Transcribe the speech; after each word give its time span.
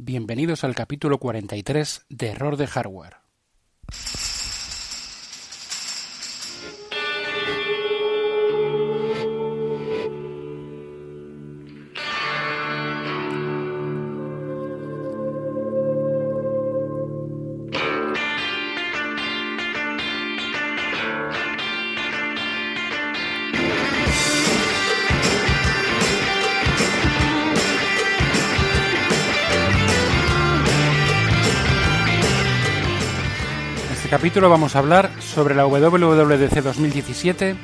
Bienvenidos 0.00 0.62
al 0.62 0.76
capítulo 0.76 1.18
43 1.18 2.06
de 2.08 2.28
Error 2.28 2.56
de 2.56 2.68
Hardware. 2.68 3.16
Capítulo 34.28 34.50
vamos 34.50 34.76
a 34.76 34.80
hablar 34.80 35.10
sobre 35.22 35.54
la 35.54 35.64
WWDC 35.64 36.62
2017 36.62 37.56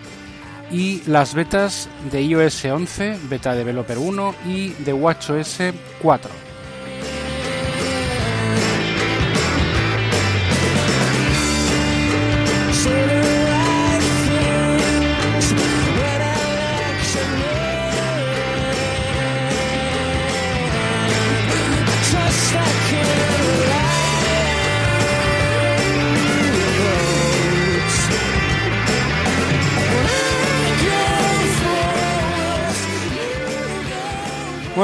y 0.72 1.02
las 1.06 1.34
betas 1.34 1.90
de 2.10 2.22
iOS 2.22 2.64
11, 2.64 3.18
Beta 3.28 3.54
Developer 3.54 3.98
1 3.98 4.34
y 4.46 4.70
de 4.70 4.94
WatchOS 4.94 5.58
4. 6.00 6.43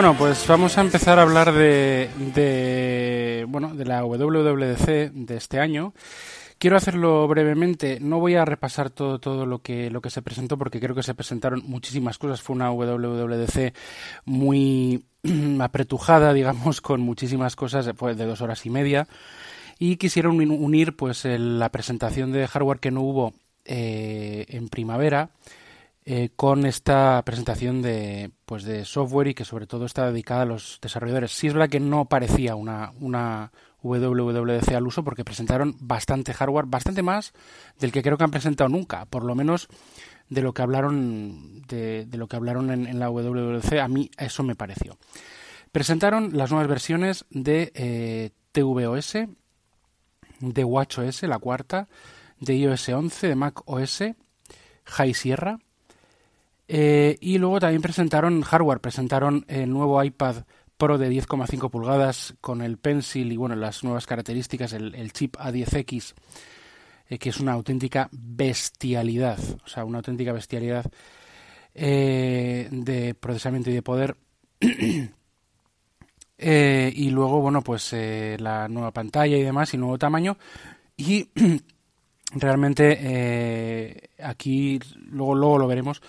Bueno, 0.01 0.17
pues 0.17 0.47
vamos 0.47 0.79
a 0.79 0.81
empezar 0.81 1.19
a 1.19 1.23
hablar 1.25 1.53
de, 1.53 2.09
de, 2.35 3.45
bueno, 3.47 3.75
de 3.75 3.85
la 3.85 4.03
WWDC 4.03 5.13
de 5.13 5.37
este 5.37 5.61
año. 5.61 5.93
Quiero 6.57 6.79
hacerlo 6.79 7.29
brevemente. 7.29 7.99
No 8.01 8.19
voy 8.19 8.35
a 8.35 8.47
repasar 8.47 8.89
todo, 8.89 9.19
todo 9.19 9.45
lo 9.45 9.59
que 9.59 9.91
lo 9.91 10.01
que 10.01 10.09
se 10.09 10.23
presentó 10.23 10.57
porque 10.57 10.81
creo 10.81 10.95
que 10.95 11.03
se 11.03 11.13
presentaron 11.13 11.63
muchísimas 11.67 12.17
cosas. 12.17 12.41
Fue 12.41 12.57
una 12.57 12.71
WWDC 12.71 13.75
muy 14.25 15.05
apretujada, 15.61 16.33
digamos, 16.33 16.81
con 16.81 17.03
muchísimas 17.03 17.55
cosas 17.55 17.91
pues, 17.95 18.17
de 18.17 18.25
dos 18.25 18.41
horas 18.41 18.65
y 18.65 18.71
media. 18.71 19.07
Y 19.79 19.97
quisieron 19.97 20.41
unir 20.41 20.97
pues 20.97 21.27
el- 21.27 21.59
la 21.59 21.69
presentación 21.69 22.33
de 22.33 22.49
hardware 22.49 22.79
que 22.79 22.91
no 22.91 23.03
hubo 23.03 23.35
eh, 23.67 24.47
en 24.49 24.71
primavera 24.71 25.29
eh, 26.13 26.31
con 26.35 26.67
esta 26.67 27.23
presentación 27.25 27.83
de 27.83 28.33
pues 28.45 28.65
de 28.65 28.85
software 28.85 29.29
y 29.29 29.35
que 29.35 29.45
sobre 29.45 29.69
todo 29.69 29.87
está 29.87 30.11
dedicada 30.11 30.43
a 30.43 30.45
los 30.45 30.81
desarrolladores. 30.83 31.31
Sí 31.31 31.47
es 31.47 31.55
verdad 31.55 31.69
que 31.69 31.79
no 31.79 32.07
parecía 32.07 32.57
una, 32.57 32.91
una 32.99 33.53
WWDC 33.85 34.73
al 34.73 34.89
uso 34.89 35.05
porque 35.05 35.25
presentaron 35.25 35.77
bastante 35.79 36.35
hardware, 36.35 36.65
bastante 36.67 37.03
más 37.03 37.33
del 37.79 37.93
que 37.93 38.03
creo 38.03 38.19
que 38.19 38.25
han 38.25 38.33
presentado 38.33 38.69
nunca, 38.69 39.05
por 39.05 39.23
lo 39.23 39.37
menos 39.37 39.69
de 40.29 40.43
lo 40.43 40.53
que 40.53 40.63
hablaron 40.63 41.63
de, 41.69 42.09
lo 42.11 42.27
que 42.27 42.35
hablaron 42.35 42.73
en, 42.73 42.89
en 42.89 42.99
la 42.99 43.09
WWDC, 43.09 43.75
a 43.75 43.87
mí 43.87 44.11
eso 44.19 44.43
me 44.43 44.57
pareció. 44.57 44.99
Presentaron 45.71 46.37
las 46.37 46.51
nuevas 46.51 46.67
versiones 46.67 47.25
de 47.31 47.71
eh, 47.77 48.31
tvOS, 48.51 49.13
de 50.41 50.65
WatchOS, 50.65 51.23
la 51.23 51.39
cuarta, 51.39 51.87
de 52.41 52.57
iOS 52.57 52.89
11, 52.89 53.29
de 53.29 53.35
macOS, 53.37 54.03
High 54.87 55.15
Sierra, 55.15 55.61
eh, 56.73 57.19
y 57.21 57.39
luego 57.39 57.59
también 57.59 57.83
presentaron 57.83 58.43
hardware, 58.43 58.79
presentaron 58.79 59.45
el 59.49 59.69
nuevo 59.69 60.01
iPad 60.05 60.45
Pro 60.77 60.99
de 60.99 61.11
10,5 61.11 61.69
pulgadas 61.69 62.35
con 62.41 62.63
el 62.63 62.79
Pencil 62.79 63.33
y 63.33 63.37
bueno, 63.37 63.57
las 63.57 63.83
nuevas 63.83 64.07
características, 64.07 64.73
el, 64.75 65.13
chip 65.13 65.35
A10X, 65.37 66.15
eh, 67.09 67.19
que 67.19 67.31
es 67.31 67.41
una 67.41 67.55
auténtica 67.55 68.09
bestialidad, 68.13 69.41
o 69.65 69.69
sea, 69.69 69.85
una 69.85 69.99
auténtica 69.99 70.33
bestialidad 70.33 70.87
eh, 71.75 72.69
de 72.71 73.15
procesamiento 73.15 73.71
y 73.71 73.75
de 73.75 73.83
poder. 73.83 74.17
Y 76.43 77.11
luego, 77.11 77.43
bueno, 77.43 77.61
pues 77.61 77.93
la 77.93 78.67
nueva 78.67 78.93
pantalla 78.93 79.37
y 79.37 79.43
demás 79.43 79.75
y 79.75 79.77
nuevo 79.77 79.99
tamaño. 79.99 80.39
Y 80.97 81.29
realmente 82.33 84.09
aquí, 84.23 84.81
luego, 85.11 85.35
luego 85.35 85.59
lo 85.59 85.67
veremos, 85.67 86.01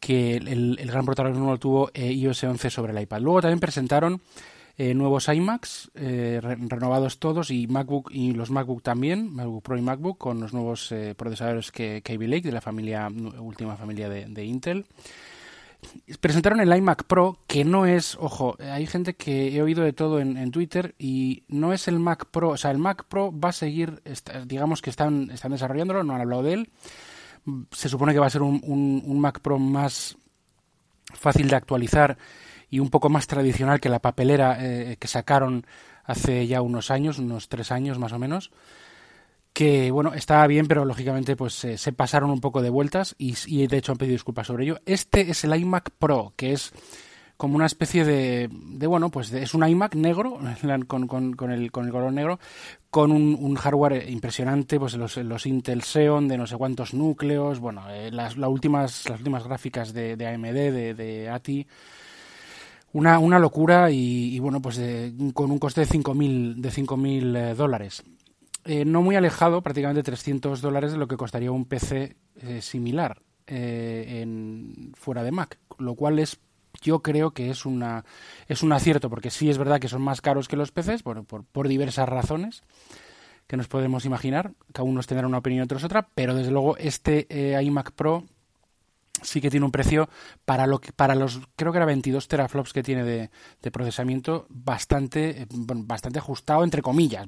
que 0.00 0.36
el, 0.36 0.78
el 0.78 0.90
gran 0.90 1.04
protagonismo 1.04 1.50
lo 1.50 1.58
tuvo 1.58 1.90
eh, 1.94 2.12
iOS 2.12 2.44
11 2.44 2.70
sobre 2.70 2.92
el 2.92 3.00
iPad. 3.02 3.20
Luego 3.20 3.40
también 3.42 3.60
presentaron 3.60 4.20
eh, 4.76 4.94
nuevos 4.94 5.28
iMacs, 5.28 5.90
eh, 5.96 6.38
re- 6.40 6.56
renovados 6.60 7.18
todos, 7.18 7.50
y 7.50 7.66
MacBook 7.66 8.10
y 8.12 8.32
los 8.32 8.50
MacBook 8.50 8.82
también, 8.82 9.32
MacBook 9.34 9.62
Pro 9.64 9.76
y 9.76 9.82
MacBook, 9.82 10.18
con 10.18 10.40
los 10.40 10.52
nuevos 10.52 10.92
eh, 10.92 11.14
procesadores 11.16 11.72
que 11.72 12.00
Kaby 12.02 12.26
Lake, 12.28 12.42
de 12.48 12.52
la 12.52 12.60
familia 12.60 13.08
última 13.40 13.76
familia 13.76 14.08
de, 14.08 14.26
de 14.26 14.44
Intel. 14.44 14.86
Presentaron 16.20 16.58
el 16.58 16.76
iMac 16.76 17.04
Pro, 17.04 17.38
que 17.46 17.64
no 17.64 17.86
es, 17.86 18.16
ojo, 18.20 18.56
hay 18.58 18.86
gente 18.86 19.14
que 19.14 19.54
he 19.54 19.62
oído 19.62 19.84
de 19.84 19.92
todo 19.92 20.18
en, 20.20 20.36
en 20.36 20.50
Twitter 20.50 20.94
y 20.98 21.44
no 21.48 21.72
es 21.72 21.86
el 21.86 22.00
Mac 22.00 22.26
Pro, 22.32 22.50
o 22.50 22.56
sea, 22.56 22.72
el 22.72 22.78
Mac 22.78 23.04
Pro 23.08 23.32
va 23.32 23.50
a 23.50 23.52
seguir, 23.52 24.02
digamos 24.46 24.82
que 24.82 24.90
están, 24.90 25.30
están 25.30 25.52
desarrollándolo, 25.52 26.02
no 26.02 26.14
han 26.14 26.20
hablado 26.20 26.42
de 26.42 26.52
él. 26.54 26.68
Se 27.72 27.88
supone 27.88 28.12
que 28.12 28.18
va 28.18 28.26
a 28.26 28.30
ser 28.30 28.42
un, 28.42 28.60
un- 28.64 29.20
Mac 29.20 29.40
Pro 29.40 29.58
más 29.58 30.16
fácil 31.14 31.48
de 31.48 31.56
actualizar 31.56 32.18
y 32.70 32.80
un 32.80 32.90
poco 32.90 33.08
más 33.08 33.26
tradicional 33.26 33.80
que 33.80 33.88
la 33.88 33.98
papelera 34.00 34.58
eh, 34.60 34.96
que 34.98 35.08
sacaron 35.08 35.66
hace 36.04 36.46
ya 36.46 36.60
unos 36.62 36.90
años, 36.90 37.18
unos 37.18 37.48
tres 37.48 37.72
años 37.72 37.98
más 37.98 38.12
o 38.12 38.18
menos 38.18 38.50
que 39.52 39.90
bueno, 39.90 40.14
estaba 40.14 40.46
bien, 40.46 40.68
pero 40.68 40.84
lógicamente 40.84 41.34
pues 41.34 41.54
se 41.54 41.92
pasaron 41.92 42.30
un 42.30 42.40
poco 42.40 42.62
de 42.62 42.70
vueltas 42.70 43.16
y 43.18 43.66
de 43.66 43.76
hecho 43.78 43.90
han 43.90 43.98
pedido 43.98 44.12
disculpas 44.14 44.46
sobre 44.46 44.64
ello. 44.64 44.78
Este 44.86 45.30
es 45.30 45.42
el 45.42 45.52
iMac 45.58 45.90
Pro, 45.98 46.32
que 46.36 46.52
es 46.52 46.72
como 47.38 47.54
una 47.54 47.66
especie 47.66 48.04
de, 48.04 48.50
de 48.52 48.86
bueno, 48.88 49.10
pues 49.10 49.30
de- 49.30 49.42
es 49.44 49.54
un 49.54 49.66
iMac 49.66 49.94
negro, 49.94 50.38
con, 50.88 51.06
con, 51.06 51.50
el, 51.50 51.70
con 51.72 51.86
el 51.86 51.90
color 51.92 52.12
negro, 52.12 52.38
con 52.90 53.12
un, 53.12 53.54
hardware 53.54 54.10
impresionante, 54.10 54.78
pues 54.78 54.94
los, 54.96 55.16
los 55.18 55.46
Intel 55.46 55.82
Xeon 55.82 56.26
de 56.28 56.36
no 56.36 56.46
sé 56.48 56.56
cuántos 56.56 56.92
núcleos, 56.94 57.60
bueno, 57.60 57.88
eh, 57.88 58.10
las, 58.10 58.36
las 58.36 58.50
últimas, 58.50 59.08
las 59.08 59.20
últimas 59.20 59.44
gráficas 59.44 59.92
de, 59.94 60.16
AMD, 60.26 60.52
de, 60.52 60.94
de 60.94 61.28
ATI, 61.30 61.66
una, 62.92 63.20
una 63.20 63.38
locura 63.38 63.90
y, 63.92 64.34
y, 64.34 64.38
bueno, 64.40 64.60
pues 64.60 64.76
de- 64.76 65.14
con 65.32 65.50
un 65.52 65.58
coste 65.60 65.82
de 65.82 65.86
5.000 65.86 66.56
de 66.56 66.70
5.000 66.70 67.36
eh, 67.36 67.54
dólares. 67.54 68.02
Eh, 68.64 68.84
no 68.84 69.00
muy 69.00 69.14
alejado, 69.14 69.62
prácticamente 69.62 70.02
300 70.02 70.60
dólares 70.60 70.90
de 70.92 70.98
lo 70.98 71.06
que 71.06 71.16
costaría 71.16 71.52
un 71.52 71.66
PC 71.66 72.16
eh, 72.42 72.60
similar 72.60 73.22
fuera 74.94 75.22
de 75.22 75.30
Mac, 75.32 75.58
lo 75.78 75.94
cual 75.94 76.18
es 76.18 76.38
yo 76.80 77.00
creo 77.00 77.32
que 77.32 77.50
es 77.50 77.66
una 77.66 78.04
es 78.46 78.62
un 78.62 78.72
acierto 78.72 79.10
porque 79.10 79.30
sí 79.30 79.50
es 79.50 79.58
verdad 79.58 79.80
que 79.80 79.88
son 79.88 80.02
más 80.02 80.20
caros 80.20 80.48
que 80.48 80.56
los 80.56 80.72
PCs 80.72 81.02
por, 81.02 81.24
por, 81.24 81.44
por 81.44 81.68
diversas 81.68 82.08
razones 82.08 82.62
que 83.48 83.56
nos 83.56 83.66
podemos 83.66 84.04
imaginar, 84.04 84.52
cada 84.72 84.84
uno 84.84 85.02
tendrá 85.02 85.26
una 85.26 85.38
opinión 85.38 85.64
otros 85.64 85.82
otra, 85.82 86.06
pero 86.14 86.34
desde 86.34 86.50
luego 86.50 86.76
este 86.76 87.26
eh, 87.30 87.60
iMac 87.62 87.92
Pro 87.92 88.24
sí 89.22 89.40
que 89.40 89.50
tiene 89.50 89.66
un 89.66 89.72
precio 89.72 90.08
para 90.44 90.66
lo 90.66 90.80
que 90.80 90.92
para 90.92 91.14
los 91.14 91.40
creo 91.56 91.72
que 91.72 91.78
era 91.78 91.86
22 91.86 92.28
teraflops 92.28 92.72
que 92.72 92.84
tiene 92.84 93.02
de, 93.02 93.30
de 93.60 93.70
procesamiento 93.72 94.46
bastante 94.48 95.42
eh, 95.42 95.46
bastante 95.50 96.20
ajustado 96.20 96.62
entre 96.62 96.82
comillas 96.82 97.26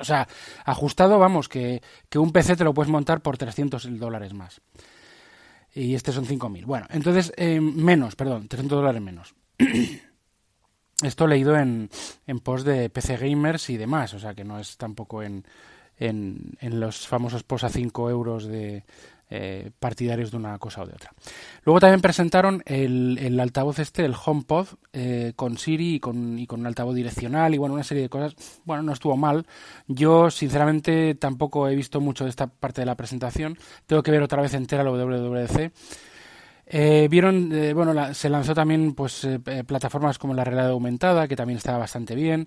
o 0.00 0.04
sea 0.04 0.28
ajustado 0.66 1.18
vamos 1.18 1.48
que, 1.48 1.80
que 2.10 2.18
un 2.18 2.30
PC 2.30 2.56
te 2.56 2.64
lo 2.64 2.74
puedes 2.74 2.90
montar 2.90 3.22
por 3.22 3.38
300 3.38 3.98
dólares 3.98 4.34
más 4.34 4.60
y 5.74 5.94
este 5.94 6.12
son 6.12 6.26
5.000 6.26 6.64
bueno 6.64 6.86
entonces 6.90 7.32
eh, 7.36 7.60
menos 7.60 8.16
perdón 8.16 8.48
300 8.48 8.78
dólares 8.78 9.02
menos. 9.02 9.34
Esto 11.02 11.26
leído 11.26 11.56
en, 11.56 11.90
en 12.26 12.38
post 12.38 12.64
de 12.64 12.88
PC 12.88 13.16
Gamers 13.16 13.68
y 13.70 13.76
demás 13.76 14.14
o 14.14 14.18
sea 14.18 14.34
que 14.34 14.44
no 14.44 14.58
es 14.58 14.76
tampoco 14.76 15.22
en 15.22 15.44
en, 15.98 16.80
los 16.80 17.06
famosos 17.06 17.42
post 17.42 17.64
a 17.64 17.68
5 17.68 18.10
euros 18.10 18.46
de, 18.46 18.84
eh, 19.36 19.72
partidarios 19.80 20.30
de 20.30 20.36
una 20.36 20.56
cosa 20.58 20.82
o 20.82 20.86
de 20.86 20.92
otra. 20.92 21.12
Luego 21.64 21.80
también 21.80 22.00
presentaron 22.00 22.62
el, 22.66 23.18
el 23.20 23.40
altavoz 23.40 23.80
este, 23.80 24.04
el 24.04 24.14
HomePod, 24.14 24.68
eh, 24.92 25.32
con 25.34 25.58
Siri 25.58 25.96
y 25.96 26.00
con, 26.00 26.38
y 26.38 26.46
con 26.46 26.60
un 26.60 26.68
altavoz 26.68 26.94
direccional 26.94 27.52
y 27.52 27.58
bueno, 27.58 27.74
una 27.74 27.82
serie 27.82 28.04
de 28.04 28.08
cosas. 28.08 28.36
Bueno, 28.64 28.84
no 28.84 28.92
estuvo 28.92 29.16
mal. 29.16 29.44
Yo, 29.88 30.30
sinceramente, 30.30 31.16
tampoco 31.16 31.68
he 31.68 31.74
visto 31.74 32.00
mucho 32.00 32.22
de 32.22 32.30
esta 32.30 32.46
parte 32.46 32.82
de 32.82 32.86
la 32.86 32.94
presentación. 32.94 33.58
Tengo 33.86 34.04
que 34.04 34.12
ver 34.12 34.22
otra 34.22 34.40
vez 34.40 34.54
entera 34.54 34.84
la 34.84 34.92
WWDC. 34.92 35.72
Eh, 36.66 37.08
vieron, 37.10 37.50
eh, 37.52 37.74
bueno, 37.74 38.14
se 38.14 38.28
lanzó 38.28 38.54
también 38.54 38.94
pues 38.94 39.26
plataformas 39.66 40.16
como 40.18 40.34
la 40.34 40.44
realidad 40.44 40.70
aumentada, 40.70 41.26
que 41.26 41.34
también 41.34 41.56
estaba 41.56 41.78
bastante 41.78 42.14
bien. 42.14 42.46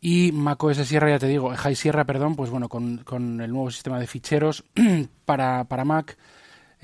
Y 0.00 0.32
macOS 0.32 0.78
Sierra, 0.78 1.10
ya 1.10 1.18
te 1.18 1.26
digo, 1.26 1.50
High 1.50 1.74
Sierra, 1.74 2.04
perdón, 2.04 2.36
pues 2.36 2.50
bueno, 2.50 2.68
con, 2.68 2.98
con 2.98 3.40
el 3.40 3.50
nuevo 3.50 3.70
sistema 3.70 3.98
de 3.98 4.06
ficheros 4.06 4.64
para, 5.24 5.64
para 5.64 5.84
Mac, 5.84 6.16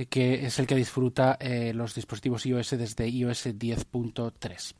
que 0.08 0.46
es 0.46 0.58
el 0.58 0.66
que 0.66 0.74
disfruta 0.74 1.38
los 1.72 1.94
dispositivos 1.94 2.44
iOS 2.46 2.70
desde 2.70 3.08
iOS 3.08 3.46
10.3 3.46 4.74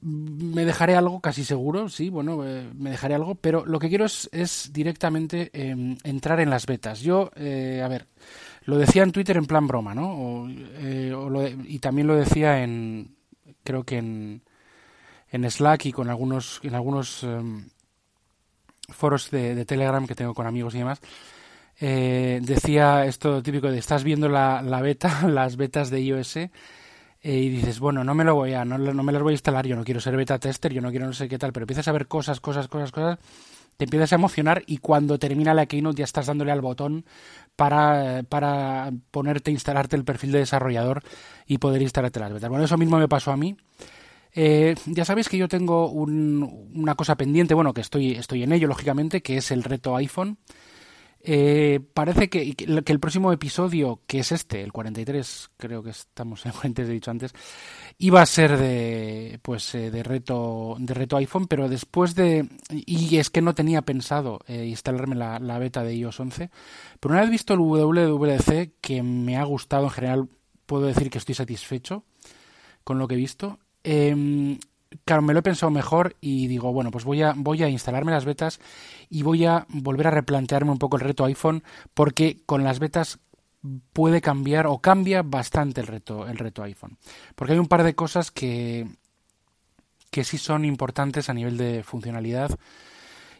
me 0.00 0.64
dejaré 0.64 0.96
algo, 0.96 1.20
casi 1.20 1.44
seguro, 1.44 1.88
sí, 1.88 2.10
bueno, 2.10 2.46
eh, 2.46 2.68
me 2.74 2.90
dejaré 2.90 3.14
algo, 3.14 3.34
pero 3.34 3.64
lo 3.64 3.78
que 3.78 3.88
quiero 3.88 4.04
es, 4.04 4.70
directamente 4.72 5.50
em, 5.54 5.96
entrar 6.04 6.40
en 6.40 6.50
las 6.50 6.66
betas. 6.66 7.00
Yo, 7.00 7.30
eh, 7.36 7.80
a 7.82 7.88
ver, 7.88 8.06
lo 8.64 8.76
decía 8.76 9.02
en 9.02 9.12
Twitter 9.12 9.36
en 9.36 9.46
plan 9.46 9.66
broma, 9.66 9.94
¿no? 9.94 10.46
Eh, 10.48 11.14
y 11.66 11.78
también 11.78 12.06
lo 12.06 12.14
decía 12.14 12.62
en, 12.62 13.16
creo 13.64 13.84
que 13.84 13.98
en, 13.98 14.42
en 15.32 15.50
Slack 15.50 15.86
y 15.86 15.92
con 15.92 16.08
algunos, 16.08 16.60
en 16.62 16.74
algunos 16.76 17.24
em, 17.24 17.68
foros 18.88 19.30
de, 19.32 19.64
Telegram 19.64 20.06
que 20.06 20.14
tengo 20.14 20.34
con 20.34 20.46
amigos 20.46 20.74
y 20.76 20.78
demás. 20.78 21.00
decía 21.80 23.06
esto 23.06 23.42
típico 23.42 23.70
de 23.70 23.78
estás 23.78 24.04
viendo 24.04 24.28
la, 24.28 24.62
la 24.62 24.80
beta, 24.80 25.22
las 25.28 25.56
betas 25.56 25.90
de 25.90 26.00
iOS 26.00 26.38
eh, 27.24 27.38
y 27.38 27.50
dices, 27.50 27.78
bueno, 27.78 28.02
no 28.02 28.14
me 28.14 28.24
lo 28.24 28.34
voy 28.34 28.52
a, 28.54 28.64
no, 28.64 28.78
no, 28.78 29.02
me 29.04 29.12
las 29.12 29.22
voy 29.22 29.32
a 29.32 29.34
instalar, 29.34 29.64
yo 29.64 29.76
no 29.76 29.84
quiero 29.84 30.00
ser 30.00 30.16
beta 30.16 30.40
tester, 30.40 30.72
yo 30.72 30.80
no 30.80 30.90
quiero 30.90 31.06
no 31.06 31.12
sé 31.12 31.28
qué 31.28 31.38
tal, 31.38 31.52
pero 31.52 31.62
empiezas 31.64 31.86
a 31.86 31.92
ver 31.92 32.08
cosas, 32.08 32.40
cosas, 32.40 32.66
cosas, 32.66 32.90
cosas, 32.90 33.18
te 33.76 33.84
empiezas 33.84 34.12
a 34.12 34.16
emocionar 34.16 34.64
y 34.66 34.78
cuando 34.78 35.20
termina 35.20 35.54
la 35.54 35.66
keynote 35.66 35.98
ya 35.98 36.04
estás 36.04 36.26
dándole 36.26 36.50
al 36.50 36.60
botón 36.60 37.04
para, 37.54 38.24
para 38.28 38.90
ponerte, 39.12 39.52
instalarte 39.52 39.94
el 39.94 40.04
perfil 40.04 40.32
de 40.32 40.40
desarrollador 40.40 41.04
y 41.46 41.58
poder 41.58 41.80
instalarte 41.82 42.18
las 42.18 42.32
betas. 42.32 42.50
Bueno, 42.50 42.64
eso 42.64 42.76
mismo 42.76 42.98
me 42.98 43.08
pasó 43.08 43.30
a 43.30 43.36
mí. 43.36 43.56
Eh, 44.34 44.74
ya 44.86 45.04
sabéis 45.04 45.28
que 45.28 45.36
yo 45.36 45.48
tengo 45.48 45.90
un, 45.90 46.70
una 46.74 46.94
cosa 46.94 47.16
pendiente, 47.16 47.54
bueno, 47.54 47.74
que 47.74 47.82
estoy, 47.82 48.12
estoy 48.12 48.42
en 48.42 48.52
ello, 48.52 48.68
lógicamente, 48.68 49.22
que 49.22 49.36
es 49.36 49.50
el 49.50 49.62
reto 49.62 49.96
iPhone. 49.96 50.38
Eh, 51.24 51.78
parece 51.94 52.28
que, 52.28 52.56
el 52.66 53.00
próximo 53.00 53.32
episodio, 53.32 54.00
que 54.08 54.18
es 54.18 54.32
este, 54.32 54.60
el 54.62 54.72
43, 54.72 55.50
creo 55.56 55.80
que 55.82 55.90
estamos 55.90 56.44
en 56.44 56.50
el 56.50 56.58
43, 56.58 56.90
he 56.90 56.92
dicho 56.92 57.10
antes, 57.12 57.32
iba 57.98 58.20
a 58.20 58.26
ser 58.26 58.56
de, 58.56 59.38
pues, 59.40 59.72
eh, 59.76 59.92
de 59.92 60.02
reto, 60.02 60.76
de 60.80 60.94
reto 60.94 61.16
iPhone, 61.16 61.46
pero 61.46 61.68
después 61.68 62.16
de, 62.16 62.48
y 62.70 63.18
es 63.18 63.30
que 63.30 63.40
no 63.40 63.54
tenía 63.54 63.82
pensado 63.82 64.40
eh, 64.48 64.66
instalarme 64.66 65.14
la, 65.14 65.38
la, 65.38 65.58
beta 65.58 65.84
de 65.84 65.94
iOS 65.94 66.18
11, 66.18 66.50
pero 66.98 67.12
una 67.12 67.22
vez 67.22 67.30
visto 67.30 67.54
el 67.54 67.60
WWDC, 67.60 68.80
que 68.80 69.02
me 69.04 69.36
ha 69.36 69.44
gustado 69.44 69.84
en 69.84 69.90
general, 69.90 70.28
puedo 70.66 70.86
decir 70.86 71.08
que 71.08 71.18
estoy 71.18 71.36
satisfecho 71.36 72.04
con 72.82 72.98
lo 72.98 73.06
que 73.06 73.14
he 73.14 73.18
visto. 73.18 73.60
Eh, 73.84 74.58
claro, 75.04 75.22
me 75.22 75.32
lo 75.32 75.40
he 75.40 75.42
pensado 75.42 75.70
mejor 75.70 76.16
y 76.20 76.46
digo, 76.46 76.72
bueno, 76.72 76.90
pues 76.90 77.04
voy 77.04 77.22
a, 77.22 77.34
voy 77.36 77.62
a 77.62 77.68
instalarme 77.68 78.12
las 78.12 78.24
betas 78.24 78.60
y 79.08 79.22
voy 79.22 79.44
a 79.44 79.66
volver 79.68 80.08
a 80.08 80.10
replantearme 80.10 80.70
un 80.70 80.78
poco 80.78 80.96
el 80.96 81.02
reto 81.02 81.24
iPhone 81.24 81.62
porque 81.94 82.38
con 82.46 82.64
las 82.64 82.78
betas 82.78 83.18
puede 83.92 84.20
cambiar 84.20 84.66
o 84.66 84.78
cambia 84.78 85.22
bastante 85.22 85.80
el 85.80 85.86
reto, 85.86 86.26
el 86.26 86.38
reto 86.38 86.62
iPhone. 86.62 86.98
Porque 87.34 87.52
hay 87.52 87.58
un 87.58 87.68
par 87.68 87.84
de 87.84 87.94
cosas 87.94 88.30
que, 88.30 88.88
que 90.10 90.24
sí 90.24 90.38
son 90.38 90.64
importantes 90.64 91.28
a 91.28 91.34
nivel 91.34 91.56
de 91.56 91.82
funcionalidad 91.82 92.58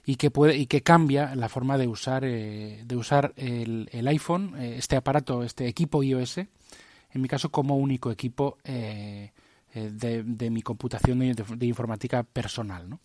y 0.04 0.16
que 0.16 0.30
puede 0.30 0.56
y 0.56 0.66
que 0.66 0.82
cambia 0.82 1.34
la 1.34 1.48
forma 1.48 1.78
de 1.78 1.86
usar 1.86 2.24
eh, 2.24 2.82
de 2.84 2.96
usar 2.96 3.32
el, 3.36 3.88
el 3.92 4.08
iPhone 4.08 4.54
eh, 4.58 4.74
este 4.78 4.96
aparato 4.96 5.44
este 5.44 5.68
equipo 5.68 6.02
iOS 6.02 6.38
en 6.38 7.20
mi 7.20 7.28
caso 7.28 7.50
como 7.50 7.76
único 7.76 8.10
equipo 8.10 8.58
eh, 8.64 9.30
eh, 9.74 9.90
de, 9.92 10.50
mi 10.50 10.62
computación 10.62 11.18
de, 11.18 11.66
informática 11.66 12.22
personal. 12.22 12.88
¿no? 12.88 13.00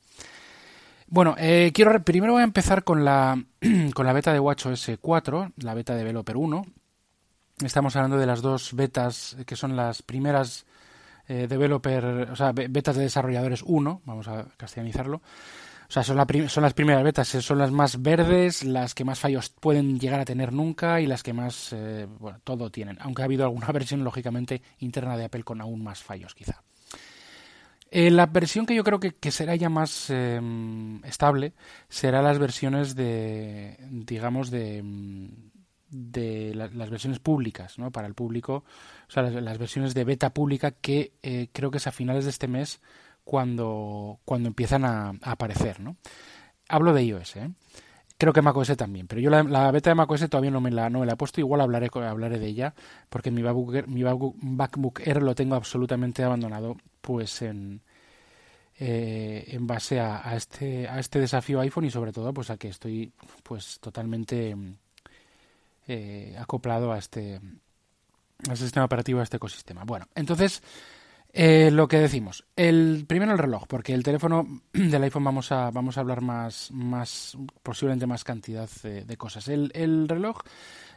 Bueno, 1.07 1.35
eh, 1.37 1.71
quiero 1.73 2.03
primero 2.03 2.33
voy 2.33 2.41
a 2.41 2.45
empezar 2.45 2.83
con 2.83 3.05
la, 3.05 3.41
con 3.93 4.05
la 4.05 4.13
beta 4.13 4.33
de 4.33 4.39
WatchOS 4.39 4.91
4, 4.99 5.53
la 5.57 5.73
beta 5.73 5.93
de 5.93 5.99
Developer 5.99 6.35
1. 6.35 6.65
Estamos 7.63 7.95
hablando 7.95 8.17
de 8.17 8.25
las 8.25 8.41
dos 8.41 8.73
betas 8.73 9.37
que 9.45 9.55
son 9.55 9.75
las 9.75 10.01
primeras 10.03 10.65
eh, 11.27 11.47
developer, 11.47 12.29
o 12.31 12.35
sea, 12.35 12.51
betas 12.53 12.95
de 12.95 13.03
desarrolladores 13.03 13.61
1, 13.65 14.01
vamos 14.05 14.27
a 14.27 14.45
castellanizarlo. 14.55 15.21
O 15.89 15.91
sea, 15.91 16.03
son, 16.03 16.17
las 16.17 16.73
primeras 16.73 17.03
betas, 17.03 17.29
son 17.29 17.57
las 17.59 17.71
más 17.71 18.01
verdes, 18.01 18.65
las 18.65 18.93
que 18.93 19.05
más 19.05 19.19
fallos 19.19 19.49
pueden 19.49 19.99
llegar 19.99 20.19
a 20.19 20.25
tener 20.25 20.51
nunca 20.51 20.99
y 20.99 21.07
las 21.07 21.23
que 21.23 21.31
más, 21.31 21.71
eh, 21.71 22.07
bueno, 22.19 22.39
todo 22.43 22.69
tienen. 22.69 22.97
Aunque 22.99 23.21
ha 23.21 23.25
habido 23.25 23.45
alguna 23.45 23.67
versión, 23.71 24.03
lógicamente, 24.03 24.61
interna 24.79 25.15
de 25.15 25.25
Apple 25.25 25.43
con 25.43 25.61
aún 25.61 25.81
más 25.83 26.03
fallos, 26.03 26.35
quizá. 26.35 26.61
Eh, 27.89 28.11
la 28.11 28.25
versión 28.25 28.65
que 28.65 28.75
yo 28.75 28.83
creo 28.83 28.99
que, 28.99 29.31
será 29.31 29.55
ya 29.55 29.69
más 29.69 30.09
em, 30.09 31.01
estable 31.05 31.53
será 31.87 32.21
las 32.21 32.37
versiones 32.37 32.95
de, 32.95 33.77
digamos, 33.89 34.51
de, 34.51 34.83
de 35.89 36.53
las 36.53 36.89
versiones 36.89 37.19
públicas, 37.19 37.79
¿no? 37.79 37.91
Para 37.91 38.07
el 38.07 38.13
público, 38.13 38.65
o 39.07 39.11
sea, 39.11 39.23
las, 39.23 39.57
versiones 39.57 39.93
de 39.93 40.03
beta 40.03 40.33
pública 40.33 40.71
que 40.71 41.13
eh, 41.23 41.47
creo 41.53 41.71
que 41.71 41.77
es 41.77 41.87
a 41.87 41.91
finales 41.91 42.25
de 42.25 42.31
este 42.31 42.47
mes 42.47 42.81
cuando, 43.27 44.19
cuando 44.23 44.47
empiezan 44.47 44.85
a, 44.85 45.13
aparecer, 45.21 45.81
¿no? 45.81 45.97
Hablo 46.69 46.93
de 46.93 47.03
iOS, 47.03 47.35
¿eh? 47.35 47.51
Creo 48.17 48.31
que 48.31 48.41
macOS 48.41 48.75
también, 48.77 49.05
pero 49.05 49.19
yo 49.19 49.29
la, 49.29 49.71
beta 49.71 49.91
de 49.91 49.95
macOS 49.95 50.29
todavía 50.29 50.49
no 50.49 50.61
me 50.61 50.71
la, 50.71 50.89
no 50.89 51.01
me 51.01 51.05
la 51.05 51.13
he 51.13 51.17
puesto, 51.17 51.41
igual 51.41 51.59
hablaré, 51.59 51.89
hablaré 51.93 52.39
de 52.39 52.47
ella, 52.47 52.73
porque 53.09 53.29
mi 53.29 53.43
MacBook, 53.43 53.85
mi 53.87 54.03
MacBook 54.03 55.01
Air 55.05 55.21
lo 55.21 55.35
tengo 55.35 55.55
absolutamente 55.55 56.23
abandonado, 56.23 56.77
pues 57.01 57.41
en, 57.41 57.81
eh, 58.79 59.43
en 59.49 59.67
base 59.67 59.99
a, 59.99 60.33
este, 60.35 60.87
a 60.87 60.99
este 60.99 61.19
desafío 61.19 61.59
iPhone 61.59 61.85
y 61.85 61.91
sobre 61.91 62.13
todo 62.13 62.33
pues 62.33 62.49
a 62.49 62.57
que 62.57 62.69
estoy 62.69 63.11
pues 63.43 63.79
totalmente 63.81 64.55
eh, 65.85 66.35
acoplado 66.39 66.93
a 66.93 66.97
este, 66.97 67.41
a 68.47 68.53
este 68.53 68.65
sistema 68.65 68.85
operativo, 68.85 69.19
a 69.19 69.23
este 69.23 69.35
ecosistema. 69.37 69.83
Bueno, 69.83 70.07
entonces 70.15 70.63
eh, 71.33 71.69
lo 71.71 71.87
que 71.87 71.97
decimos, 71.97 72.45
el 72.55 73.05
primero 73.07 73.31
el 73.31 73.37
reloj, 73.37 73.65
porque 73.67 73.93
el 73.93 74.03
teléfono 74.03 74.61
del 74.73 75.03
iPhone 75.03 75.23
vamos 75.23 75.51
a 75.51 75.71
vamos 75.71 75.97
a 75.97 76.01
hablar 76.01 76.21
más 76.21 76.71
más 76.71 77.37
posiblemente 77.63 78.07
más 78.07 78.23
cantidad 78.23 78.69
de, 78.81 79.17
cosas. 79.17 79.47
El, 79.47 79.71
el, 79.75 80.07
reloj, 80.07 80.39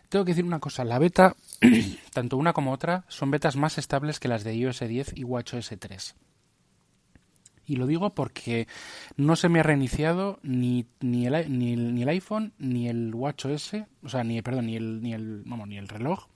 tengo 0.08 0.24
que 0.24 0.32
decir 0.32 0.44
una 0.44 0.60
cosa, 0.60 0.84
la 0.84 0.98
beta, 0.98 1.36
tanto 2.12 2.36
una 2.36 2.52
como 2.52 2.72
otra, 2.72 3.04
son 3.08 3.30
betas 3.30 3.56
más 3.56 3.78
estables 3.78 4.20
que 4.20 4.28
las 4.28 4.44
de 4.44 4.54
iOS 4.54 4.80
10 4.80 5.12
y 5.16 5.24
WatchOS 5.24 5.74
3. 5.78 6.14
Y 7.66 7.76
lo 7.76 7.86
digo 7.86 8.14
porque 8.14 8.66
no 9.16 9.36
se 9.36 9.48
me 9.48 9.60
ha 9.60 9.62
reiniciado 9.62 10.40
ni, 10.42 10.86
ni, 11.00 11.26
el, 11.26 11.56
ni, 11.56 11.72
el, 11.72 11.94
ni 11.94 12.02
el 12.02 12.08
iPhone 12.08 12.52
ni 12.58 12.88
el 12.88 13.14
WatchOS, 13.14 13.74
o 14.02 14.08
sea, 14.08 14.24
ni 14.24 14.42
perdón, 14.42 14.66
ni 14.66 14.76
el 14.76 15.02
ni 15.02 15.12
el 15.12 15.42
vamos, 15.44 15.68
ni 15.68 15.76
el 15.76 15.88
reloj 15.88 16.26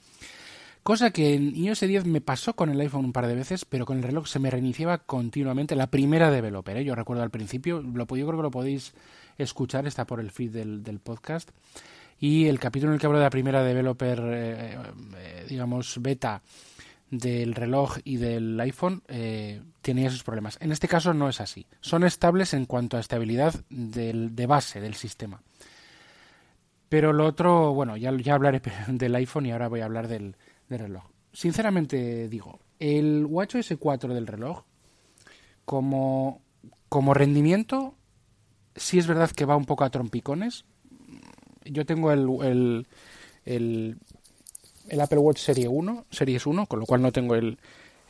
Cosa 0.85 1.13
que 1.13 1.33
en 1.33 1.57
iOS 1.57 1.81
10 1.81 2.05
me 2.05 2.21
pasó 2.21 2.55
con 2.55 2.69
el 2.69 2.79
iPhone 2.79 3.07
un 3.07 3.15
par 3.15 3.27
de 3.27 3.35
veces, 3.35 3.65
pero 3.65 3.87
con 3.87 3.97
el 3.97 4.03
reloj 4.03 4.27
se 4.27 4.39
me 4.39 4.51
reiniciaba 4.51 4.99
continuamente. 4.99 5.75
La 5.77 5.87
primera 5.87 6.31
developer, 6.31 6.77
¿eh? 6.77 6.85
yo 6.85 6.95
recuerdo 6.95 7.23
al 7.23 7.31
principio, 7.31 7.81
lo, 7.81 8.05
yo 8.05 8.27
creo 8.27 8.37
que 8.37 8.43
lo 8.43 8.51
podéis 8.51 8.93
escuchar, 9.39 9.87
está 9.87 10.07
por 10.07 10.21
el 10.21 10.31
feed 10.31 10.51
del, 10.51 11.01
podcast. 11.01 11.49
Y 12.21 12.49
el 12.49 12.61
capítulo 12.61 12.93
en 12.93 12.97
el 12.97 13.01
que 13.01 13.07
hablo 13.07 13.19
de 13.19 13.25
la 13.25 13.31
primera 13.31 13.65
developer, 13.65 14.21
eh, 14.27 14.79
eh, 15.17 15.47
digamos, 15.49 16.03
beta 16.03 16.43
del 17.11 17.55
reloj 17.55 17.97
y 18.05 18.19
del 18.19 18.61
iPhone 18.61 19.03
eh, 19.09 19.63
tenía 19.81 20.09
esos 20.09 20.23
problemas. 20.23 20.59
En 20.61 20.71
este 20.71 20.87
caso 20.87 21.15
no 21.15 21.31
es 21.31 21.41
así. 21.41 21.65
Son 21.81 22.05
estables 22.05 22.53
en 22.53 22.67
cuanto 22.67 22.99
a 22.99 23.01
estabilidad 23.01 23.55
de 23.71 24.47
base 24.47 24.83
del 24.83 24.97
sistema. 24.97 25.41
Pero 26.91 27.15
lo 27.15 27.25
otro, 27.25 27.73
bueno, 27.73 27.97
ya, 27.97 28.13
ya 28.17 28.35
hablaré 28.35 28.61
del 28.89 29.15
iPhone 29.15 29.47
y 29.47 29.53
ahora 29.53 29.69
voy 29.69 29.81
a 29.81 29.87
hablar 29.87 30.09
del, 30.09 30.37
del 30.69 30.79
reloj. 30.79 31.05
Sinceramente 31.33 32.29
digo, 32.29 32.61
el 32.79 33.27
WatchOS 33.27 33.75
4 33.79 34.15
del 34.15 34.27
reloj, 34.27 34.63
como, 35.65 36.43
como 36.89 37.15
rendimiento, 37.15 37.95
sí 38.77 38.99
es 38.99 39.07
verdad 39.07 39.31
que 39.31 39.45
va 39.45 39.57
un 39.57 39.65
poco 39.65 39.85
a 39.85 39.91
trompicones. 39.91 40.65
Yo 41.65 41.87
tengo 41.87 42.13
el, 42.13 42.29
el, 42.43 42.87
el, 43.45 43.97
el 44.89 45.01
Apple 45.01 45.19
Watch 45.19 45.39
Serie 45.39 45.69
1, 45.69 46.07
Series 46.11 46.47
1, 46.47 46.67
con 46.67 46.81
lo 46.81 46.87
cual 46.87 47.03
no 47.03 47.13
tengo 47.13 47.35
el, 47.35 47.59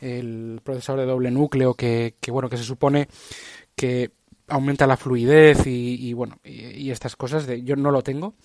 el 0.01 0.61
procesador 0.63 1.01
de 1.01 1.07
doble 1.07 1.31
núcleo 1.31 1.73
que, 1.73 2.15
que, 2.19 2.31
bueno 2.31 2.49
que 2.49 2.57
se 2.57 2.63
supone 2.63 3.07
que 3.75 4.11
aumenta 4.47 4.87
la 4.87 4.97
fluidez 4.97 5.65
y, 5.65 6.13
bueno 6.13 6.37
y, 6.43 6.91
estas 6.91 7.15
cosas 7.15 7.47
de 7.47 7.63
yo 7.63 7.75
no 7.75 7.91
lo 7.91 8.03
tengo 8.03 8.35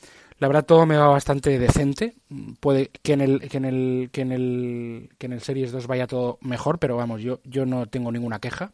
la 0.40 0.49
verdad 0.49 0.64
todo 0.64 0.87
me 0.87 0.97
va 0.97 1.06
bastante 1.09 1.59
decente. 1.59 2.16
Puede 2.61 2.90
que 3.02 3.12
en 3.12 3.20
el 3.20 3.49
que 3.49 3.59
en 3.59 3.64
el 3.66 4.11
que 4.11 4.23
en 4.23 4.32
el 4.32 5.11
que 5.18 5.26
en 5.26 5.32
el 5.35 5.42
Series 5.42 5.70
2 5.70 5.87
vaya 5.87 6.06
todo 6.06 6.38
mejor, 6.40 6.78
pero 6.78 6.97
vamos, 6.97 7.20
yo 7.20 7.40
yo 7.44 7.66
no 7.66 7.87
tengo 7.87 8.11
ninguna 8.11 8.40
queja. 8.40 8.73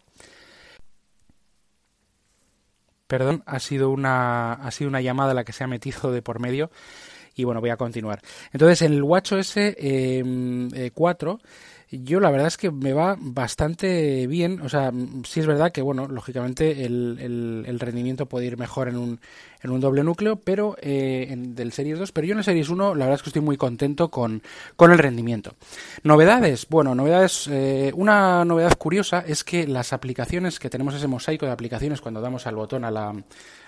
Perdón, 3.09 3.43
ha 3.47 3.59
sido 3.59 3.91
una 3.91 4.53
ha 4.53 4.71
sido 4.71 4.89
una 4.89 5.01
llamada 5.01 5.35
la 5.35 5.45
que 5.45 5.53
se 5.53 5.65
ha 5.65 5.67
metido 5.67 6.13
de 6.13 6.23
por 6.23 6.39
medio 6.41 6.71
y 7.37 7.45
bueno, 7.45 7.61
voy 7.61 7.71
a 7.71 7.77
continuar. 7.77 8.21
Entonces, 8.53 8.83
en 8.83 8.95
el 8.95 9.03
WatchOS 9.03 9.53
eh, 9.57 10.91
4 10.93 11.39
yo 11.91 12.19
la 12.19 12.31
verdad 12.31 12.49
es 12.49 12.57
que 12.57 12.71
me 12.73 12.93
va 12.93 13.17
bastante 13.19 14.27
bien. 14.27 14.61
O 14.61 14.69
sea, 14.69 14.93
sí 15.25 15.41
es 15.41 15.47
verdad 15.47 15.71
que, 15.71 15.83
bueno, 15.83 16.09
lógicamente 16.09 16.85
el, 16.85 17.65
el, 17.67 17.81
rendimiento 17.81 18.27
puede 18.27 18.47
ir 18.47 18.59
mejor 18.59 18.89
en 18.89 18.97
un, 18.97 19.21
en 19.63 19.71
un 19.71 19.81
doble 19.81 20.03
núcleo, 20.03 20.37
pero 20.37 20.77
eh, 20.81 21.29
en, 21.31 21.55
del 21.55 21.73
Series 21.73 21.99
2. 21.99 22.11
Pero 22.11 22.27
yo 22.27 22.33
en 22.33 22.39
el 22.39 22.45
Series 22.45 22.69
1 22.69 22.97
la 22.97 23.05
verdad 23.05 23.15
es 23.17 23.23
que 23.23 23.31
estoy 23.31 23.43
muy 23.43 23.57
contento 23.57 24.11
con, 24.11 24.43
con 24.75 24.91
el 24.91 24.99
rendimiento. 24.99 25.55
Novedades, 26.03 26.67
bueno, 26.69 26.95
novedades. 26.95 27.49
Eh, 27.53 27.93
una 27.95 28.45
novedad 28.45 28.77
curiosa 28.77 29.25
es 29.27 29.45
que 29.45 29.69
las 29.69 29.93
aplicaciones 29.93 30.59
que 30.59 30.71
tenemos 30.71 30.95
ese 30.95 31.07
mosaico 31.07 31.47
de 31.47 31.53
aplicaciones 31.53 32.01
cuando 32.01 32.21
damos 32.21 32.49
al 32.49 32.57
botón 32.57 32.85
a 32.85 32.91
la, 32.91 33.15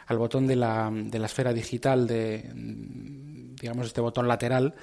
al 0.09 0.19
botón 0.19 0.47
de 0.47 0.57
la, 0.57 0.91
de 0.93 1.19
la 1.19 1.27
esfera 1.27 1.53
digital 1.53 2.07
de 2.07 2.50
digamos 3.61 3.87
este 3.87 4.00
botón 4.00 4.29
lateral 4.29 4.75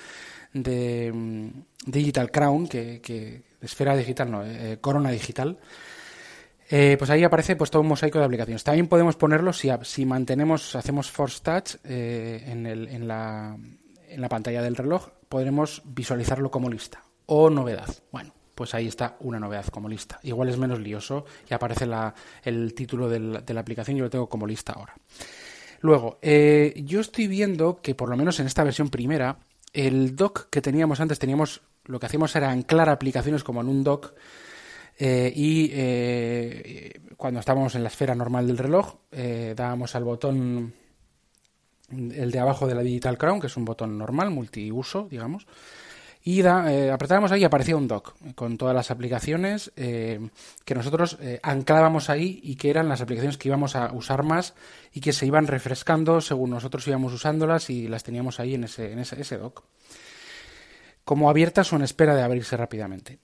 de 0.53 1.51
Digital 1.85 2.31
Crown, 2.31 2.67
que, 2.67 3.43
esfera 3.61 3.95
digital, 3.95 4.31
no, 4.31 4.45
eh, 4.45 4.77
corona 4.79 5.11
digital, 5.11 5.57
eh, 6.69 6.95
pues 6.97 7.09
ahí 7.11 7.23
aparece 7.23 7.55
pues 7.55 7.69
todo 7.69 7.81
un 7.81 7.89
mosaico 7.89 8.19
de 8.19 8.25
aplicaciones. 8.25 8.63
También 8.63 8.87
podemos 8.87 9.15
ponerlo 9.17 9.51
si, 9.53 9.69
si 9.83 10.05
mantenemos, 10.05 10.75
hacemos 10.75 11.11
Force 11.11 11.41
Touch 11.43 11.75
eh, 11.83 12.43
en, 12.47 12.65
el, 12.65 12.87
en, 12.87 13.07
la, 13.07 13.57
en 14.07 14.21
la 14.21 14.29
pantalla 14.29 14.61
del 14.61 14.75
reloj, 14.75 15.09
podremos 15.27 15.81
visualizarlo 15.85 16.49
como 16.49 16.69
lista 16.69 17.03
o 17.25 17.49
novedad. 17.49 17.89
Bueno, 18.11 18.33
pues 18.55 18.73
ahí 18.73 18.87
está 18.87 19.17
una 19.19 19.39
novedad 19.39 19.65
como 19.67 19.87
lista. 19.87 20.19
Igual 20.23 20.49
es 20.49 20.57
menos 20.57 20.79
lioso 20.79 21.25
y 21.49 21.53
aparece 21.53 21.85
la, 21.85 22.15
el 22.43 22.73
título 22.73 23.09
de 23.09 23.19
la 23.53 23.59
aplicación, 23.59 23.97
yo 23.97 24.05
lo 24.05 24.09
tengo 24.09 24.27
como 24.27 24.47
lista 24.47 24.73
ahora. 24.73 24.95
Luego, 25.81 26.17
yo 26.21 26.99
estoy 26.99 27.27
viendo 27.27 27.81
que 27.81 27.93
por 27.93 28.09
lo 28.09 28.17
menos 28.17 28.39
en 28.39 28.47
esta 28.47 28.63
versión 28.63 28.89
primera 28.89 29.37
el 29.75 30.15
dock 30.15 30.49
que 30.49 30.61
teníamos 30.61 30.99
antes, 31.01 31.19
teníamos 31.19 31.61
lo 31.85 31.99
que 31.99 32.05
hacíamos 32.07 32.35
era 32.35 32.49
anclar 32.49 32.89
aplicaciones 32.89 33.43
como 33.43 33.61
en 33.61 33.67
un 33.67 33.83
dock 33.83 34.13
eh, 34.97 35.31
y 35.35 35.69
eh, 35.73 37.01
cuando 37.17 37.41
estábamos 37.41 37.75
en 37.75 37.83
la 37.83 37.89
esfera 37.89 38.15
normal 38.15 38.47
del 38.47 38.57
reloj 38.57 38.95
eh, 39.11 39.53
dábamos 39.55 39.93
al 39.95 40.05
botón 40.05 40.73
el 41.91 42.31
de 42.31 42.39
abajo 42.39 42.65
de 42.65 42.73
la 42.73 42.81
Digital 42.81 43.17
Crown, 43.17 43.39
que 43.39 43.47
es 43.47 43.57
un 43.57 43.65
botón 43.65 43.97
normal, 43.97 44.31
multiuso, 44.31 45.07
digamos, 45.09 45.45
y 46.25 46.41
apretábamos 46.41 47.31
ahí 47.31 47.41
y 47.41 47.43
aparecía 47.45 47.77
un 47.77 47.87
dock 47.87 48.15
con 48.33 48.57
todas 48.57 48.73
las 48.75 48.91
aplicaciones 48.91 49.71
que 49.75 50.75
nosotros 50.75 51.19
anclábamos 51.43 52.09
ahí 52.09 52.41
y 52.43 52.55
que 52.55 52.71
eran 52.71 52.89
las 52.89 53.01
aplicaciones 53.01 53.37
que 53.37 53.47
íbamos 53.47 53.75
a 53.75 53.93
usar 53.93 54.23
más 54.23 54.55
y 54.91 55.01
que 55.01 55.13
se 55.13 55.27
iban 55.27 55.45
refrescando 55.45 56.21
según 56.21 56.49
nosotros 56.49 56.87
íbamos 56.87 57.13
usándolas 57.13 57.69
y 57.69 57.87
las 57.87 58.03
teníamos 58.03 58.39
ahí 58.39 58.55
en 58.55 58.63
ese, 58.63 58.91
en 58.91 58.99
ese, 58.99 59.21
ese 59.21 59.37
dock 59.37 59.63
como 61.05 61.29
abiertas 61.29 61.71
o 61.71 61.77
en 61.77 61.83
espera 61.83 62.15
de 62.15 62.23
abrirse 62.23 62.57
rápidamente. 62.57 63.19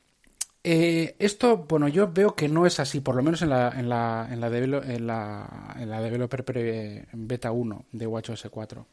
Eh, 0.63 1.15
esto, 1.17 1.57
bueno, 1.57 1.87
yo 1.87 2.11
veo 2.11 2.35
que 2.35 2.47
no 2.47 2.67
es 2.67 2.79
así, 2.79 3.01
por 3.01 3.15
lo 3.15 3.23
menos 3.23 3.41
en 3.41 3.49
la, 3.49 3.73
en 3.75 3.89
la, 3.89 4.27
en 4.29 4.39
la, 4.39 4.47
en 4.47 5.07
la, 5.07 5.75
en 5.77 5.89
la 5.89 6.01
Developer 6.01 7.07
Beta 7.13 7.51
1 7.51 7.85
de 7.91 8.07
WatchOS 8.07 8.47
4. 8.51 8.85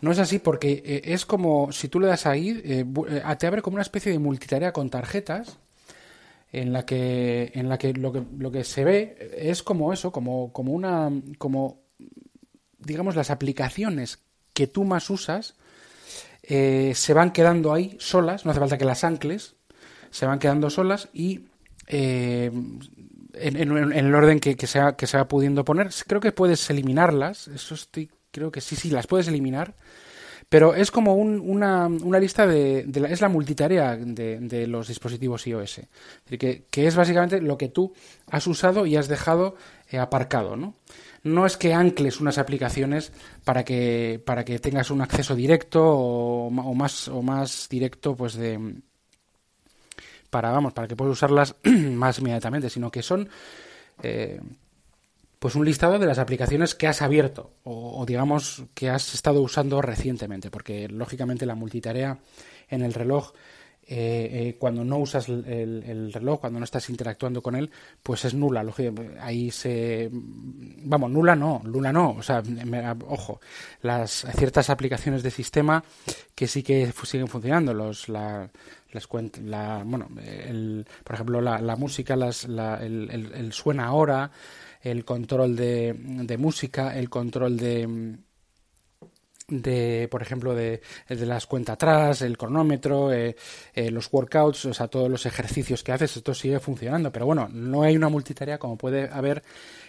No 0.00 0.12
es 0.12 0.18
así 0.18 0.38
porque 0.38 0.82
eh, 0.84 1.02
es 1.06 1.26
como 1.26 1.72
si 1.72 1.88
tú 1.88 2.00
le 2.00 2.06
das 2.06 2.26
ahí, 2.26 2.60
eh, 2.64 2.84
te 3.38 3.46
abre 3.46 3.62
como 3.62 3.74
una 3.74 3.82
especie 3.82 4.12
de 4.12 4.18
multitarea 4.18 4.72
con 4.72 4.90
tarjetas 4.90 5.58
en 6.52 6.72
la 6.72 6.86
que, 6.86 7.52
en 7.54 7.68
la 7.68 7.78
que 7.78 7.92
lo 7.92 8.12
que, 8.12 8.22
lo 8.38 8.50
que 8.50 8.64
se 8.64 8.84
ve 8.84 9.32
es 9.36 9.62
como 9.62 9.92
eso, 9.92 10.12
como, 10.12 10.52
como 10.52 10.72
una, 10.72 11.10
como, 11.38 11.82
digamos, 12.78 13.16
las 13.16 13.30
aplicaciones 13.30 14.20
que 14.54 14.66
tú 14.66 14.84
más 14.84 15.10
usas 15.10 15.54
eh, 16.42 16.92
se 16.94 17.12
van 17.12 17.32
quedando 17.32 17.72
ahí 17.72 17.96
solas, 18.00 18.44
no 18.44 18.50
hace 18.50 18.60
falta 18.60 18.78
que 18.78 18.84
las 18.84 19.04
ancles, 19.04 19.56
se 20.10 20.26
van 20.26 20.38
quedando 20.38 20.70
solas 20.70 21.10
y 21.12 21.42
eh, 21.86 22.50
en, 23.34 23.56
el 23.92 24.14
orden 24.14 24.40
que, 24.40 24.56
que 24.56 24.66
se 24.66 24.80
va 24.80 25.28
pudiendo 25.28 25.64
poner. 25.64 25.90
Creo 26.06 26.20
que 26.20 26.32
puedes 26.32 26.70
eliminarlas, 26.70 27.48
eso 27.48 27.74
estoy, 27.74 28.10
creo 28.30 28.50
que 28.50 28.60
sí, 28.60 28.76
sí, 28.76 28.90
las 28.90 29.06
puedes 29.06 29.28
eliminar. 29.28 29.74
Pero 30.48 30.74
es 30.74 30.90
como 30.90 31.14
una, 31.14 31.88
una, 31.88 32.18
lista 32.18 32.46
de, 32.46 32.86
Es 33.10 33.20
la 33.20 33.28
multitarea 33.28 33.96
de, 33.96 34.66
los 34.66 34.88
dispositivos 34.88 35.46
iOS. 35.46 35.82
Que, 36.26 36.64
que, 36.70 36.86
es 36.86 36.96
básicamente 36.96 37.42
lo 37.42 37.58
que 37.58 37.68
tú 37.68 37.92
has 38.30 38.46
usado 38.46 38.86
y 38.86 38.96
has 38.96 39.08
dejado 39.08 39.56
eh, 39.90 39.98
aparcado, 39.98 40.56
¿no? 40.56 40.74
no 41.22 41.46
es 41.46 41.56
que 41.56 41.74
ancles 41.74 42.20
unas 42.20 42.38
aplicaciones 42.38 43.12
para 43.44 43.64
que, 43.64 44.22
para 44.24 44.44
que 44.44 44.58
tengas 44.58 44.90
un 44.90 45.00
acceso 45.00 45.34
directo 45.34 45.84
o, 45.84 46.50
más, 46.50 47.08
o 47.08 47.22
más 47.22 47.68
directo, 47.68 48.14
pues 48.14 48.34
de 48.34 48.76
para 50.30 50.50
vamos, 50.50 50.72
para 50.74 50.86
que 50.86 50.96
puedas 50.96 51.12
usarlas 51.12 51.56
más 51.64 52.18
inmediatamente, 52.18 52.70
sino 52.70 52.90
que 52.90 53.02
son 53.02 53.28
eh, 54.02 54.40
pues 55.38 55.54
un 55.54 55.64
listado 55.64 55.98
de 55.98 56.06
las 56.06 56.18
aplicaciones 56.18 56.74
que 56.74 56.86
has 56.86 57.02
abierto 57.02 57.52
o, 57.64 58.04
digamos 58.06 58.64
que 58.74 58.90
has 58.90 59.14
estado 59.14 59.40
usando 59.42 59.80
recientemente, 59.80 60.50
porque 60.50 60.88
lógicamente 60.88 61.46
la 61.46 61.54
multitarea 61.54 62.18
en 62.68 62.82
el 62.82 62.94
reloj 62.94 63.32
eh, 63.90 64.28
eh, 64.48 64.56
cuando 64.58 64.84
no 64.84 64.98
usas 64.98 65.30
el, 65.30 66.12
reloj, 66.12 66.40
cuando 66.40 66.58
no 66.58 66.64
estás 66.64 66.90
interactuando 66.90 67.40
con 67.40 67.56
él, 67.56 67.70
pues 68.02 68.26
es 68.26 68.34
nula. 68.34 68.62
Ahí 69.18 69.50
se. 69.50 70.10
Vamos, 70.12 71.10
nula 71.10 71.34
no, 71.34 71.62
nula 71.64 71.90
no. 71.90 72.10
O 72.10 72.22
sea, 72.22 72.42
ojo, 73.06 73.40
las 73.80 74.26
ciertas 74.36 74.68
aplicaciones 74.68 75.22
de 75.22 75.30
sistema 75.30 75.82
que 76.34 76.46
sí 76.46 76.62
que 76.62 76.92
siguen 77.04 77.28
funcionando, 77.28 77.72
los. 77.72 78.10
La, 78.10 78.50
las 78.92 79.08
la, 79.42 79.82
bueno, 79.86 80.08
el, 80.22 80.86
por 81.02 81.14
ejemplo, 81.14 81.40
la, 81.40 81.58
la 81.60 81.76
música, 81.76 82.14
las, 82.14 82.44
el, 82.44 83.30
el, 83.34 83.52
suena 83.54 83.86
ahora, 83.86 84.30
el 84.80 85.04
control 85.04 85.56
de, 85.56 85.94
de 85.98 86.38
música, 86.38 86.96
el 86.96 87.08
control 87.10 87.56
de 87.56 88.18
de, 89.48 90.08
por 90.10 90.22
ejemplo, 90.22 90.54
de, 90.54 90.82
de 91.08 91.26
las 91.26 91.46
cuentas 91.46 91.74
atrás, 91.74 92.22
el 92.22 92.36
cronómetro, 92.36 93.12
eh, 93.12 93.34
eh, 93.74 93.90
los 93.90 94.12
workouts, 94.12 94.66
o 94.66 94.74
sea, 94.74 94.88
todos 94.88 95.10
los 95.10 95.24
ejercicios 95.26 95.82
que 95.82 95.92
haces, 95.92 96.16
esto 96.16 96.34
sigue 96.34 96.60
funcionando. 96.60 97.10
Pero 97.10 97.26
bueno, 97.26 97.48
no 97.50 97.82
hay 97.82 97.96
una 97.96 98.08
multitarea 98.08 98.58
como 98.58 98.76
puede 98.76 99.08
haber 99.08 99.42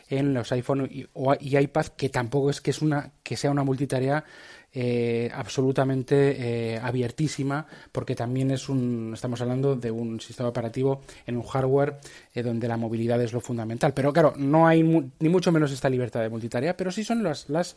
en 0.09 0.33
los 0.33 0.51
iPhone 0.53 0.89
y, 0.89 1.05
y 1.41 1.57
iPad, 1.57 1.87
que 1.87 2.09
tampoco 2.09 2.49
es 2.49 2.61
que, 2.61 2.71
es 2.71 2.81
una, 2.81 3.11
que 3.21 3.37
sea 3.37 3.51
una 3.51 3.63
multitarea 3.63 4.23
eh, 4.71 5.29
absolutamente 5.33 6.79
abiertísima, 6.81 7.67
porque 7.91 8.15
también 8.15 8.49
es 8.51 8.69
un, 8.69 9.11
estamos 9.13 9.41
hablando 9.41 9.75
de 9.75 9.91
un 9.91 10.19
sistema 10.19 10.49
operativo 10.49 11.01
en 11.27 11.37
un 11.37 11.43
hardware 11.43 11.97
donde 12.33 12.67
la 12.67 12.77
movilidad 12.77 13.21
es 13.21 13.33
lo 13.33 13.41
fundamental. 13.41 13.93
Pero 13.93 14.13
claro, 14.13 14.33
no 14.37 14.67
hay 14.67 14.81
ni 14.83 15.29
mucho 15.29 15.51
menos 15.51 15.71
esta 15.71 15.89
libertad 15.89 16.21
de 16.21 16.29
multitarea, 16.29 16.75
pero 16.75 16.91
sí 16.91 17.03
son 17.03 17.21
las, 17.21 17.49
las 17.49 17.75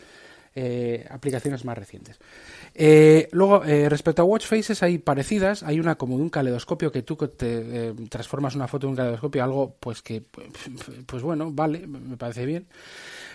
eh, 0.54 1.06
aplicaciones 1.10 1.64
más 1.64 1.78
recientes. 1.78 2.18
Eh, 2.74 3.28
luego, 3.32 3.64
eh, 3.64 3.88
respecto 3.88 4.22
a 4.22 4.24
watch 4.24 4.46
faces, 4.46 4.82
hay 4.82 4.98
parecidas. 4.98 5.62
Hay 5.62 5.80
una 5.80 5.96
como 5.96 6.16
de 6.16 6.22
un 6.22 6.30
caleidoscopio 6.30 6.92
que 6.92 7.02
tú 7.02 7.16
te 7.16 7.94
transformas 8.08 8.54
una 8.54 8.68
foto 8.68 8.86
en 8.86 8.90
un 8.90 8.96
caleidoscopio, 8.96 9.42
algo 9.42 9.76
pues 9.80 10.02
que, 10.02 10.22
pues 11.06 11.22
bueno, 11.22 11.50
vale, 11.52 11.86
me 11.86 12.16
parece 12.16 12.46
bien. 12.46 12.66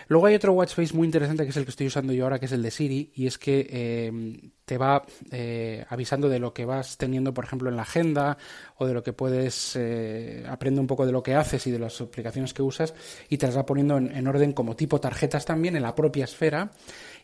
Luego 0.08 0.28
hay 0.28 0.36
otro 0.36 0.54
watch 0.54 0.74
face 0.74 0.94
muy 0.94 1.06
interesante 1.06 1.44
que 1.44 1.50
es 1.50 1.58
el 1.58 1.66
que 1.66 1.72
estoy 1.72 1.88
usando 1.88 2.14
yo 2.14 2.24
ahora, 2.24 2.40
que 2.40 2.46
es 2.46 2.52
el 2.52 2.62
de 2.62 2.72
Siri, 2.72 3.12
y 3.16 3.28
es 3.28 3.38
que 3.38 4.12
te 4.66 4.78
va 4.78 5.06
avisando 5.90 6.30
de 6.30 6.40
lo 6.40 6.54
que 6.54 6.66
vas 6.66 6.98
teniendo, 6.98 7.34
por 7.34 7.46
ejemplo, 7.46 7.70
en 7.70 7.76
la 7.76 7.84
agenda 7.84 8.38
o 8.78 8.86
de 8.86 8.94
lo 8.94 9.04
que 9.04 9.14
puedes, 9.14 9.78
aprende 10.48 10.82
un 10.82 10.88
poco 10.88 11.06
de 11.06 11.12
lo 11.12 11.24
que 11.24 11.36
haces 11.36 11.68
y 11.68 11.72
de 11.72 11.80
las 11.80 12.00
aplicaciones 12.02 12.54
que 12.54 12.62
usas 12.62 12.94
y 13.30 13.38
te 13.38 13.48
las 13.48 13.58
va 13.58 13.66
poniendo 13.66 13.98
en, 13.98 14.16
en 14.16 14.28
orden 14.28 14.54
como 14.54 14.76
tipo 14.76 15.00
tarjetas 15.00 15.46
también 15.46 15.76
en 15.76 15.84
la 15.84 15.96
propia 15.96 16.26
esfera 16.26 16.72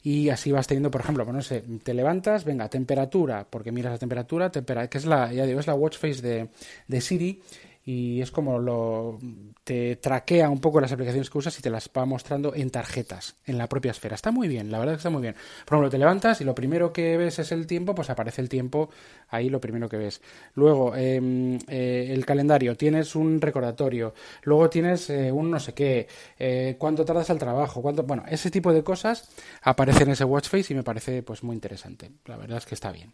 y 0.03 0.29
así 0.29 0.51
vas 0.51 0.67
teniendo, 0.67 0.91
por 0.91 1.01
ejemplo, 1.01 1.23
pues 1.23 1.35
no 1.35 1.41
sé, 1.41 1.63
te 1.81 1.93
levantas, 1.93 2.43
venga, 2.43 2.67
temperatura, 2.67 3.47
porque 3.49 3.71
miras 3.71 3.93
la 3.93 3.97
temperatura, 3.97 4.51
tempera, 4.51 4.89
que 4.89 4.97
es 4.97 5.05
la, 5.05 5.31
ya 5.31 5.45
digo, 5.45 5.61
es 5.61 5.67
la 5.67 5.75
watch 5.75 5.97
face 5.97 6.21
de, 6.21 6.49
de 6.87 7.01
Siri 7.01 7.41
y 7.85 8.21
es 8.21 8.31
como 8.31 8.59
lo 8.59 9.19
te 9.63 9.95
traquea 9.97 10.49
un 10.49 10.59
poco 10.59 10.81
las 10.81 10.91
aplicaciones 10.91 11.29
que 11.29 11.37
usas 11.37 11.57
y 11.57 11.61
te 11.61 11.69
las 11.69 11.89
va 11.95 12.05
mostrando 12.05 12.53
en 12.53 12.69
tarjetas 12.69 13.35
en 13.45 13.57
la 13.57 13.67
propia 13.67 13.91
esfera. 13.91 14.15
Está 14.15 14.31
muy 14.31 14.47
bien, 14.47 14.71
la 14.71 14.79
verdad 14.79 14.93
que 14.93 14.97
está 14.97 15.09
muy 15.09 15.21
bien. 15.21 15.35
Por 15.65 15.75
ejemplo, 15.75 15.89
te 15.89 15.97
levantas 15.97 16.41
y 16.41 16.43
lo 16.43 16.53
primero 16.53 16.91
que 16.91 17.17
ves 17.17 17.39
es 17.39 17.51
el 17.51 17.65
tiempo, 17.67 17.95
pues 17.95 18.09
aparece 18.09 18.41
el 18.41 18.49
tiempo 18.49 18.89
ahí 19.29 19.49
lo 19.49 19.61
primero 19.61 19.87
que 19.87 19.97
ves. 19.97 20.21
Luego, 20.55 20.95
em, 20.95 21.57
eh, 21.67 22.07
el 22.11 22.25
calendario, 22.25 22.75
tienes 22.75 23.15
un 23.15 23.39
recordatorio, 23.41 24.13
luego 24.43 24.69
tienes 24.69 25.09
eh, 25.09 25.31
un 25.31 25.51
no 25.51 25.59
sé 25.59 25.73
qué, 25.73 26.07
eh, 26.39 26.75
cuánto 26.77 27.05
tardas 27.05 27.29
al 27.29 27.39
trabajo, 27.39 27.81
cuánto, 27.81 28.03
bueno, 28.03 28.23
ese 28.27 28.51
tipo 28.51 28.73
de 28.73 28.83
cosas 28.83 29.29
aparecen 29.61 30.03
en 30.03 30.13
ese 30.13 30.25
watch 30.25 30.49
face 30.49 30.73
y 30.73 30.75
me 30.75 30.83
parece 30.83 31.23
pues 31.23 31.43
muy 31.43 31.55
interesante. 31.55 32.11
La 32.25 32.37
verdad 32.37 32.57
es 32.57 32.65
que 32.65 32.75
está 32.75 32.91
bien. 32.91 33.13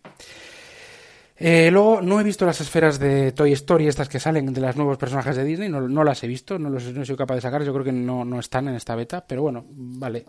Eh, 1.42 1.72
luego, 1.72 2.02
no 2.02 2.20
he 2.20 2.24
visto 2.24 2.46
las 2.46 2.60
esferas 2.60 3.00
de 3.00 3.32
Toy 3.32 3.54
Story, 3.54 3.88
estas 3.88 4.10
que 4.10 4.20
salen 4.20 4.54
de 4.54 4.60
los 4.60 4.76
nuevos 4.76 4.98
personajes 4.98 5.38
de 5.38 5.46
Disney, 5.46 5.70
no, 5.70 6.04
las 6.04 6.22
he 6.24 6.28
visto, 6.28 6.60
no, 6.60 6.70
los, 6.70 6.84
he 6.86 7.06
sido 7.06 7.16
capaz 7.16 7.36
de 7.36 7.42
sacar, 7.42 7.64
yo 7.64 7.72
creo 7.72 7.86
que 7.86 7.94
no, 7.94 8.26
no 8.26 8.40
están 8.42 8.68
en 8.68 8.76
esta 8.76 8.94
beta, 8.96 9.26
pero 9.26 9.44
bueno, 9.44 9.66
vale. 9.70 10.26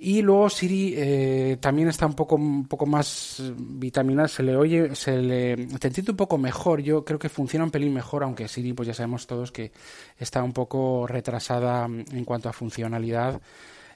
Y 0.00 0.22
luego 0.22 0.48
Siri 0.48 0.94
eh, 0.96 1.58
también 1.60 1.88
está 1.88 2.06
un 2.06 2.14
poco, 2.14 2.36
un 2.36 2.68
poco 2.68 2.86
más 2.86 3.42
vitaminada, 3.58 4.28
se 4.28 4.44
le 4.44 4.56
oye, 4.56 4.94
se 4.94 5.18
le 5.18 5.56
te 5.56 5.88
entiende 5.88 6.12
un 6.12 6.16
poco 6.16 6.38
mejor. 6.38 6.80
Yo 6.80 7.04
creo 7.04 7.18
que 7.18 7.28
funciona 7.28 7.64
un 7.64 7.72
pelín 7.72 7.92
mejor, 7.92 8.22
aunque 8.22 8.46
Siri, 8.46 8.72
pues 8.74 8.86
ya 8.86 8.94
sabemos 8.94 9.26
todos 9.26 9.50
que 9.50 9.72
está 10.16 10.42
un 10.44 10.52
poco 10.52 11.04
retrasada 11.08 11.86
en 11.86 12.24
cuanto 12.24 12.48
a 12.48 12.52
funcionalidad. 12.52 13.40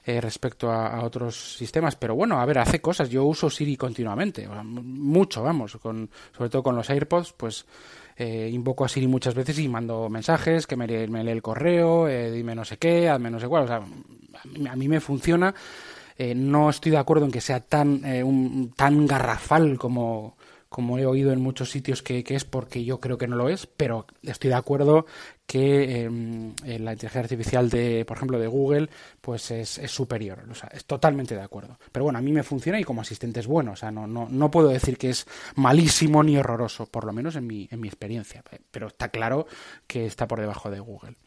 Eh, 0.05 0.19
respecto 0.19 0.69
a, 0.69 1.01
otros 1.05 1.55
sistemas. 1.55 1.95
Pero 1.95 2.13
bueno, 2.13 2.37
a 2.37 2.45
ver, 2.45 2.59
hace 2.59 2.81
cosas. 2.81 3.09
Yo 3.09 3.23
uso 3.23 3.49
Siri 3.49 3.77
continuamente, 3.77 4.45
mucho, 4.65 5.41
vamos, 5.41 5.77
con, 5.77 6.09
sobre 6.35 6.49
todo 6.49 6.61
con 6.61 6.75
los 6.75 6.89
AirPods, 6.89 7.31
pues 7.31 7.65
eh, 8.17 8.49
invoco 8.51 8.83
a 8.83 8.89
Siri 8.89 9.07
muchas 9.07 9.33
veces 9.33 9.57
y 9.59 9.69
mando 9.69 10.09
mensajes, 10.09 10.67
que 10.67 10.75
me, 10.75 10.87
lee 10.87 11.31
el 11.31 11.41
correo, 11.41 12.09
eh, 12.09 12.31
dime 12.31 12.53
no 12.53 12.65
sé 12.65 12.75
qué, 12.77 13.07
hazme 13.07 13.31
no 13.31 13.39
sé 13.39 13.47
cuál. 13.47 13.63
O 13.63 13.67
sea, 13.67 13.77
a 14.69 14.75
mí 14.75 14.87
me 14.89 14.99
funciona. 14.99 15.55
Eh, 16.17 16.35
no 16.35 16.69
estoy 16.69 16.91
de 16.91 16.97
acuerdo 16.97 17.25
en 17.25 17.31
que 17.31 17.39
sea 17.39 17.61
tan, 17.61 18.03
un, 18.25 18.73
tan 18.75 19.07
garrafal 19.07 19.77
como, 19.77 20.35
como 20.73 20.97
he 20.97 21.05
oído 21.05 21.31
en 21.31 21.39
muchos 21.39 21.69
sitios 21.69 22.01
que, 22.01 22.23
es 22.27 22.45
porque 22.45 22.83
yo 22.83 22.99
creo 22.99 23.15
que 23.15 23.27
no 23.27 23.35
lo 23.35 23.47
es, 23.47 23.67
pero 23.67 24.07
estoy 24.23 24.49
de 24.49 24.55
acuerdo 24.55 25.05
que 25.45 26.01
em, 26.01 26.55
la 26.65 26.93
inteligencia 26.93 27.21
artificial 27.21 27.69
de, 27.69 28.03
por 28.05 28.17
ejemplo, 28.17 28.39
de 28.39 28.47
Google, 28.47 28.89
pues 29.21 29.51
es, 29.51 29.79
superior. 29.85 30.43
O 30.49 30.55
sea, 30.55 30.69
es 30.73 30.85
totalmente 30.85 31.35
de 31.35 31.43
acuerdo. 31.43 31.77
Pero 31.91 32.05
bueno, 32.05 32.17
a 32.17 32.23
mí 32.23 32.31
me 32.31 32.41
funciona 32.41 32.79
y 32.79 32.83
como 32.83 33.01
asistente 33.01 33.39
es 33.39 33.45
bueno. 33.45 33.73
O 33.73 33.75
sea, 33.75 33.91
no, 33.91 34.07
no, 34.07 34.27
no 34.27 34.49
puedo 34.49 34.69
decir 34.69 34.97
que 34.97 35.11
es 35.11 35.27
malísimo 35.53 36.23
ni 36.23 36.37
horroroso, 36.37 36.87
por 36.87 37.05
lo 37.05 37.13
menos 37.13 37.35
en 37.35 37.45
mi, 37.45 37.67
en 37.69 37.79
mi 37.79 37.87
experiencia. 37.87 38.43
Pero 38.71 38.87
está 38.87 39.09
claro 39.09 39.45
que 39.85 40.07
está 40.07 40.27
por 40.27 40.39
debajo 40.39 40.71
de 40.71 40.79
Google. 40.79 41.17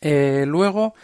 Eh, 0.00 0.46
luego, 0.48 0.94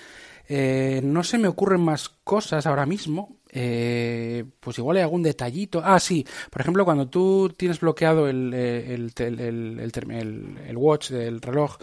eh, 0.48 1.00
no 1.04 1.22
se 1.22 1.38
me 1.38 1.46
ocurren 1.46 1.82
más 1.82 2.08
cosas 2.08 2.66
ahora 2.66 2.84
mismo. 2.84 3.36
Eh, 3.54 4.44
pues 4.60 4.78
igual 4.78 4.96
hay 4.96 5.02
algún 5.02 5.22
detallito. 5.22 5.82
Ah, 5.84 6.00
sí. 6.00 6.26
Por 6.50 6.62
ejemplo, 6.62 6.86
cuando 6.86 7.08
tú 7.08 7.52
tienes 7.54 7.80
bloqueado 7.80 8.26
el, 8.28 8.50
eh, 8.54 8.94
el, 8.94 9.12
el, 10.66 10.76
watch 10.76 11.10
reloj, 11.10 11.76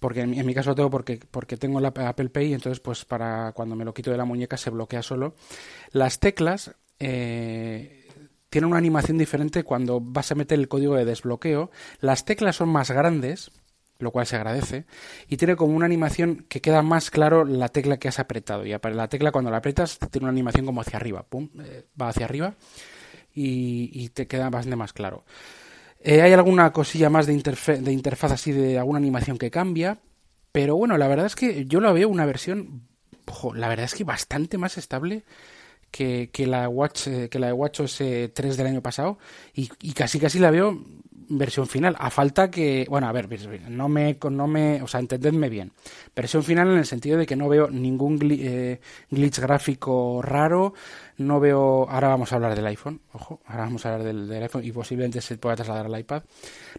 porque 0.00 0.20
en, 0.20 0.44
mi 0.44 0.52
caso 0.52 0.70
lo 0.70 0.74
tengo 0.74 0.90
porque, 0.90 1.20
porque 1.30 1.56
tengo 1.56 1.80
la 1.80 1.88
Apple 1.88 2.28
Pay, 2.28 2.54
entonces 2.54 2.80
pues 2.80 3.04
para 3.04 3.52
cuando 3.52 3.76
me 3.76 3.84
lo 3.84 3.94
quito 3.94 4.10
de 4.10 4.16
la 4.16 4.24
muñeca 4.24 4.56
se 4.56 4.70
bloquea 4.70 5.02
solo. 5.02 5.36
Las 5.92 6.18
teclas 6.18 6.74
tienen 6.98 8.68
una 8.68 8.78
animación 8.78 9.16
diferente 9.16 9.64
cuando 9.64 10.00
vas 10.00 10.32
a 10.32 10.34
meter 10.34 10.58
el 10.58 10.68
código 10.68 10.96
de 10.96 11.04
desbloqueo. 11.04 11.70
Las 12.00 12.24
teclas 12.24 12.56
son 12.56 12.68
más 12.68 12.90
grandes 12.90 13.50
lo 14.02 14.10
cual 14.10 14.26
se 14.26 14.36
agradece, 14.36 14.84
y 15.28 15.36
tiene 15.36 15.56
como 15.56 15.74
una 15.74 15.86
animación 15.86 16.44
que 16.48 16.60
queda 16.60 16.82
más 16.82 17.10
claro 17.10 17.44
la 17.44 17.68
tecla 17.68 17.98
que 17.98 18.08
has 18.08 18.18
apretado. 18.18 18.66
Y 18.66 18.72
la 18.72 19.08
tecla 19.08 19.32
cuando 19.32 19.50
la 19.50 19.58
apretas 19.58 19.98
tiene 20.10 20.24
una 20.24 20.32
animación 20.32 20.66
como 20.66 20.80
hacia 20.80 20.96
arriba, 20.96 21.22
pum, 21.22 21.48
eh, 21.60 21.86
va 22.00 22.08
hacia 22.08 22.24
arriba 22.26 22.54
y, 23.34 24.08
te 24.10 24.26
queda 24.26 24.50
bastante 24.50 24.76
más 24.76 24.92
claro. 24.92 25.24
Eh, 26.00 26.20
hay 26.20 26.32
alguna 26.32 26.72
cosilla 26.72 27.08
más 27.08 27.26
de, 27.26 27.34
de 27.34 27.92
interfaz 27.92 28.32
así 28.32 28.52
de 28.52 28.78
alguna 28.78 28.98
animación 28.98 29.38
que 29.38 29.50
cambia, 29.50 29.98
pero 30.50 30.76
bueno, 30.76 30.98
la 30.98 31.08
verdad 31.08 31.26
es 31.26 31.36
que 31.36 31.64
yo 31.66 31.80
la 31.80 31.92
veo 31.92 32.08
una 32.08 32.26
versión, 32.26 32.88
la 33.54 33.68
verdad 33.68 33.84
es 33.84 33.94
que 33.94 34.04
bastante 34.04 34.58
más 34.58 34.76
estable 34.78 35.22
que, 35.92 36.28
la 36.46 36.68
Watch 36.68 37.06
eh, 37.06 37.28
que 37.30 37.38
la 37.38 37.48
de 37.48 37.52
WatchOS 37.52 38.02
3 38.34 38.56
del 38.56 38.66
año 38.66 38.82
pasado 38.82 39.18
y, 39.54 39.70
y, 39.80 39.92
casi 39.92 40.18
casi 40.18 40.38
la 40.38 40.50
veo 40.50 40.82
versión 41.28 41.66
final, 41.66 41.96
a 41.98 42.10
falta 42.10 42.50
que, 42.50 42.86
bueno, 42.88 43.08
a 43.08 43.12
ver, 43.12 43.28
no 43.68 43.88
me, 43.88 44.16
no 44.30 44.46
me, 44.46 44.82
o 44.82 44.86
sea, 44.86 45.00
entendedme 45.00 45.48
bien, 45.48 45.72
versión 46.14 46.42
final 46.42 46.70
en 46.70 46.78
el 46.78 46.86
sentido 46.86 47.18
de 47.18 47.26
que 47.26 47.36
no 47.36 47.48
veo 47.48 47.68
ningún 47.70 48.18
eh, 48.30 48.80
glitch 49.10 49.38
gráfico 49.40 50.20
raro, 50.22 50.74
no 51.18 51.40
veo, 51.40 51.88
ahora 51.88 52.08
vamos 52.08 52.32
a 52.32 52.36
hablar 52.36 52.54
del 52.54 52.66
iPhone, 52.66 53.00
ojo, 53.12 53.40
ahora 53.46 53.64
vamos 53.64 53.84
a 53.84 53.92
hablar 53.92 54.06
del, 54.06 54.42
iPhone 54.42 54.64
y 54.64 54.72
posiblemente 54.72 55.20
se 55.20 55.38
pueda 55.38 55.56
trasladar 55.56 55.86
al 55.86 55.98
iPad, 55.98 56.22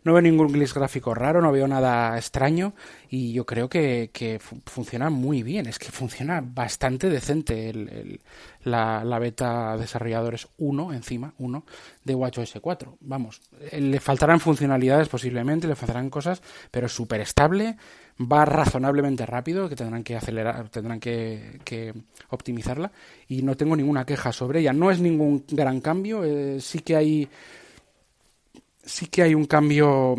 no 0.04 0.14
veo 0.14 0.22
ningún 0.22 0.52
glitch 0.52 0.74
gráfico 0.74 1.14
raro, 1.14 1.42
no 1.42 1.52
veo 1.52 1.68
nada 1.68 2.18
extraño 2.18 2.74
y 3.10 3.34
yo 3.34 3.46
creo 3.46 3.70
que, 3.70 4.40
funciona 4.66 5.10
muy 5.10 5.44
bien, 5.44 5.68
es 5.68 5.80
que 5.80 5.92
funciona 5.92 6.42
bastante 6.44 7.10
decente 7.10 7.70
el, 7.70 8.22
la, 8.64 9.04
la, 9.04 9.20
beta 9.20 9.78
desarrolladores 9.78 10.48
1 10.58 10.94
encima, 10.94 11.34
1 11.38 11.66
de 12.04 12.16
WatchOS 12.16 12.60
4, 12.62 12.98
vamos, 13.02 13.42
le 13.72 14.00
funcionalidades 14.40 15.10
posiblemente, 15.10 15.68
le 15.68 15.76
faltarán 15.76 16.10
cosas, 16.10 16.42
pero 16.72 16.88
súper 16.88 17.22
estable, 17.22 17.78
va 18.20 18.46
razonablemente 18.46 19.26
rápido, 19.26 19.70
que 19.70 19.76
tendrán 19.76 20.04
que 20.04 20.16
acelerar, 20.16 20.70
tendrán 20.70 21.00
que, 21.00 21.94
optimizarla, 22.30 22.92
y 23.28 23.42
no 23.42 23.56
tengo 23.58 23.76
ninguna 23.76 24.06
queja 24.06 24.32
sobre 24.32 24.60
ella. 24.60 24.74
No 24.74 24.92
es 24.92 25.00
ningún 25.00 25.46
gran 25.50 25.82
cambio, 25.82 26.24
eh, 26.24 26.60
sí 26.60 26.80
que 26.80 26.96
hay 26.96 27.30
sí 28.86 29.08
que 29.08 29.22
hay 29.22 29.34
un 29.34 29.46
cambio 29.46 30.18